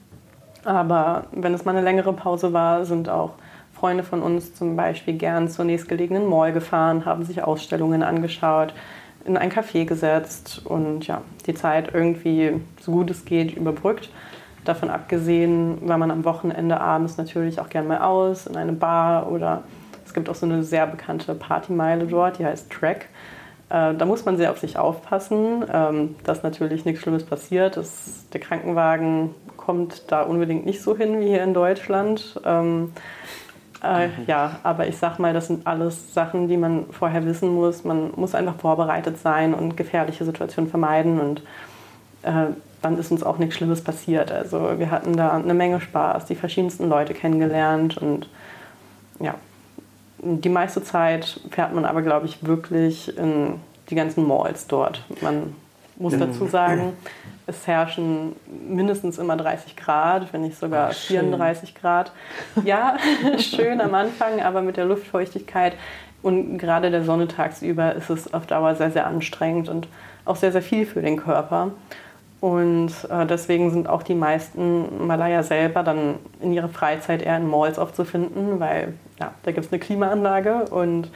Aber 0.67 1.27
wenn 1.31 1.55
es 1.55 1.65
mal 1.65 1.77
eine 1.77 1.85
längere 1.85 2.13
Pause 2.13 2.53
war, 2.53 2.85
sind 2.85 3.09
auch 3.09 3.35
Freunde 3.73 4.03
von 4.03 4.21
uns 4.21 4.53
zum 4.53 4.75
Beispiel 4.75 5.15
gern 5.15 5.49
zur 5.49 5.65
nächstgelegenen 5.65 6.27
Mall 6.27 6.53
gefahren, 6.53 7.05
haben 7.05 7.25
sich 7.25 7.43
Ausstellungen 7.45 8.03
angeschaut, 8.03 8.75
in 9.25 9.37
ein 9.37 9.53
Café 9.53 9.85
gesetzt 9.85 10.63
und 10.65 11.07
ja, 11.07 11.23
die 11.47 11.55
Zeit 11.55 11.95
irgendwie 11.95 12.61
so 12.81 12.91
gut 12.91 13.11
es 13.11 13.25
geht 13.25 13.57
überbrückt. 13.57 14.11
Davon 14.65 14.91
abgesehen 14.91 15.89
war 15.89 15.99
man 15.99 16.11
am 16.11 16.25
Wochenende 16.25 16.81
abends 16.81 17.17
natürlich 17.17 17.61
auch 17.61 17.69
gern 17.69 17.87
mal 17.87 17.99
aus 17.99 18.49
in 18.49 18.57
eine 18.57 18.73
Bar 18.73 19.31
oder 19.31 19.63
es 20.05 20.15
gibt 20.15 20.29
auch 20.29 20.35
so 20.35 20.47
eine 20.47 20.65
sehr 20.65 20.89
bekannte 20.89 21.37
Partymeile 21.37 22.07
dort, 22.07 22.41
die 22.41 22.45
heißt 22.45 22.73
Track. 22.73 23.07
Äh, 23.69 23.95
da 23.95 24.05
muss 24.05 24.25
man 24.25 24.37
sehr 24.37 24.51
auf 24.51 24.59
sich 24.59 24.79
aufpassen, 24.79 25.65
ähm, 25.73 26.15
dass 26.25 26.43
natürlich 26.43 26.85
nichts 26.85 27.03
Schlimmes 27.03 27.25
passiert. 27.25 27.77
Das, 27.77 28.27
der 28.33 28.41
Krankenwagen 28.41 29.35
kommt 29.57 30.11
da 30.13 30.23
unbedingt 30.23 30.67
nicht 30.67 30.83
so 30.83 30.97
hin 30.97 31.21
wie 31.21 31.27
hier 31.27 31.43
in 31.43 31.55
Deutschland. 31.55 32.41
Ähm, 32.45 32.93
äh, 33.83 34.09
mhm. 34.09 34.13
Ja, 34.27 34.61
aber 34.63 34.87
ich 34.87 34.97
sag 34.97 35.19
mal, 35.19 35.33
das 35.33 35.49
sind 35.49 35.67
alles 35.67 36.15
Sachen, 36.15 36.49
die 36.49 36.57
man 36.57 36.87
vorher 36.91 37.25
wissen 37.25 37.55
muss. 37.55 37.85
Man 37.85 38.13
muss 38.17 38.35
einfach 38.35 38.57
vorbereitet 38.57 39.19
sein 39.19 39.53
und 39.53 39.77
gefährliche 39.77 40.25
Situationen 40.25 40.71
vermeiden. 40.71 41.21
Und 41.21 41.43
äh, 42.23 42.53
dann 42.83 42.99
ist 42.99 43.11
uns 43.11 43.25
auch 43.25 43.39
nichts 43.39 43.57
Schlimmes 43.57 43.83
passiert. 43.83 44.31
Also 44.31 44.79
wir 44.79 44.93
hatten 44.93 45.17
da 45.17 45.33
eine 45.33 45.55
Menge 45.55 45.81
Spaß, 45.81 46.27
die 46.27 46.37
verschiedensten 46.37 46.89
Leute 46.89 47.15
kennengelernt 47.15 47.99
und 47.99 48.29
ja, 49.19 49.35
die 50.27 50.49
meiste 50.49 50.83
Zeit 50.83 51.41
fährt 51.51 51.75
man 51.75 51.85
aber, 51.85 52.03
glaube 52.03 52.27
ich, 52.27 52.45
wirklich 52.47 53.17
in 53.17 53.61
die 53.91 53.95
ganzen 53.95 54.27
Malls 54.27 54.67
dort. 54.67 55.05
Man 55.21 55.55
muss 55.97 56.19
dazu 56.19 56.47
sagen, 56.47 56.93
es 57.47 57.67
herrschen 57.67 58.35
mindestens 58.69 59.19
immer 59.19 59.37
30 59.37 59.77
Grad, 59.77 60.33
wenn 60.33 60.43
nicht 60.43 60.59
sogar 60.59 60.91
Ach, 60.91 60.95
34 60.95 61.75
Grad. 61.75 62.13
Ja, 62.65 62.97
schön 63.39 63.81
am 63.81 63.95
Anfang, 63.95 64.41
aber 64.41 64.63
mit 64.63 64.77
der 64.77 64.85
Luftfeuchtigkeit 64.85 65.75
und 66.23 66.59
gerade 66.59 66.91
der 66.91 67.05
Sonne 67.05 67.29
tagsüber 67.29 67.95
ist 67.95 68.11
es 68.11 68.35
auf 68.35 68.47
Dauer 68.47 68.75
sehr, 68.75 68.91
sehr 68.91 69.07
anstrengend 69.07 69.69
und 69.69 69.87
auch 70.25 70.37
sehr, 70.37 70.51
sehr 70.51 70.63
viel 70.63 70.85
für 70.85 71.01
den 71.01 71.17
Körper. 71.17 71.71
Und 72.41 72.93
äh, 73.11 73.27
deswegen 73.27 73.71
sind 73.71 73.89
auch 73.89 74.03
die 74.03 74.15
meisten 74.15 75.07
Malaya 75.07 75.43
selber 75.43 75.83
dann 75.83 76.17
in 76.41 76.53
ihrer 76.53 76.69
Freizeit 76.69 77.23
eher 77.23 77.37
in 77.37 77.49
Malls 77.49 77.79
aufzufinden, 77.79 78.61
weil 78.61 78.95
ja, 79.19 79.33
da 79.43 79.53
gibt 79.53 79.67
es 79.67 79.73
eine 79.73 79.81
Klimaanlage 79.81 80.67
und 80.71 81.11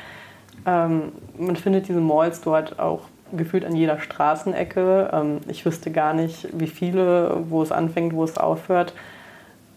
ähm, 0.67 1.13
man 1.39 1.57
findet 1.57 1.89
diese 1.89 2.01
Malls 2.01 2.41
dort 2.41 2.79
auch 2.79 3.03
gefühlt 3.33 3.65
an 3.65 3.77
jeder 3.77 4.01
Straßenecke. 4.01 5.11
Ähm, 5.13 5.41
ich 5.49 5.65
wüsste 5.65 5.91
gar 5.91 6.15
nicht, 6.15 6.49
wie 6.53 6.67
viele, 6.67 7.45
wo 7.49 7.63
es 7.63 7.71
anfängt, 7.73 8.15
wo 8.15 8.25
es 8.25 8.39
aufhört. 8.39 8.95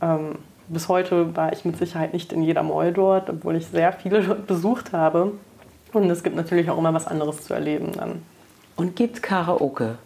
Ähm, 0.02 0.38
bis 0.70 0.88
heute 0.88 1.36
war 1.36 1.52
ich 1.54 1.66
mit 1.66 1.78
Sicherheit 1.78 2.14
nicht 2.14 2.32
in 2.32 2.42
jeder 2.42 2.64
Mall 2.64 2.94
dort, 2.94 3.30
obwohl 3.30 3.56
ich 3.58 3.68
sehr 3.68 3.92
viele 3.94 4.22
dort 4.28 4.48
besucht 4.48 4.94
habe. 4.94 5.34
Und 5.92 6.10
es 6.10 6.24
gibt 6.24 6.36
natürlich 6.36 6.70
auch 6.70 6.78
immer 6.78 6.94
was 6.94 7.06
anderes 7.06 7.44
zu 7.44 7.54
erleben 7.54 7.92
dann. 7.96 8.24
Und 8.76 8.96
gibt 8.96 9.22
Karaoke? 9.22 9.98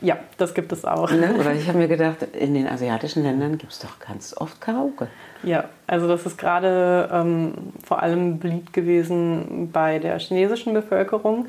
Ja, 0.00 0.18
das 0.36 0.54
gibt 0.54 0.72
es 0.72 0.84
auch. 0.84 1.10
Ne? 1.10 1.34
Weil 1.38 1.56
ich 1.56 1.68
habe 1.68 1.78
mir 1.78 1.88
gedacht, 1.88 2.22
in 2.22 2.54
den 2.54 2.68
asiatischen 2.68 3.22
Ländern 3.22 3.58
gibt 3.58 3.72
es 3.72 3.78
doch 3.78 3.98
ganz 3.98 4.34
oft 4.36 4.60
Karaoke. 4.60 5.08
Ja, 5.42 5.64
also 5.86 6.06
das 6.08 6.26
ist 6.26 6.36
gerade 6.38 7.08
ähm, 7.12 7.54
vor 7.84 8.02
allem 8.02 8.38
beliebt 8.38 8.72
gewesen 8.72 9.70
bei 9.72 9.98
der 9.98 10.18
chinesischen 10.18 10.74
Bevölkerung. 10.74 11.46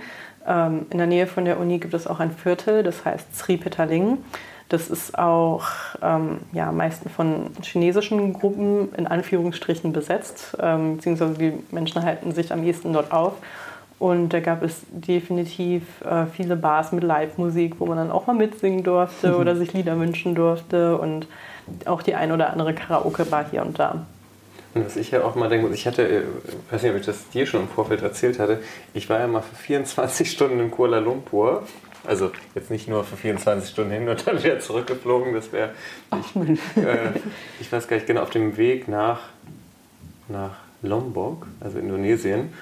Ähm, 0.47 0.85
in 0.89 0.97
der 0.97 1.07
Nähe 1.07 1.27
von 1.27 1.45
der 1.45 1.59
Uni 1.59 1.79
gibt 1.79 1.93
es 1.93 2.07
auch 2.07 2.19
ein 2.19 2.31
Viertel, 2.31 2.83
das 2.83 3.03
heißt 3.03 3.35
Sri 3.35 3.57
Petaling. 3.57 4.19
Das 4.69 4.89
ist 4.89 5.17
auch 5.17 5.65
ähm, 6.01 6.39
ja, 6.51 6.71
meistens 6.71 7.11
von 7.11 7.51
chinesischen 7.61 8.33
Gruppen 8.33 8.93
in 8.95 9.07
Anführungsstrichen 9.07 9.93
besetzt, 9.93 10.57
ähm, 10.59 10.97
beziehungsweise 10.97 11.33
die 11.35 11.53
Menschen 11.71 12.03
halten 12.03 12.33
sich 12.33 12.51
am 12.51 12.63
ehesten 12.63 12.91
dort 12.91 13.11
auf. 13.11 13.33
Und 13.99 14.29
da 14.29 14.39
gab 14.41 14.61
es 14.61 14.81
definitiv 14.91 15.83
äh, 16.01 16.27
viele 16.27 16.55
Bars 16.55 16.91
mit 16.91 17.03
Live-Musik, 17.03 17.75
wo 17.79 17.87
man 17.87 17.97
dann 17.97 18.11
auch 18.11 18.27
mal 18.27 18.35
mitsingen 18.35 18.83
durfte 18.83 19.37
oder 19.39 19.55
sich 19.55 19.73
Lieder 19.73 19.99
wünschen 19.99 20.35
durfte 20.35 20.97
und 20.97 21.27
auch 21.85 22.01
die 22.01 22.15
ein 22.15 22.31
oder 22.31 22.51
andere 22.51 22.73
Karaoke-Bar 22.73 23.47
hier 23.49 23.63
und 23.63 23.79
da. 23.79 24.05
Und 24.73 24.85
was 24.85 24.95
ich 24.95 25.09
ja 25.09 25.23
auch 25.23 25.35
mal 25.35 25.49
denke, 25.49 25.73
ich 25.73 25.87
hatte, 25.87 26.03
ich 26.03 26.13
äh, 26.13 26.73
weiß 26.73 26.83
nicht, 26.83 26.91
ob 26.91 26.99
ich 26.99 27.05
das 27.05 27.29
dir 27.29 27.47
schon 27.47 27.61
im 27.61 27.67
Vorfeld 27.67 28.03
erzählt 28.03 28.37
hatte, 28.37 28.61
ich 28.93 29.09
war 29.09 29.19
ja 29.19 29.27
mal 29.27 29.41
für 29.41 29.55
24 29.55 30.29
Stunden 30.31 30.59
in 30.59 30.69
Kuala 30.69 30.99
Lumpur. 30.99 31.63
Also 32.05 32.31
jetzt 32.55 32.69
nicht 32.69 32.87
nur 32.87 33.03
für 33.03 33.17
24 33.17 33.69
Stunden 33.69 33.91
hin 33.91 34.07
und 34.07 34.25
dann 34.27 34.41
wieder 34.41 34.59
zurückgeflogen, 34.59 35.33
das 35.33 35.51
wäre, 35.51 35.71
ich, 36.21 36.81
äh, 36.81 37.19
ich 37.59 37.69
weiß 37.69 37.87
gar 37.87 37.97
nicht 37.97 38.07
genau, 38.07 38.21
auf 38.21 38.29
dem 38.29 38.55
Weg 38.55 38.87
nach, 38.87 39.21
nach 40.29 40.55
Lombok, 40.83 41.47
also 41.59 41.79
Indonesien 41.79 42.53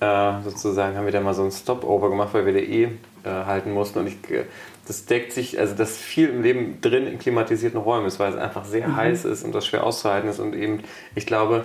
äh, 0.00 0.42
sozusagen 0.42 0.96
haben 0.96 1.04
wir 1.04 1.12
da 1.12 1.20
mal 1.20 1.34
so 1.34 1.44
ein 1.44 1.50
Stopover 1.50 2.08
gemacht, 2.08 2.30
weil 2.32 2.46
wir 2.46 2.54
da 2.54 2.58
eh 2.58 2.84
äh, 2.84 2.88
halten 3.24 3.72
mussten. 3.72 4.00
Und 4.00 4.06
ich, 4.06 4.30
äh, 4.30 4.44
das 4.86 5.04
deckt 5.04 5.32
sich, 5.32 5.58
also 5.58 5.74
dass 5.74 5.96
viel 5.96 6.30
im 6.30 6.42
Leben 6.42 6.80
drin 6.80 7.06
in 7.06 7.18
klimatisierten 7.18 7.78
Räumen 7.78 8.06
ist, 8.06 8.18
weil 8.18 8.32
es 8.32 8.38
einfach 8.38 8.64
sehr 8.64 8.88
mhm. 8.88 8.96
heiß 8.96 9.24
ist 9.26 9.44
und 9.44 9.54
das 9.54 9.66
schwer 9.66 9.84
auszuhalten 9.84 10.28
ist. 10.28 10.40
Und 10.40 10.54
eben, 10.54 10.82
ich 11.14 11.26
glaube, 11.26 11.64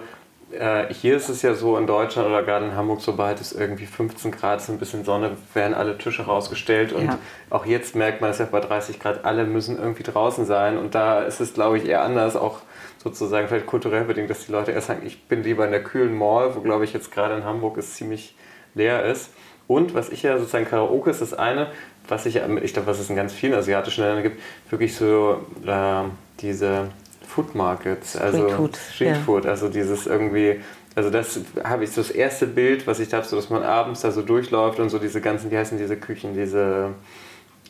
äh, 0.52 0.94
hier 0.94 1.16
ist 1.18 1.30
es 1.30 1.42
ja 1.42 1.54
so 1.54 1.78
in 1.78 1.88
Deutschland 1.88 2.28
oder 2.28 2.44
gerade 2.44 2.66
in 2.66 2.76
Hamburg, 2.76 3.02
sobald 3.02 3.40
es 3.42 3.54
irgendwie 3.54 3.86
15 3.86 4.32
Grad 4.32 4.60
ist, 4.60 4.70
ein 4.70 4.80
bisschen 4.80 5.06
Sonne, 5.06 5.32
werden 5.54 5.74
alle 5.74 5.98
Tische 5.98 6.24
rausgestellt. 6.24 6.94
Und 6.94 7.06
ja. 7.06 7.20
auch 7.50 7.66
jetzt 7.66 7.96
merkt 7.96 8.22
man 8.22 8.32
es 8.32 8.40
ja 8.40 8.46
bei 8.52 8.60
30 8.60 9.00
Grad, 9.00 9.26
alle 9.26 9.46
müssen 9.46 9.78
irgendwie 9.78 10.04
draußen 10.04 10.46
sein. 10.46 10.78
Und 10.78 10.94
da 10.94 11.22
ist 11.22 11.40
es, 11.40 11.54
glaube 11.54 11.78
ich, 11.78 11.86
eher 11.86 12.04
anders, 12.04 12.36
auch 12.36 12.60
sozusagen 13.06 13.48
vielleicht 13.48 13.68
kulturell 13.68 14.04
bedingt, 14.04 14.32
dass 14.32 14.48
die 14.48 14.52
Leute 14.52 14.72
erst 14.72 14.88
sagen, 14.88 15.04
ich 15.06 15.28
bin 15.28 15.44
lieber 15.44 15.64
in 15.64 15.72
der 15.72 15.84
kühlen 15.84 16.18
Mall, 16.18 16.56
wo 16.56 16.62
glaube 16.62 16.86
ich 16.86 16.94
jetzt 16.94 17.12
gerade 17.12 17.36
in 17.36 17.46
Hamburg 17.46 17.78
es 17.78 17.94
ziemlich 17.94 18.36
leer 18.74 19.06
ist. 19.06 19.30
Und 19.68 19.94
was 19.94 20.10
ich 20.10 20.24
ja 20.24 20.38
sozusagen 20.38 20.66
Karaoke 20.66 21.12
ist 21.12 21.22
das 21.22 21.34
eine, 21.34 21.68
was 22.08 22.26
ich, 22.26 22.36
ich 22.38 22.74
glaube, 22.74 22.88
was 22.88 23.00
es 23.00 23.10
in 23.10 23.16
ganz 23.16 23.32
vielen 23.32 23.54
asiatischen 23.54 24.04
Ländern 24.04 24.24
gibt, 24.24 24.42
wirklich 24.72 24.96
so 24.96 25.46
äh, 25.66 26.04
diese 26.42 26.90
Food 27.28 27.54
Markets, 27.54 28.18
also 28.18 28.44
Street 28.44 28.56
Food, 28.56 28.78
Street 28.78 29.18
Food 29.18 29.46
also 29.46 29.70
dieses 29.70 30.08
irgendwie, 30.08 30.62
also 30.96 31.12
das 31.12 31.40
habe 31.64 31.84
ich 31.84 31.92
so 31.92 32.02
das 32.02 32.10
erste 32.10 32.48
Bild, 32.48 32.88
was 32.88 33.00
ich 33.00 33.14
habe, 33.14 33.26
so 33.26 33.36
dass 33.36 33.52
man 33.52 33.62
abends 33.62 34.02
da 34.02 34.12
so 34.12 34.24
durchläuft 34.24 34.80
und 34.80 34.90
so 34.90 34.98
diese 34.98 35.22
ganzen, 35.22 35.52
wie 35.52 35.58
heißen 35.58 35.78
diese 35.78 35.98
Küchen, 35.98 36.34
diese 36.34 36.90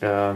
äh, 0.00 0.32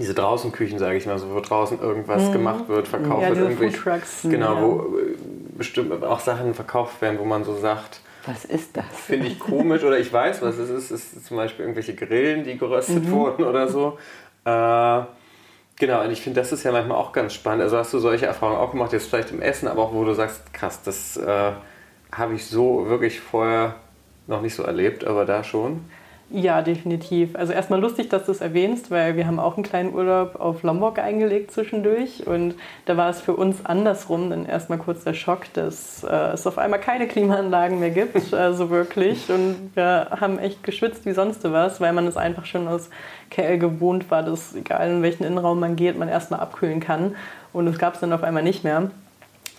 diese 0.00 0.14
Draußenküchen, 0.14 0.78
sage 0.78 0.96
ich 0.96 1.06
mal, 1.06 1.18
so 1.18 1.32
wo 1.34 1.40
draußen 1.40 1.78
irgendwas 1.80 2.28
mhm. 2.28 2.32
gemacht 2.32 2.68
wird, 2.68 2.88
verkauft 2.88 3.22
ja, 3.22 3.28
wird. 3.28 3.38
Irgendwie, 3.38 3.70
Trucks. 3.70 4.22
Genau, 4.22 4.54
ja. 4.54 4.62
wo 4.62 4.98
äh, 4.98 5.16
bestimmt 5.56 6.02
auch 6.02 6.20
Sachen 6.20 6.54
verkauft 6.54 7.00
werden, 7.02 7.18
wo 7.18 7.24
man 7.24 7.44
so 7.44 7.54
sagt, 7.54 8.00
Was 8.26 8.44
ist 8.44 8.76
das? 8.76 8.86
Finde 8.92 9.26
ich 9.26 9.38
komisch 9.38 9.84
oder 9.84 9.98
ich 9.98 10.12
weiß, 10.12 10.42
was 10.42 10.56
es 10.58 10.70
ist. 10.70 10.90
Es 10.90 11.12
ist 11.12 11.26
zum 11.26 11.36
Beispiel 11.36 11.64
irgendwelche 11.64 11.94
Grillen, 11.94 12.44
die 12.44 12.58
geröstet 12.58 13.04
mhm. 13.04 13.10
wurden 13.12 13.44
oder 13.44 13.68
so. 13.68 13.98
Äh, 14.44 15.02
genau, 15.78 16.02
und 16.02 16.10
ich 16.10 16.22
finde, 16.22 16.40
das 16.40 16.50
ist 16.52 16.64
ja 16.64 16.72
manchmal 16.72 16.96
auch 16.96 17.12
ganz 17.12 17.34
spannend. 17.34 17.62
Also 17.62 17.76
hast 17.76 17.92
du 17.92 17.98
solche 17.98 18.26
Erfahrungen 18.26 18.58
auch 18.58 18.70
gemacht, 18.72 18.92
jetzt 18.92 19.08
vielleicht 19.08 19.30
im 19.30 19.42
Essen, 19.42 19.68
aber 19.68 19.82
auch 19.82 19.92
wo 19.92 20.04
du 20.04 20.14
sagst, 20.14 20.52
krass, 20.54 20.82
das 20.82 21.16
äh, 21.18 21.52
habe 22.12 22.34
ich 22.34 22.46
so 22.46 22.88
wirklich 22.88 23.20
vorher 23.20 23.76
noch 24.26 24.40
nicht 24.40 24.54
so 24.54 24.62
erlebt, 24.62 25.04
aber 25.04 25.24
da 25.26 25.44
schon. 25.44 25.84
Ja, 26.32 26.62
definitiv. 26.62 27.34
Also 27.34 27.52
erstmal 27.52 27.80
lustig, 27.80 28.08
dass 28.08 28.26
du 28.26 28.30
es 28.30 28.40
erwähnst, 28.40 28.92
weil 28.92 29.16
wir 29.16 29.26
haben 29.26 29.40
auch 29.40 29.56
einen 29.56 29.64
kleinen 29.64 29.92
Urlaub 29.92 30.36
auf 30.36 30.62
Lombok 30.62 31.00
eingelegt 31.00 31.50
zwischendurch 31.50 32.24
und 32.24 32.54
da 32.86 32.96
war 32.96 33.10
es 33.10 33.20
für 33.20 33.34
uns 33.34 33.66
andersrum, 33.66 34.30
dann 34.30 34.46
erstmal 34.46 34.78
kurz 34.78 35.02
der 35.02 35.14
Schock, 35.14 35.52
dass 35.54 36.04
äh, 36.04 36.14
es 36.32 36.46
auf 36.46 36.56
einmal 36.56 36.78
keine 36.78 37.08
Klimaanlagen 37.08 37.80
mehr 37.80 37.90
gibt, 37.90 38.32
also 38.34 38.70
wirklich 38.70 39.28
und 39.28 39.72
wir 39.74 40.06
haben 40.20 40.38
echt 40.38 40.62
geschwitzt 40.62 41.04
wie 41.04 41.14
sonst 41.14 41.42
was, 41.50 41.80
weil 41.80 41.92
man 41.92 42.06
es 42.06 42.16
einfach 42.16 42.46
schon 42.46 42.68
aus 42.68 42.90
KL 43.32 43.58
gewohnt 43.58 44.08
war, 44.12 44.22
dass 44.22 44.54
egal 44.54 44.88
in 44.88 45.02
welchen 45.02 45.24
Innenraum 45.24 45.58
man 45.58 45.74
geht, 45.74 45.98
man 45.98 46.08
erstmal 46.08 46.38
abkühlen 46.38 46.78
kann 46.78 47.16
und 47.52 47.66
es 47.66 47.76
gab 47.76 47.94
es 47.94 48.00
dann 48.00 48.12
auf 48.12 48.22
einmal 48.22 48.44
nicht 48.44 48.62
mehr. 48.62 48.92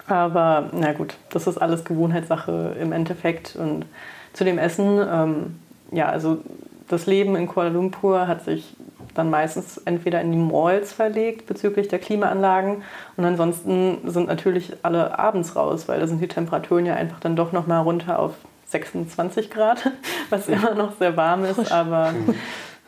Aber 0.07 0.69
na 0.71 0.93
gut, 0.93 1.15
das 1.31 1.47
ist 1.47 1.57
alles 1.57 1.83
Gewohnheitssache 1.83 2.77
im 2.79 2.93
Endeffekt 2.93 3.57
und 3.57 3.85
zu 4.31 4.45
dem 4.45 4.57
Essen, 4.57 5.05
ähm, 5.11 5.59
ja, 5.91 6.09
also 6.09 6.39
das 6.87 7.05
Leben 7.05 7.35
in 7.35 7.47
Kuala 7.47 7.69
Lumpur 7.69 8.27
hat 8.27 8.43
sich 8.43 8.75
dann 9.13 9.29
meistens 9.29 9.77
entweder 9.77 10.21
in 10.21 10.31
die 10.31 10.37
Malls 10.37 10.93
verlegt 10.93 11.45
bezüglich 11.45 11.87
der 11.87 11.99
Klimaanlagen 11.99 12.83
und 13.17 13.25
ansonsten 13.25 14.09
sind 14.09 14.27
natürlich 14.27 14.73
alle 14.83 15.17
abends 15.19 15.55
raus, 15.55 15.87
weil 15.87 15.99
da 15.99 16.07
sind 16.07 16.21
die 16.21 16.27
Temperaturen 16.27 16.85
ja 16.85 16.95
einfach 16.95 17.19
dann 17.19 17.35
doch 17.35 17.51
noch 17.51 17.67
mal 17.67 17.79
runter 17.79 18.19
auf 18.19 18.33
26 18.67 19.49
Grad, 19.49 19.91
was 20.29 20.47
immer 20.47 20.75
noch 20.75 20.97
sehr 20.97 21.17
warm 21.17 21.43
ist, 21.43 21.71
aber 21.71 22.13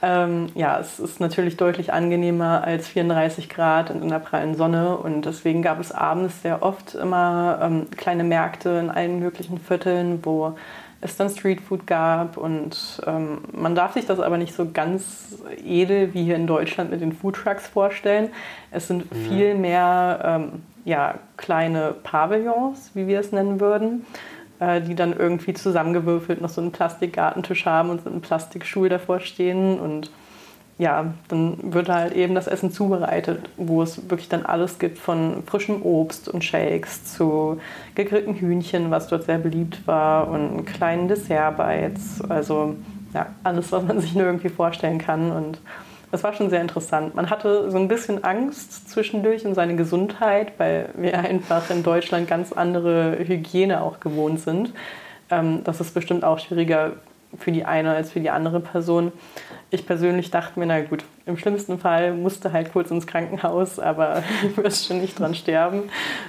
ähm, 0.04 0.50
ja, 0.54 0.80
es 0.80 1.00
ist 1.00 1.22
natürlich 1.22 1.56
deutlich 1.56 1.94
angenehmer 1.94 2.62
als 2.66 2.90
34 2.90 3.48
Grad 3.48 3.90
in 3.90 4.10
der 4.10 4.20
prallen 4.20 4.54
Sonne. 4.54 4.98
Und 4.98 5.22
deswegen 5.22 5.62
gab 5.62 5.80
es 5.80 5.94
abends 5.94 6.42
sehr 6.42 6.62
oft 6.62 6.94
immer 6.94 7.60
ähm, 7.62 7.88
kleine 7.96 8.26
Märkte 8.26 8.70
in 8.72 8.90
allen 8.90 9.20
möglichen 9.20 9.60
Vierteln, 9.60 10.20
wo 10.24 10.58
es 11.04 11.18
dann 11.18 11.30
Streetfood 11.30 11.86
gab 11.86 12.38
und 12.38 13.02
ähm, 13.06 13.40
man 13.52 13.76
darf 13.76 13.94
sich 13.94 14.06
das 14.06 14.20
aber 14.20 14.38
nicht 14.38 14.54
so 14.54 14.70
ganz 14.72 15.38
edel 15.64 16.14
wie 16.14 16.24
hier 16.24 16.36
in 16.36 16.48
Deutschland 16.48 16.92
mit 16.92 17.02
den 17.02 17.12
Foodtrucks 17.12 17.68
vorstellen. 17.68 18.30
Es 18.72 18.88
sind 18.88 19.12
mhm. 19.12 19.16
viel 19.28 19.56
mehr 19.56 20.20
ähm, 20.24 20.64
ja, 20.86 21.16
kleine 21.38 21.94
Pavillons, 22.04 22.92
wie 22.94 23.08
wir 23.08 23.20
es 23.20 23.32
nennen 23.32 23.60
würden, 23.60 24.06
äh, 24.60 24.82
die 24.82 24.96
dann 24.96 25.14
irgendwie 25.14 25.54
zusammengewürfelt 25.54 26.42
noch 26.42 26.50
so 26.50 26.62
einen 26.62 26.72
Plastikgartentisch 26.72 27.66
haben 27.66 27.90
und 27.90 28.04
so 28.04 28.10
einen 28.10 28.22
Plastikstuhl 28.22 28.88
davor 28.88 29.20
stehen 29.20 29.80
und 29.80 30.10
ja, 30.84 31.14
dann 31.30 31.74
wird 31.74 31.88
halt 31.88 32.14
eben 32.14 32.36
das 32.36 32.48
Essen 32.48 32.70
zubereitet, 32.70 33.50
wo 33.56 33.82
es 33.82 34.10
wirklich 34.10 34.28
dann 34.28 34.46
alles 34.46 34.80
gibt, 34.80 35.00
von 35.00 35.42
frischem 35.46 35.82
Obst 35.82 36.28
und 36.28 36.44
Shakes 36.44 37.06
zu 37.06 37.62
gegrillten 37.96 38.36
Hühnchen, 38.36 38.92
was 38.92 39.08
dort 39.08 39.24
sehr 39.24 39.38
beliebt 39.38 39.88
war, 39.88 40.28
und 40.28 40.66
kleinen 40.66 41.08
Dessertbites. 41.08 42.22
Also 42.28 42.76
ja, 43.14 43.28
alles, 43.46 43.72
was 43.72 43.84
man 43.86 44.02
sich 44.02 44.14
nur 44.14 44.26
irgendwie 44.26 44.50
vorstellen 44.50 44.98
kann. 44.98 45.32
Und 45.32 45.62
das 46.12 46.22
war 46.22 46.34
schon 46.34 46.50
sehr 46.50 46.60
interessant. 46.60 47.16
Man 47.16 47.30
hatte 47.30 47.72
so 47.72 47.78
ein 47.78 47.88
bisschen 47.88 48.22
Angst 48.26 48.90
zwischendurch 48.90 49.46
um 49.46 49.54
seine 49.54 49.78
Gesundheit, 49.78 50.52
weil 50.58 50.90
wir 50.98 51.18
einfach 51.18 51.70
in 51.70 51.82
Deutschland 51.82 52.28
ganz 52.28 52.52
andere 52.52 53.20
Hygiene 53.26 53.82
auch 53.82 54.02
gewohnt 54.02 54.42
sind. 54.42 54.74
Ähm, 55.32 55.64
das 55.64 55.80
ist 55.80 55.94
bestimmt 55.94 56.26
auch 56.26 56.40
schwieriger 56.40 56.92
für 57.38 57.52
die 57.52 57.66
eine 57.66 57.94
als 57.94 58.12
für 58.12 58.20
die 58.20 58.30
andere 58.30 58.60
Person. 58.60 59.12
Ich 59.70 59.86
persönlich 59.86 60.32
dachte 60.32 60.60
mir, 60.60 60.66
na 60.66 60.82
gut, 60.82 61.04
im 61.26 61.38
schlimmsten 61.38 61.80
Fall 61.80 62.14
musste 62.14 62.52
halt 62.52 62.72
kurz 62.74 62.92
ins 62.92 63.08
Krankenhaus, 63.08 63.80
aber 63.80 64.24
wirst 64.56 64.88
schon 64.88 65.02
nicht 65.02 65.20
dran 65.20 65.36
sterben. 65.36 65.84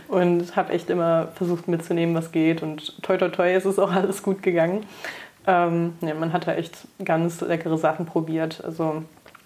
Und 0.09 0.57
habe 0.57 0.73
echt 0.73 0.91
immer 0.91 1.29
versucht 1.35 1.69
mitzunehmen, 1.69 2.15
was 2.15 2.33
geht. 2.33 2.63
Und 2.63 3.03
toi 3.03 3.17
toi 3.17 3.29
toi 3.29 3.55
ist 3.55 3.65
es 3.65 3.79
auch 3.79 3.93
alles 3.93 4.23
gut 4.23 4.43
gegangen. 4.43 4.87
Ähm, 5.47 5.95
ja, 6.01 6.15
man 6.15 6.33
hat 6.33 6.47
da 6.47 6.55
echt 6.55 6.89
ganz 7.05 7.41
leckere 7.41 7.77
Sachen 7.77 8.07
probiert. 8.07 8.63
Also 8.65 9.03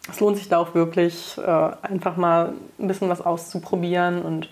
es 0.09 0.21
lohnt 0.21 0.37
sich 0.37 0.49
da 0.49 0.59
auch 0.59 0.75
wirklich, 0.75 1.37
äh, 1.39 1.71
einfach 1.83 2.17
mal 2.17 2.55
ein 2.79 2.89
bisschen 2.89 3.09
was 3.09 3.21
auszuprobieren 3.21 4.23
und 4.23 4.49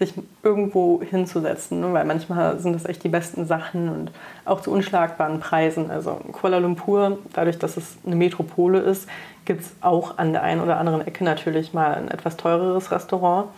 sich 0.00 0.14
irgendwo 0.42 1.02
hinzusetzen, 1.02 1.80
ne? 1.80 1.92
weil 1.92 2.06
manchmal 2.06 2.58
sind 2.58 2.72
das 2.72 2.86
echt 2.86 3.04
die 3.04 3.10
besten 3.10 3.44
Sachen 3.44 3.90
und 3.90 4.10
auch 4.46 4.62
zu 4.62 4.72
unschlagbaren 4.72 5.40
Preisen. 5.40 5.90
Also 5.90 6.12
Kuala 6.32 6.56
Lumpur, 6.56 7.18
dadurch, 7.34 7.58
dass 7.58 7.76
es 7.76 7.98
eine 8.06 8.16
Metropole 8.16 8.78
ist, 8.78 9.06
gibt 9.44 9.60
es 9.60 9.72
auch 9.82 10.16
an 10.16 10.32
der 10.32 10.42
einen 10.42 10.62
oder 10.62 10.78
anderen 10.78 11.06
Ecke 11.06 11.22
natürlich 11.22 11.74
mal 11.74 11.94
ein 11.94 12.08
etwas 12.08 12.38
teureres 12.38 12.90
Restaurant. 12.90 13.48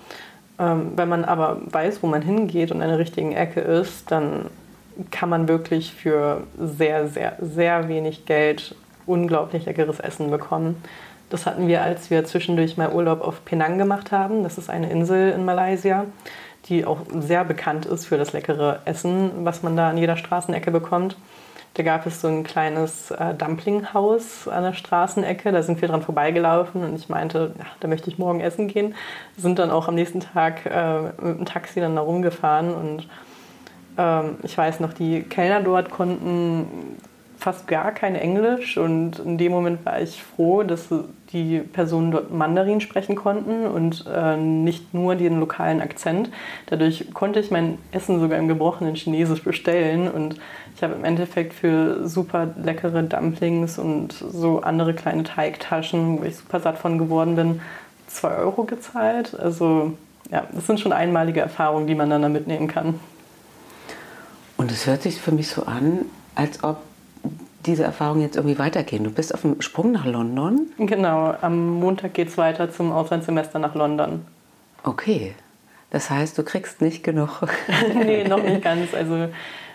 Ähm, 0.59 0.93
wenn 0.97 1.09
man 1.09 1.25
aber 1.25 1.61
weiß, 1.65 2.03
wo 2.03 2.09
man 2.09 2.23
hingeht 2.23 2.73
und 2.73 2.83
in 2.83 2.89
der 2.89 2.99
richtigen 2.99 3.33
Ecke 3.33 3.61
ist, 3.61 4.11
dann 4.11 4.47
kann 5.13 5.29
man 5.29 5.47
wirklich 5.47 5.95
für 5.95 6.43
sehr, 6.59 7.07
sehr, 7.07 7.37
sehr 7.41 7.89
wenig 7.89 8.27
Geld 8.27 8.75
unglaublich 9.07 9.65
leckeres 9.65 10.01
Essen 10.01 10.31
bekommen. 10.33 10.83
Das 11.33 11.47
hatten 11.47 11.67
wir, 11.67 11.81
als 11.81 12.11
wir 12.11 12.27
zwischendurch 12.27 12.77
mal 12.77 12.93
Urlaub 12.93 13.23
auf 13.23 13.43
Penang 13.47 13.79
gemacht 13.79 14.13
haben. 14.13 14.43
Das 14.43 14.59
ist 14.59 14.69
eine 14.69 14.91
Insel 14.91 15.33
in 15.33 15.47
Malaysia, 15.47 16.05
die 16.67 16.85
auch 16.85 16.99
sehr 17.21 17.43
bekannt 17.43 17.87
ist 17.87 18.05
für 18.05 18.19
das 18.19 18.35
leckere 18.35 18.81
Essen, 18.85 19.31
was 19.39 19.63
man 19.63 19.75
da 19.75 19.89
an 19.89 19.97
jeder 19.97 20.19
Straßenecke 20.19 20.71
bekommt. 20.71 21.17
Da 21.73 21.85
gab 21.85 22.05
es 22.05 22.21
so 22.21 22.29
ein 22.29 22.45
kleines 22.45 23.13
äh, 23.13 23.33
Dumplinghaus 23.33 24.47
an 24.47 24.63
der 24.63 24.75
Straßenecke. 24.75 25.53
Da 25.53 25.63
sind 25.63 25.81
wir 25.81 25.89
dran 25.89 26.03
vorbeigelaufen 26.03 26.85
und 26.85 26.97
ich 26.97 27.09
meinte, 27.09 27.55
ja, 27.59 27.65
da 27.81 27.89
möchte 27.89 28.11
ich 28.11 28.19
morgen 28.19 28.43
essen 28.43 28.69
gehen. 28.69 28.95
Sind 29.39 29.59
dann 29.59 29.71
auch 29.71 29.89
am 29.89 29.95
nächsten 29.95 30.21
Tag 30.21 30.67
äh, 30.67 31.01
mit 31.01 31.39
dem 31.39 31.47
Taxi 31.47 31.81
dann 31.81 31.97
da 31.97 32.03
rumgefahren 32.03 32.75
und 32.75 33.09
ähm, 33.97 34.37
ich 34.43 34.59
weiß 34.59 34.81
noch, 34.81 34.93
die 34.93 35.23
Kellner 35.23 35.63
dort 35.63 35.91
konnten 35.91 36.99
fast 37.43 37.67
gar 37.67 37.91
kein 37.91 38.15
Englisch 38.15 38.79
und 38.79 39.19
in 39.19 39.37
dem 39.37 39.51
Moment 39.51 39.85
war 39.85 40.01
ich 40.01 40.23
froh, 40.23 40.63
dass 40.63 40.89
die 41.33 41.59
Personen 41.59 42.13
dort 42.13 42.33
Mandarin 42.33 42.81
sprechen 42.81 43.17
konnten 43.17 43.67
und 43.67 44.05
äh, 44.07 44.37
nicht 44.37 44.95
nur 44.95 45.17
den 45.17 45.41
lokalen 45.41 45.81
Akzent. 45.81 46.31
Dadurch 46.67 47.13
konnte 47.13 47.41
ich 47.41 47.51
mein 47.51 47.79
Essen 47.91 48.21
sogar 48.21 48.39
im 48.39 48.47
gebrochenen 48.47 48.95
Chinesisch 48.95 49.43
bestellen 49.43 50.09
und 50.09 50.37
ich 50.77 50.85
habe 50.85 50.95
im 50.95 51.05
Endeffekt 51.05 51.53
für 51.53 52.07
super 52.09 52.49
leckere 52.63 53.03
Dumplings 53.03 53.77
und 53.77 54.13
so 54.13 54.61
andere 54.61 54.95
kleine 54.95 55.25
Teigtaschen, 55.25 56.21
wo 56.21 56.25
ich 56.25 56.37
super 56.37 56.61
satt 56.61 56.79
von 56.79 56.97
geworden 56.97 57.35
bin, 57.35 57.61
2 58.07 58.37
Euro 58.37 58.63
gezahlt. 58.65 59.39
Also 59.39 59.95
ja, 60.31 60.45
das 60.53 60.69
sind 60.69 60.79
schon 60.79 60.93
einmalige 60.93 61.41
Erfahrungen, 61.41 61.89
die 61.89 61.97
man 61.97 62.09
dann 62.09 62.23
da 62.23 62.29
mitnehmen 62.29 62.69
kann. 62.69 63.01
Und 64.57 64.71
es 64.71 64.87
hört 64.87 65.03
sich 65.03 65.21
für 65.21 65.33
mich 65.33 65.49
so 65.49 65.65
an, 65.65 66.07
als 66.37 66.63
ob 66.63 66.79
diese 67.67 67.85
Erfahrung 67.85 68.21
jetzt 68.21 68.37
irgendwie 68.37 68.59
weitergehen? 68.59 69.05
Du 69.05 69.11
bist 69.11 69.35
auf 69.35 69.43
dem 69.43 69.61
Sprung 69.61 69.93
nach 69.93 70.07
London? 70.07 70.67
Genau, 70.79 71.35
am 71.41 71.81
Montag 71.81 72.15
geht 72.15 72.29
es 72.29 72.39
weiter 72.39 72.71
zum 72.71 72.93
Auslandssemester 72.93 73.59
nach 73.59 73.75
London. 73.75 74.25
Okay, 74.85 75.35
das 75.91 76.11
heißt, 76.11 76.37
du 76.39 76.43
kriegst 76.43 76.81
nicht 76.81 77.05
genug. 77.05 77.49
nee, 77.95 78.25
noch 78.25 78.43
nicht 78.43 78.63
ganz. 78.65 78.95
Also 78.95 79.29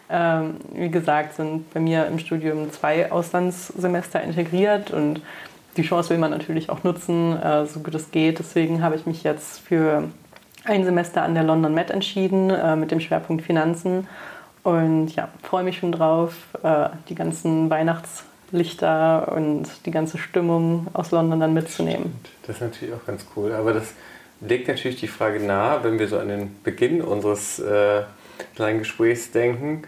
ähm, 0.10 0.56
wie 0.74 0.90
gesagt, 0.90 1.36
sind 1.36 1.72
bei 1.74 1.80
mir 1.80 2.08
im 2.08 2.20
Studium 2.20 2.72
zwei 2.72 3.12
Auslandssemester 3.12 4.22
integriert 4.22 4.92
und 4.92 5.22
die 5.76 5.84
Chance 5.84 6.10
will 6.10 6.18
man 6.18 6.32
natürlich 6.32 6.70
auch 6.70 6.84
nutzen, 6.84 7.38
äh, 7.38 7.66
so 7.66 7.82
gut 7.82 7.94
es 7.94 8.12
geht. 8.12 8.40
Deswegen 8.40 8.82
habe 8.82 8.96
ich 8.96 9.06
mich 9.06 9.24
jetzt 9.24 9.60
für 9.60 10.06
ein 10.64 10.84
Semester 10.84 11.22
an 11.22 11.36
der 11.36 11.44
London 11.44 11.74
Met 11.74 11.92
entschieden 11.92 12.50
äh, 12.50 12.76
mit 12.76 12.92
dem 12.92 13.00
Schwerpunkt 13.00 13.44
Finanzen 13.44 14.08
und 14.68 15.16
ja, 15.16 15.30
freue 15.44 15.64
mich 15.64 15.78
schon 15.78 15.94
drauf, 15.94 16.34
äh, 16.62 16.90
die 17.08 17.16
ganzen 17.16 17.70
Weihnachtslichter 17.70 19.32
und 19.32 19.64
die 19.86 19.92
ganze 19.92 20.18
Stimmung 20.18 20.88
aus 20.92 21.12
London 21.12 21.40
dann 21.40 21.54
mitzunehmen. 21.54 22.14
Das 22.46 22.58
ist 22.58 22.62
natürlich 22.62 22.94
auch 22.94 23.06
ganz 23.06 23.26
cool. 23.38 23.54
Aber 23.54 23.72
das 23.72 23.94
legt 24.42 24.68
natürlich 24.68 25.00
die 25.00 25.08
Frage 25.08 25.40
nahe, 25.40 25.86
wenn 25.86 26.00
wir 26.00 26.10
so 26.10 26.20
an 26.20 26.28
den 26.28 26.62
Beginn 26.64 27.02
unseres 27.02 27.60
äh, 27.60 28.04
kleinen 28.56 28.80
Gesprächs 28.80 29.32
denken 29.32 29.84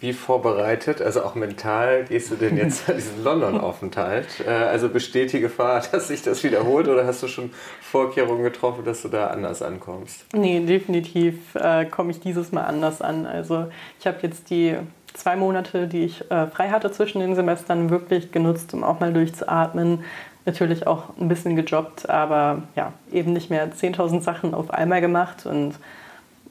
wie 0.00 0.12
vorbereitet, 0.12 1.00
also 1.00 1.22
auch 1.22 1.34
mental, 1.34 2.04
gehst 2.04 2.30
du 2.30 2.36
denn 2.36 2.56
jetzt 2.56 2.88
an 2.88 2.96
diesen 2.96 3.24
London-Aufenthalt? 3.24 4.26
Äh, 4.46 4.50
also 4.50 4.88
besteht 4.88 5.32
die 5.32 5.40
Gefahr, 5.40 5.82
dass 5.92 6.08
sich 6.08 6.22
das 6.22 6.44
wiederholt 6.44 6.88
oder 6.88 7.06
hast 7.06 7.22
du 7.22 7.28
schon 7.28 7.50
Vorkehrungen 7.80 8.42
getroffen, 8.42 8.84
dass 8.84 9.02
du 9.02 9.08
da 9.08 9.28
anders 9.28 9.62
ankommst? 9.62 10.26
Nee, 10.34 10.60
definitiv 10.60 11.54
äh, 11.54 11.86
komme 11.86 12.10
ich 12.10 12.20
dieses 12.20 12.52
Mal 12.52 12.64
anders 12.64 13.00
an. 13.00 13.26
Also 13.26 13.68
ich 13.98 14.06
habe 14.06 14.18
jetzt 14.22 14.50
die 14.50 14.76
zwei 15.14 15.36
Monate, 15.36 15.86
die 15.88 16.04
ich 16.04 16.30
äh, 16.30 16.46
frei 16.48 16.68
hatte 16.68 16.92
zwischen 16.92 17.20
den 17.20 17.34
Semestern, 17.34 17.88
wirklich 17.88 18.32
genutzt, 18.32 18.74
um 18.74 18.84
auch 18.84 19.00
mal 19.00 19.12
durchzuatmen. 19.12 20.04
Natürlich 20.44 20.86
auch 20.86 21.04
ein 21.18 21.28
bisschen 21.28 21.56
gejobbt, 21.56 22.08
aber 22.08 22.62
ja, 22.76 22.92
eben 23.10 23.32
nicht 23.32 23.50
mehr 23.50 23.72
10.000 23.72 24.20
Sachen 24.20 24.54
auf 24.54 24.70
einmal 24.70 25.00
gemacht 25.00 25.46
und 25.46 25.74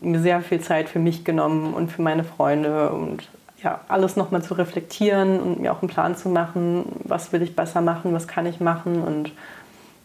mir 0.02 0.20
sehr 0.20 0.42
viel 0.42 0.60
Zeit 0.60 0.90
für 0.90 1.00
mich 1.00 1.24
genommen 1.24 1.74
und 1.74 1.92
für 1.92 2.02
meine 2.02 2.24
Freunde 2.24 2.90
und 2.90 3.28
ja, 3.64 3.82
alles 3.88 4.16
nochmal 4.16 4.44
zu 4.44 4.54
reflektieren 4.54 5.40
und 5.40 5.60
mir 5.60 5.72
auch 5.72 5.82
einen 5.82 5.90
Plan 5.90 6.16
zu 6.16 6.30
machen, 6.30 6.86
was 7.04 7.32
will 7.32 7.42
ich 7.42 7.56
besser 7.56 7.82
machen, 7.82 8.14
was 8.14 8.28
kann 8.28 8.46
ich 8.46 8.60
machen. 8.60 9.02
Und 9.02 9.32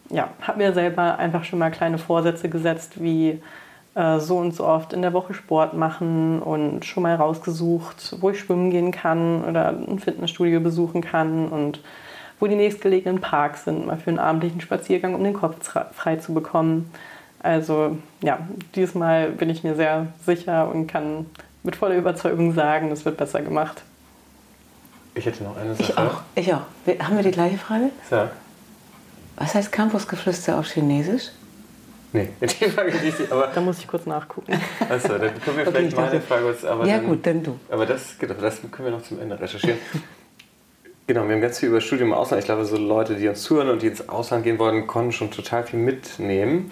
ja, 0.09 0.29
habe 0.41 0.57
mir 0.57 0.73
selber 0.73 1.19
einfach 1.19 1.43
schon 1.43 1.59
mal 1.59 1.69
kleine 1.69 1.97
Vorsätze 1.97 2.49
gesetzt, 2.49 3.01
wie 3.03 3.41
äh, 3.93 4.19
so 4.19 4.37
und 4.37 4.55
so 4.55 4.65
oft 4.65 4.93
in 4.93 5.01
der 5.01 5.13
Woche 5.13 5.33
Sport 5.33 5.73
machen 5.73 6.41
und 6.41 6.85
schon 6.85 7.03
mal 7.03 7.15
rausgesucht, 7.15 8.15
wo 8.19 8.29
ich 8.29 8.39
schwimmen 8.39 8.71
gehen 8.71 8.91
kann 8.91 9.43
oder 9.43 9.69
ein 9.69 9.99
Fitnessstudio 9.99 10.59
besuchen 10.59 11.01
kann 11.01 11.49
und 11.49 11.81
wo 12.39 12.47
die 12.47 12.55
nächstgelegenen 12.55 13.21
Parks 13.21 13.65
sind, 13.65 13.85
mal 13.85 13.97
für 13.97 14.09
einen 14.09 14.17
abendlichen 14.17 14.61
Spaziergang, 14.61 15.13
um 15.13 15.23
den 15.23 15.33
Kopf 15.33 15.57
frei 15.91 16.15
zu 16.15 16.33
bekommen. 16.33 16.91
Also 17.43 17.97
ja, 18.21 18.39
diesmal 18.75 19.31
bin 19.31 19.49
ich 19.49 19.63
mir 19.63 19.75
sehr 19.75 20.07
sicher 20.25 20.69
und 20.69 20.87
kann 20.87 21.25
mit 21.63 21.75
voller 21.75 21.95
Überzeugung 21.95 22.53
sagen, 22.53 22.91
es 22.91 23.05
wird 23.05 23.17
besser 23.17 23.41
gemacht. 23.41 23.83
Ich 25.15 25.25
hätte 25.25 25.43
noch 25.43 25.57
eine 25.57 25.75
Sache. 25.75 25.91
Ich 25.91 25.97
auch. 25.97 26.21
Ich 26.35 26.53
auch. 26.53 27.05
Haben 27.05 27.17
wir 27.17 27.23
die 27.23 27.31
gleiche 27.31 27.57
Frage? 27.57 27.89
Ja. 28.09 28.31
Was 29.35 29.55
heißt 29.55 29.71
Campusgeflüster 29.71 30.57
auf 30.57 30.67
Chinesisch? 30.67 31.31
Nee, 32.13 32.29
die 32.41 32.69
Frage 32.69 32.93
nicht, 32.97 33.31
aber. 33.31 33.47
Da 33.47 33.61
muss 33.61 33.79
ich 33.79 33.87
kurz 33.87 34.05
nachgucken. 34.05 34.53
Achso, 34.89 35.17
dann 35.17 35.41
können 35.41 35.57
wir 35.57 35.65
vielleicht 35.65 35.93
okay, 35.93 36.01
meine 36.01 36.21
Frage 36.21 36.43
kurz. 36.43 36.63
Aber 36.65 36.85
ja, 36.85 36.97
dann, 36.97 37.07
gut, 37.07 37.25
dann 37.25 37.43
du. 37.43 37.57
Aber 37.69 37.85
das, 37.85 38.17
genau, 38.19 38.33
das 38.33 38.59
können 38.69 38.85
wir 38.85 38.91
noch 38.91 39.03
zum 39.03 39.19
Ende 39.19 39.39
recherchieren. 39.39 39.79
genau, 41.07 41.25
wir 41.25 41.33
haben 41.33 41.41
ganz 41.41 41.59
viel 41.59 41.69
über 41.69 41.81
Studium 41.81 42.09
im 42.09 42.13
Ausland. 42.13 42.41
Ich 42.41 42.45
glaube, 42.45 42.65
so 42.65 42.77
Leute, 42.77 43.15
die 43.15 43.27
uns 43.27 43.41
zuhören 43.41 43.69
und 43.69 43.81
die 43.81 43.87
ins 43.87 44.07
Ausland 44.09 44.43
gehen 44.43 44.59
wollen, 44.59 44.87
konnten 44.87 45.13
schon 45.13 45.31
total 45.31 45.63
viel 45.63 45.79
mitnehmen. 45.79 46.69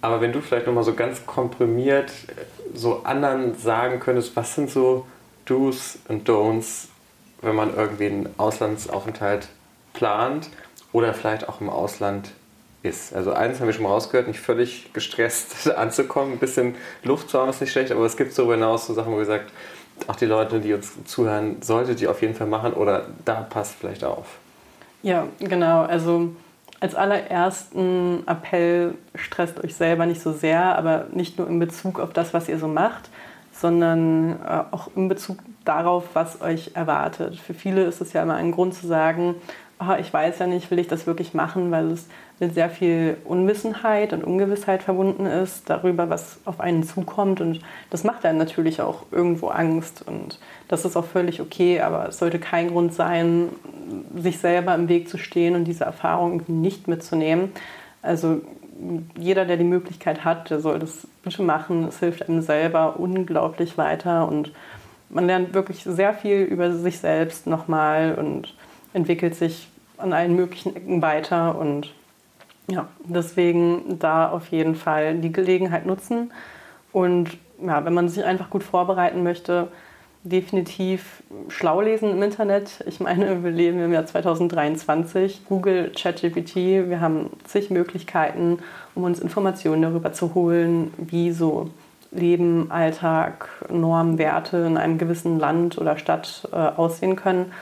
Aber 0.00 0.20
wenn 0.20 0.32
du 0.32 0.40
vielleicht 0.40 0.66
nochmal 0.66 0.84
so 0.84 0.94
ganz 0.94 1.26
komprimiert 1.26 2.12
so 2.74 3.02
anderen 3.04 3.56
sagen 3.56 4.00
könntest, 4.00 4.36
was 4.36 4.54
sind 4.54 4.70
so 4.70 5.06
Do's 5.44 5.98
und 6.08 6.28
Don'ts, 6.28 6.88
wenn 7.40 7.56
man 7.56 7.74
irgendwie 7.74 8.06
einen 8.06 8.28
Auslandsaufenthalt 8.36 9.48
plant 9.94 10.48
oder 10.92 11.14
vielleicht 11.14 11.48
auch 11.48 11.60
im 11.60 11.70
Ausland 11.70 12.30
ist. 12.82 13.14
Also 13.14 13.32
eins 13.32 13.58
haben 13.58 13.66
wir 13.66 13.74
schon 13.74 13.86
rausgehört, 13.86 14.28
nicht 14.28 14.40
völlig 14.40 14.92
gestresst 14.92 15.70
anzukommen, 15.76 16.34
ein 16.34 16.38
bisschen 16.38 16.76
Luft 17.02 17.30
zu 17.30 17.40
haben 17.40 17.50
ist 17.50 17.60
nicht 17.60 17.72
schlecht, 17.72 17.90
aber 17.90 18.04
es 18.04 18.16
gibt 18.16 18.36
darüber 18.38 18.54
hinaus 18.54 18.86
so 18.86 18.94
Sachen, 18.94 19.12
wo 19.12 19.16
gesagt, 19.16 19.50
auch 20.06 20.16
die 20.16 20.26
Leute, 20.26 20.60
die 20.60 20.72
uns 20.74 20.92
zuhören, 21.04 21.60
solltet 21.60 22.00
ihr 22.00 22.10
auf 22.10 22.22
jeden 22.22 22.34
Fall 22.34 22.46
machen 22.46 22.72
oder 22.72 23.06
da 23.24 23.40
passt 23.40 23.74
vielleicht 23.74 24.04
auf. 24.04 24.26
Ja, 25.02 25.26
genau. 25.40 25.82
Also 25.82 26.30
als 26.80 26.94
allerersten 26.94 28.26
Appell 28.26 28.94
stresst 29.14 29.62
euch 29.62 29.74
selber 29.74 30.06
nicht 30.06 30.20
so 30.20 30.32
sehr, 30.32 30.76
aber 30.76 31.06
nicht 31.12 31.38
nur 31.38 31.48
in 31.48 31.58
Bezug 31.58 31.98
auf 31.98 32.12
das, 32.12 32.32
was 32.32 32.48
ihr 32.48 32.58
so 32.58 32.68
macht, 32.68 33.10
sondern 33.52 34.40
äh, 34.42 34.62
auch 34.70 34.88
in 34.94 35.08
Bezug 35.08 35.38
darauf, 35.64 36.04
was 36.14 36.40
euch 36.40 36.72
erwartet. 36.74 37.36
Für 37.36 37.54
viele 37.54 37.82
ist 37.82 38.00
es 38.00 38.12
ja 38.12 38.22
immer 38.22 38.36
ein 38.36 38.52
Grund 38.52 38.74
zu 38.74 38.86
sagen, 38.86 39.34
ich 39.98 40.12
weiß 40.12 40.40
ja 40.40 40.46
nicht, 40.46 40.70
will 40.70 40.78
ich 40.78 40.88
das 40.88 41.06
wirklich 41.06 41.34
machen, 41.34 41.70
weil 41.70 41.90
es 41.92 42.08
mit 42.40 42.54
sehr 42.54 42.70
viel 42.70 43.16
Unwissenheit 43.24 44.12
und 44.12 44.24
Ungewissheit 44.24 44.82
verbunden 44.82 45.26
ist 45.26 45.70
darüber, 45.70 46.08
was 46.10 46.38
auf 46.44 46.60
einen 46.60 46.82
zukommt. 46.82 47.40
Und 47.40 47.60
das 47.90 48.04
macht 48.04 48.24
dann 48.24 48.36
natürlich 48.36 48.80
auch 48.80 49.06
irgendwo 49.10 49.48
Angst. 49.48 50.04
Und 50.06 50.38
das 50.68 50.84
ist 50.84 50.96
auch 50.96 51.04
völlig 51.04 51.40
okay, 51.40 51.80
aber 51.80 52.08
es 52.08 52.18
sollte 52.18 52.38
kein 52.38 52.68
Grund 52.68 52.92
sein, 52.92 53.48
sich 54.16 54.38
selber 54.38 54.74
im 54.74 54.88
Weg 54.88 55.08
zu 55.08 55.18
stehen 55.18 55.54
und 55.54 55.64
diese 55.64 55.84
Erfahrung 55.84 56.42
nicht 56.46 56.88
mitzunehmen. 56.88 57.52
Also 58.02 58.40
jeder, 59.16 59.44
der 59.44 59.56
die 59.56 59.64
Möglichkeit 59.64 60.24
hat, 60.24 60.50
der 60.50 60.60
soll 60.60 60.78
das 60.78 61.06
bitte 61.22 61.42
machen. 61.42 61.84
Es 61.84 61.98
hilft 61.98 62.28
einem 62.28 62.42
selber 62.42 62.98
unglaublich 62.98 63.76
weiter 63.78 64.28
und 64.28 64.52
man 65.10 65.26
lernt 65.26 65.54
wirklich 65.54 65.82
sehr 65.84 66.12
viel 66.14 66.42
über 66.42 66.72
sich 66.72 66.98
selbst 66.98 67.46
nochmal 67.46 68.14
und 68.14 68.54
entwickelt 68.98 69.34
sich 69.34 69.68
an 69.96 70.12
allen 70.12 70.36
möglichen 70.36 70.76
Ecken 70.76 71.00
weiter 71.00 71.58
und 71.58 71.92
ja, 72.70 72.88
deswegen 73.04 73.98
da 73.98 74.28
auf 74.28 74.48
jeden 74.48 74.74
Fall 74.74 75.16
die 75.16 75.32
Gelegenheit 75.32 75.86
nutzen. 75.86 76.32
Und 76.92 77.30
ja, 77.64 77.84
wenn 77.84 77.94
man 77.94 78.08
sich 78.08 78.24
einfach 78.24 78.50
gut 78.50 78.62
vorbereiten 78.62 79.22
möchte, 79.22 79.68
definitiv 80.22 81.22
schlau 81.48 81.80
lesen 81.80 82.10
im 82.10 82.22
Internet. 82.22 82.84
Ich 82.86 83.00
meine, 83.00 83.42
wir 83.44 83.50
leben 83.50 83.80
im 83.80 83.92
Jahr 83.92 84.04
2023. 84.04 85.46
Google, 85.48 85.92
ChatGPT, 85.96 86.56
wir 86.88 87.00
haben 87.00 87.30
zig 87.44 87.70
Möglichkeiten, 87.70 88.58
um 88.94 89.04
uns 89.04 89.20
Informationen 89.20 89.82
darüber 89.82 90.12
zu 90.12 90.34
holen, 90.34 90.92
wie 90.98 91.32
so 91.32 91.70
Leben, 92.10 92.70
Alltag, 92.70 93.48
Normen, 93.70 94.18
Werte 94.18 94.58
in 94.58 94.76
einem 94.76 94.98
gewissen 94.98 95.38
Land 95.38 95.78
oder 95.78 95.98
Stadt 95.98 96.48
äh, 96.52 96.56
aussehen 96.56 97.16
können. 97.16 97.52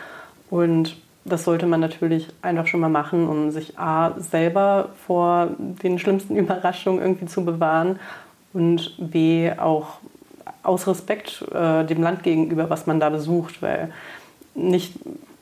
Und 0.50 0.96
das 1.28 1.44
sollte 1.44 1.66
man 1.66 1.80
natürlich 1.80 2.28
einfach 2.42 2.66
schon 2.66 2.80
mal 2.80 2.88
machen, 2.88 3.28
um 3.28 3.50
sich 3.50 3.78
A, 3.78 4.14
selber 4.18 4.90
vor 5.06 5.48
den 5.58 5.98
schlimmsten 5.98 6.36
Überraschungen 6.36 7.00
irgendwie 7.00 7.26
zu 7.26 7.44
bewahren 7.44 7.98
und 8.52 8.94
B, 8.98 9.50
auch 9.58 9.98
aus 10.62 10.86
Respekt 10.86 11.44
äh, 11.52 11.84
dem 11.84 12.02
Land 12.02 12.22
gegenüber, 12.22 12.70
was 12.70 12.86
man 12.86 13.00
da 13.00 13.10
besucht, 13.10 13.62
weil 13.62 13.92
nicht, 14.54 14.94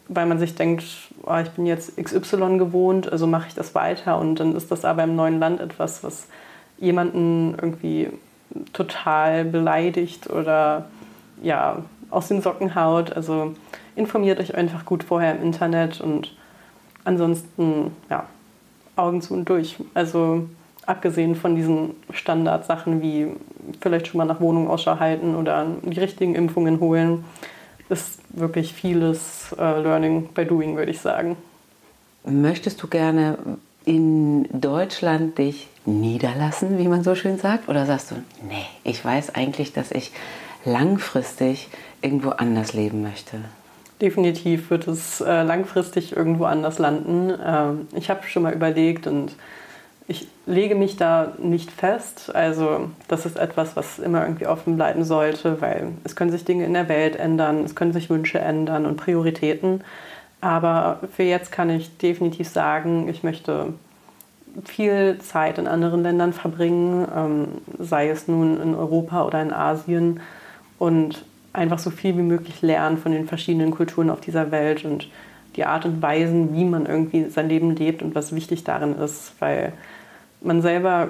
weil 0.09 0.27
man 0.27 0.39
sich 0.39 0.55
denkt, 0.55 0.85
oh, 1.23 1.37
ich 1.43 1.51
bin 1.51 1.67
jetzt 1.67 1.97
XY 1.97 2.59
gewohnt, 2.59 3.11
also 3.11 3.27
mache 3.27 3.49
ich 3.49 3.55
das 3.55 3.75
weiter 3.75 4.19
und 4.19 4.41
dann 4.41 4.55
ist 4.55 4.71
das 4.71 4.85
aber 4.85 5.05
im 5.05 5.17
neuen 5.17 5.39
Land 5.39 5.61
etwas, 5.61 6.03
was 6.03 6.27
jemanden 6.79 7.55
irgendwie 7.61 8.11
total 8.73 9.45
beleidigt 9.45 10.29
oder 10.29 10.87
ja, 11.43 11.79
aus 12.11 12.29
den 12.29 12.43
Socken 12.43 12.75
haut. 12.75 13.13
Also 13.13 13.55
informiert 13.97 14.41
euch 14.41 14.55
einfach 14.55 14.85
gut 14.85 15.05
vorher 15.05 15.35
im 15.37 15.43
Internet 15.43 16.01
und 16.01 16.35
ansonsten, 17.05 17.93
ja, 18.11 18.27
Augen 18.97 19.23
zu 19.23 19.35
und 19.35 19.49
durch. 19.49 19.77
Also 19.95 20.47
abgesehen 20.87 21.35
von 21.35 21.57
diesen 21.57 21.91
Standardsachen 22.11 23.03
wie 23.03 23.29
vielleicht 23.81 24.09
schon 24.09 24.19
mal 24.19 24.25
nach 24.25 24.41
Wohnung 24.41 24.69
Ausschau 24.69 24.99
halten 24.99 25.35
oder 25.35 25.67
die 25.83 25.99
richtigen 25.99 26.35
Impfungen 26.35 26.81
holen, 26.81 27.25
ist 27.89 28.21
wirklich 28.31 28.73
vieles 28.73 29.55
äh, 29.59 29.81
Learning 29.81 30.29
by 30.35 30.45
Doing, 30.45 30.77
würde 30.77 30.91
ich 30.91 31.01
sagen. 31.01 31.37
Möchtest 32.25 32.83
du 32.83 32.89
gerne 32.89 33.39
in 33.85 34.49
Deutschland 34.59 35.37
dich 35.39 35.69
niederlassen, 35.85 36.79
wie 36.79 36.89
man 36.89 37.05
so 37.05 37.15
schön 37.15 37.39
sagt? 37.39 37.69
Oder 37.69 37.85
sagst 37.85 38.11
du, 38.11 38.15
nee, 38.49 38.65
ich 38.83 39.05
weiß 39.05 39.35
eigentlich, 39.35 39.73
dass 39.73 39.91
ich 39.91 40.13
langfristig 40.65 41.69
irgendwo 42.01 42.31
anders 42.31 42.73
leben 42.73 43.03
möchte? 43.03 43.39
Definitiv 44.05 44.69
wird 44.69 44.87
es 44.87 45.23
äh, 45.23 45.45
langfristig 45.45 46.15
irgendwo 46.15 46.45
anders 46.45 46.79
landen. 46.79 47.33
Ähm, 47.43 47.89
ich 47.97 48.11
habe 48.11 48.23
schon 48.25 48.43
mal 48.43 48.53
überlegt 48.53 49.07
und 49.07 49.35
ich 50.07 50.29
lege 50.45 50.75
mich 50.75 50.99
da 50.99 51.33
nicht 51.39 51.71
fest. 51.71 52.31
Also 52.35 52.91
das 53.09 53.25
ist 53.25 53.39
etwas, 53.39 53.77
was 53.77 53.99
immer 53.99 54.21
irgendwie 54.21 54.47
offen 54.47 54.77
bleiben 54.77 55.05
sollte, 55.05 55.63
weil 55.63 55.93
es 56.05 56.17
können 56.17 56.31
sich 56.31 56.45
Dinge 56.45 56.67
in 56.67 56.75
der 56.75 56.91
Welt 56.91 57.17
ändern, 57.17 57.65
es 57.65 57.75
können 57.75 57.95
sich 57.95 58.11
Wünsche 58.11 58.39
ändern 58.39 58.85
und 58.85 58.99
Prioritäten. 58.99 59.83
Aber 60.43 60.99
für 61.17 61.23
jetzt 61.23 61.51
kann 61.51 61.71
ich 61.71 61.97
definitiv 61.97 62.47
sagen, 62.47 63.09
ich 63.09 63.23
möchte 63.23 63.73
viel 64.67 65.17
Zeit 65.21 65.57
in 65.57 65.67
anderen 65.67 66.03
Ländern 66.03 66.35
verbringen, 66.35 67.09
ähm, 67.17 67.49
sei 67.79 68.11
es 68.11 68.29
nun 68.29 68.61
in 68.61 68.75
Europa 68.75 69.25
oder 69.25 69.41
in 69.41 69.51
Asien 69.51 70.21
und 70.79 71.25
einfach 71.55 71.79
so 71.79 71.91
viel 71.91 72.17
wie 72.17 72.23
möglich 72.23 72.61
lernen 72.61 72.99
von 72.99 73.13
den 73.13 73.27
verschiedenen 73.27 73.71
Kulturen 73.71 74.11
auf 74.11 74.21
dieser 74.21 74.51
Welt 74.51 74.85
und 74.85 75.09
die 75.57 75.65
Art 75.65 75.85
und 75.85 76.03
Weisen, 76.03 76.53
wie 76.55 76.65
man 76.65 76.85
irgendwie 76.85 77.31
sein 77.31 77.49
Leben 77.49 77.75
lebt 77.77 78.03
und 78.03 78.15
was 78.15 78.35
wichtig 78.35 78.65
darin 78.65 78.97
ist, 78.97 79.35
weil 79.39 79.73
man 80.43 80.61
selber 80.63 81.09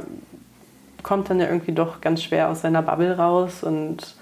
kommt 1.03 1.31
dann 1.31 1.41
ja 1.41 1.47
irgendwie 1.47 1.73
doch 1.73 2.01
ganz 2.01 2.23
schwer 2.23 2.49
aus 2.51 2.61
seiner 2.61 2.83
Bubble 2.83 3.17
raus 3.17 3.63
und 3.63 4.15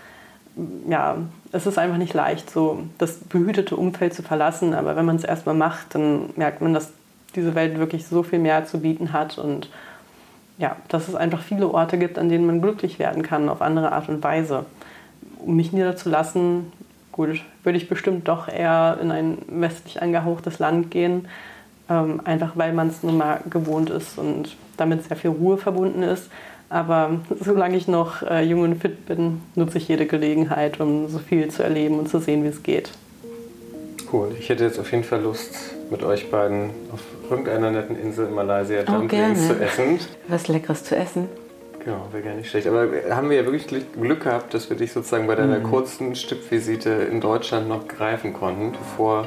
ja, 0.89 1.17
es 1.51 1.67
ist 1.67 1.79
einfach 1.79 1.97
nicht 1.97 2.15
leicht, 2.15 2.51
so 2.51 2.83
das 2.99 3.19
behütete 3.19 3.77
Umfeld 3.77 4.15
zu 4.15 4.23
verlassen, 4.23 4.75
aber 4.75 4.97
wenn 4.97 5.05
man 5.05 5.17
es 5.17 5.25
erstmal 5.25 5.55
macht, 5.55 5.95
dann 5.95 6.31
merkt 6.37 6.61
man, 6.61 6.75
dass 6.75 6.93
diese 7.35 7.55
Welt 7.55 7.79
wirklich 7.79 8.07
so 8.07 8.23
viel 8.23 8.39
mehr 8.39 8.65
zu 8.65 8.81
bieten 8.81 9.13
hat 9.13 9.39
und 9.39 9.71
ja, 10.59 10.77
dass 10.89 11.09
es 11.09 11.15
einfach 11.15 11.43
viele 11.43 11.69
Orte 11.69 11.99
gibt, 11.99 12.19
an 12.19 12.29
denen 12.29 12.47
man 12.47 12.61
glücklich 12.61 12.99
werden 12.99 13.23
kann 13.23 13.49
auf 13.49 13.63
andere 13.63 13.93
Art 13.93 14.09
und 14.09 14.23
Weise. 14.23 14.67
Um 15.45 15.57
mich 15.57 15.73
niederzulassen, 15.73 16.73
gut, 17.11 17.43
würde 17.63 17.79
ich 17.79 17.89
bestimmt 17.89 18.29
doch 18.29 18.49
eher 18.49 18.99
in 19.01 19.11
ein 19.11 19.39
westlich 19.49 20.03
angehauchtes 20.03 20.59
Land 20.59 20.91
gehen, 20.91 21.29
ähm, 21.89 22.21
einfach 22.25 22.53
weil 22.55 22.73
man 22.73 22.89
es 22.89 23.03
nun 23.03 23.19
mal 23.19 23.41
gewohnt 23.49 23.91
ist 23.91 24.19
und 24.19 24.57
damit 24.77 25.05
sehr 25.05 25.17
viel 25.17 25.31
Ruhe 25.31 25.59
verbunden 25.59 26.03
ist. 26.03 26.31
Aber 26.69 27.21
solange 27.39 27.77
ich 27.77 27.87
noch 27.87 28.23
äh, 28.23 28.43
jung 28.43 28.63
und 28.63 28.81
fit 28.81 29.05
bin, 29.05 29.43
nutze 29.55 29.77
ich 29.77 29.89
jede 29.89 30.07
Gelegenheit, 30.07 30.81
um 30.81 31.09
so 31.09 31.19
viel 31.19 31.49
zu 31.49 31.63
erleben 31.63 31.99
und 31.99 32.09
zu 32.09 32.19
sehen, 32.19 32.45
wie 32.45 32.49
es 32.49 32.63
geht. 32.63 32.91
Cool. 34.11 34.35
Ich 34.39 34.49
hätte 34.49 34.65
jetzt 34.65 34.79
auf 34.79 34.91
jeden 34.91 35.05
Fall 35.05 35.21
Lust, 35.21 35.55
mit 35.91 36.03
euch 36.03 36.31
beiden 36.31 36.71
auf 36.93 37.01
irgendeiner 37.31 37.71
netten 37.71 37.97
Insel 37.97 38.29
in 38.29 38.35
Malaysia 38.35 38.81
oh, 38.83 38.93
Dumplings 38.93 39.49
zu 39.49 39.61
essen. 39.61 39.99
Was 40.29 40.49
Leckeres 40.49 40.85
zu 40.85 40.97
essen. 40.97 41.29
Genau, 41.85 42.07
wäre 42.13 42.23
gar 42.23 42.35
nicht 42.35 42.49
schlecht. 42.49 42.67
Aber 42.67 42.89
haben 43.11 43.29
wir 43.29 43.37
ja 43.39 43.45
wirklich 43.45 43.67
Glück 43.67 44.23
gehabt, 44.23 44.55
dass 44.55 44.71
wir 44.71 44.77
dich 44.77 44.93
sozusagen 44.93 45.27
bei 45.27 45.35
deiner 45.35 45.59
mhm. 45.59 45.65
kurzen 45.65 46.15
Stippvisite 46.15 46.91
in 46.91 47.21
Deutschland 47.21 47.69
noch 47.69 47.89
greifen 47.89 48.33
konnten, 48.33 48.73
bevor 48.73 49.27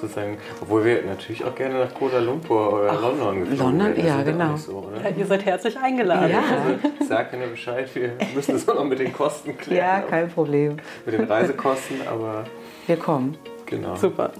sozusagen, 0.00 0.36
obwohl 0.60 0.84
wir 0.84 1.02
natürlich 1.04 1.44
auch 1.44 1.54
gerne 1.54 1.78
nach 1.78 1.94
Kuala 1.94 2.18
Lumpur 2.18 2.72
oder 2.74 2.92
Ach, 2.92 3.00
London 3.00 3.40
geflogen 3.40 3.78
London, 3.78 4.04
ja, 4.04 4.22
genau. 4.22 4.56
So, 4.56 4.90
ja, 5.02 5.10
ihr 5.10 5.26
seid 5.26 5.44
herzlich 5.44 5.78
eingeladen. 5.78 6.30
Ja. 6.30 6.38
Also, 6.40 7.06
sag 7.08 7.32
mir 7.32 7.46
Bescheid, 7.46 7.88
wir 7.94 8.12
müssen 8.34 8.52
das 8.52 8.68
auch 8.68 8.74
noch 8.74 8.84
mit 8.84 8.98
den 8.98 9.12
Kosten 9.12 9.56
klären. 9.56 9.78
Ja, 9.78 10.00
kein 10.00 10.28
Problem. 10.28 10.76
Mit 11.06 11.14
den 11.14 11.24
Reisekosten, 11.24 11.96
aber... 12.06 12.44
Wir 12.86 12.96
kommen. 12.96 13.36
Genau. 13.66 13.96
Super. 13.96 14.30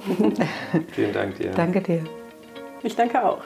Vielen 0.93 1.12
Dank 1.12 1.37
dir. 1.37 1.51
Danke 1.53 1.81
dir. 1.81 2.05
Ich 2.83 2.95
danke 2.95 3.25
auch. 3.25 3.41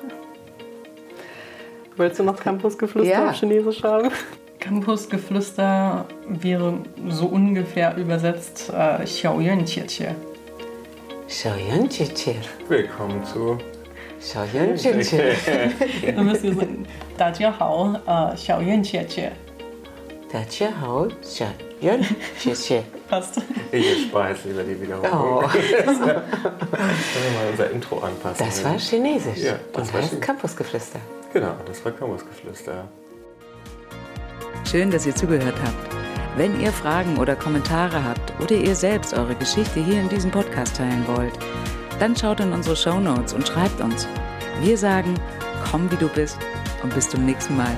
Wolltest 1.98 2.20
du 2.20 2.24
noch 2.24 2.38
Campusgeflüster 2.38 3.10
ja. 3.10 3.30
auf 3.30 3.34
Chinesisch 3.34 3.82
haben? 3.82 4.12
Campusgeflüster 4.60 6.04
wäre 6.28 6.74
so 7.08 7.26
ungefähr 7.26 7.96
übersetzt 7.96 8.72
äh, 8.72 9.02
Xiaoyan 9.02 9.64
Chiechie. 9.64 10.14
Xiaoyan 11.26 11.88
Chiechie. 11.88 12.36
Willkommen 12.68 13.24
zu 13.24 13.58
Xiaoyan 14.20 14.76
Chiechie. 14.76 15.34
Dann 16.14 16.24
müsst 16.24 16.44
ihr 16.44 16.54
sagen, 16.54 16.86
Dajiahao 17.16 17.96
äh, 18.06 18.34
Xiaoyan 18.36 18.84
Chiechie. 18.84 19.32
Dajiahao 20.30 21.08
Xiaoyan 21.20 22.06
Chiechie. 22.40 22.82
Passt. 23.10 23.42
Ich 23.72 24.04
spare 24.04 24.28
jetzt 24.28 24.44
lieber 24.44 24.62
die 24.62 24.80
Wiederholung. 24.80 25.42
Oh. 25.44 25.48
Können 25.48 25.64
wir 25.66 26.14
mal 26.14 27.50
unser 27.50 27.70
Intro 27.72 27.98
anpassen. 27.98 28.46
Das 28.46 28.62
war 28.62 28.78
Chinesisch. 28.78 29.38
Ja, 29.38 29.58
das 29.72 29.88
Und 29.88 29.94
heißt 29.94 30.20
Campusgeflüster. 30.20 31.00
Genau, 31.32 31.56
das 31.66 31.84
war 31.84 31.92
Campusgeflüster. 31.92 32.88
Schön, 34.64 34.90
dass 34.90 35.06
ihr 35.06 35.14
zugehört 35.14 35.56
habt. 35.62 35.96
Wenn 36.36 36.60
ihr 36.60 36.72
Fragen 36.72 37.18
oder 37.18 37.36
Kommentare 37.36 38.02
habt 38.04 38.40
oder 38.40 38.54
ihr 38.54 38.74
selbst 38.74 39.12
eure 39.12 39.34
Geschichte 39.34 39.80
hier 39.80 40.00
in 40.00 40.08
diesem 40.08 40.30
Podcast 40.30 40.76
teilen 40.76 41.04
wollt, 41.06 41.32
dann 41.98 42.16
schaut 42.16 42.40
in 42.40 42.52
unsere 42.52 42.76
Show 42.76 43.00
Notes 43.00 43.34
und 43.34 43.46
schreibt 43.46 43.80
uns. 43.80 44.06
Wir 44.60 44.78
sagen, 44.78 45.14
komm 45.70 45.90
wie 45.90 45.96
du 45.96 46.08
bist 46.08 46.38
und 46.82 46.94
bis 46.94 47.08
zum 47.08 47.24
nächsten 47.24 47.56
Mal. 47.56 47.76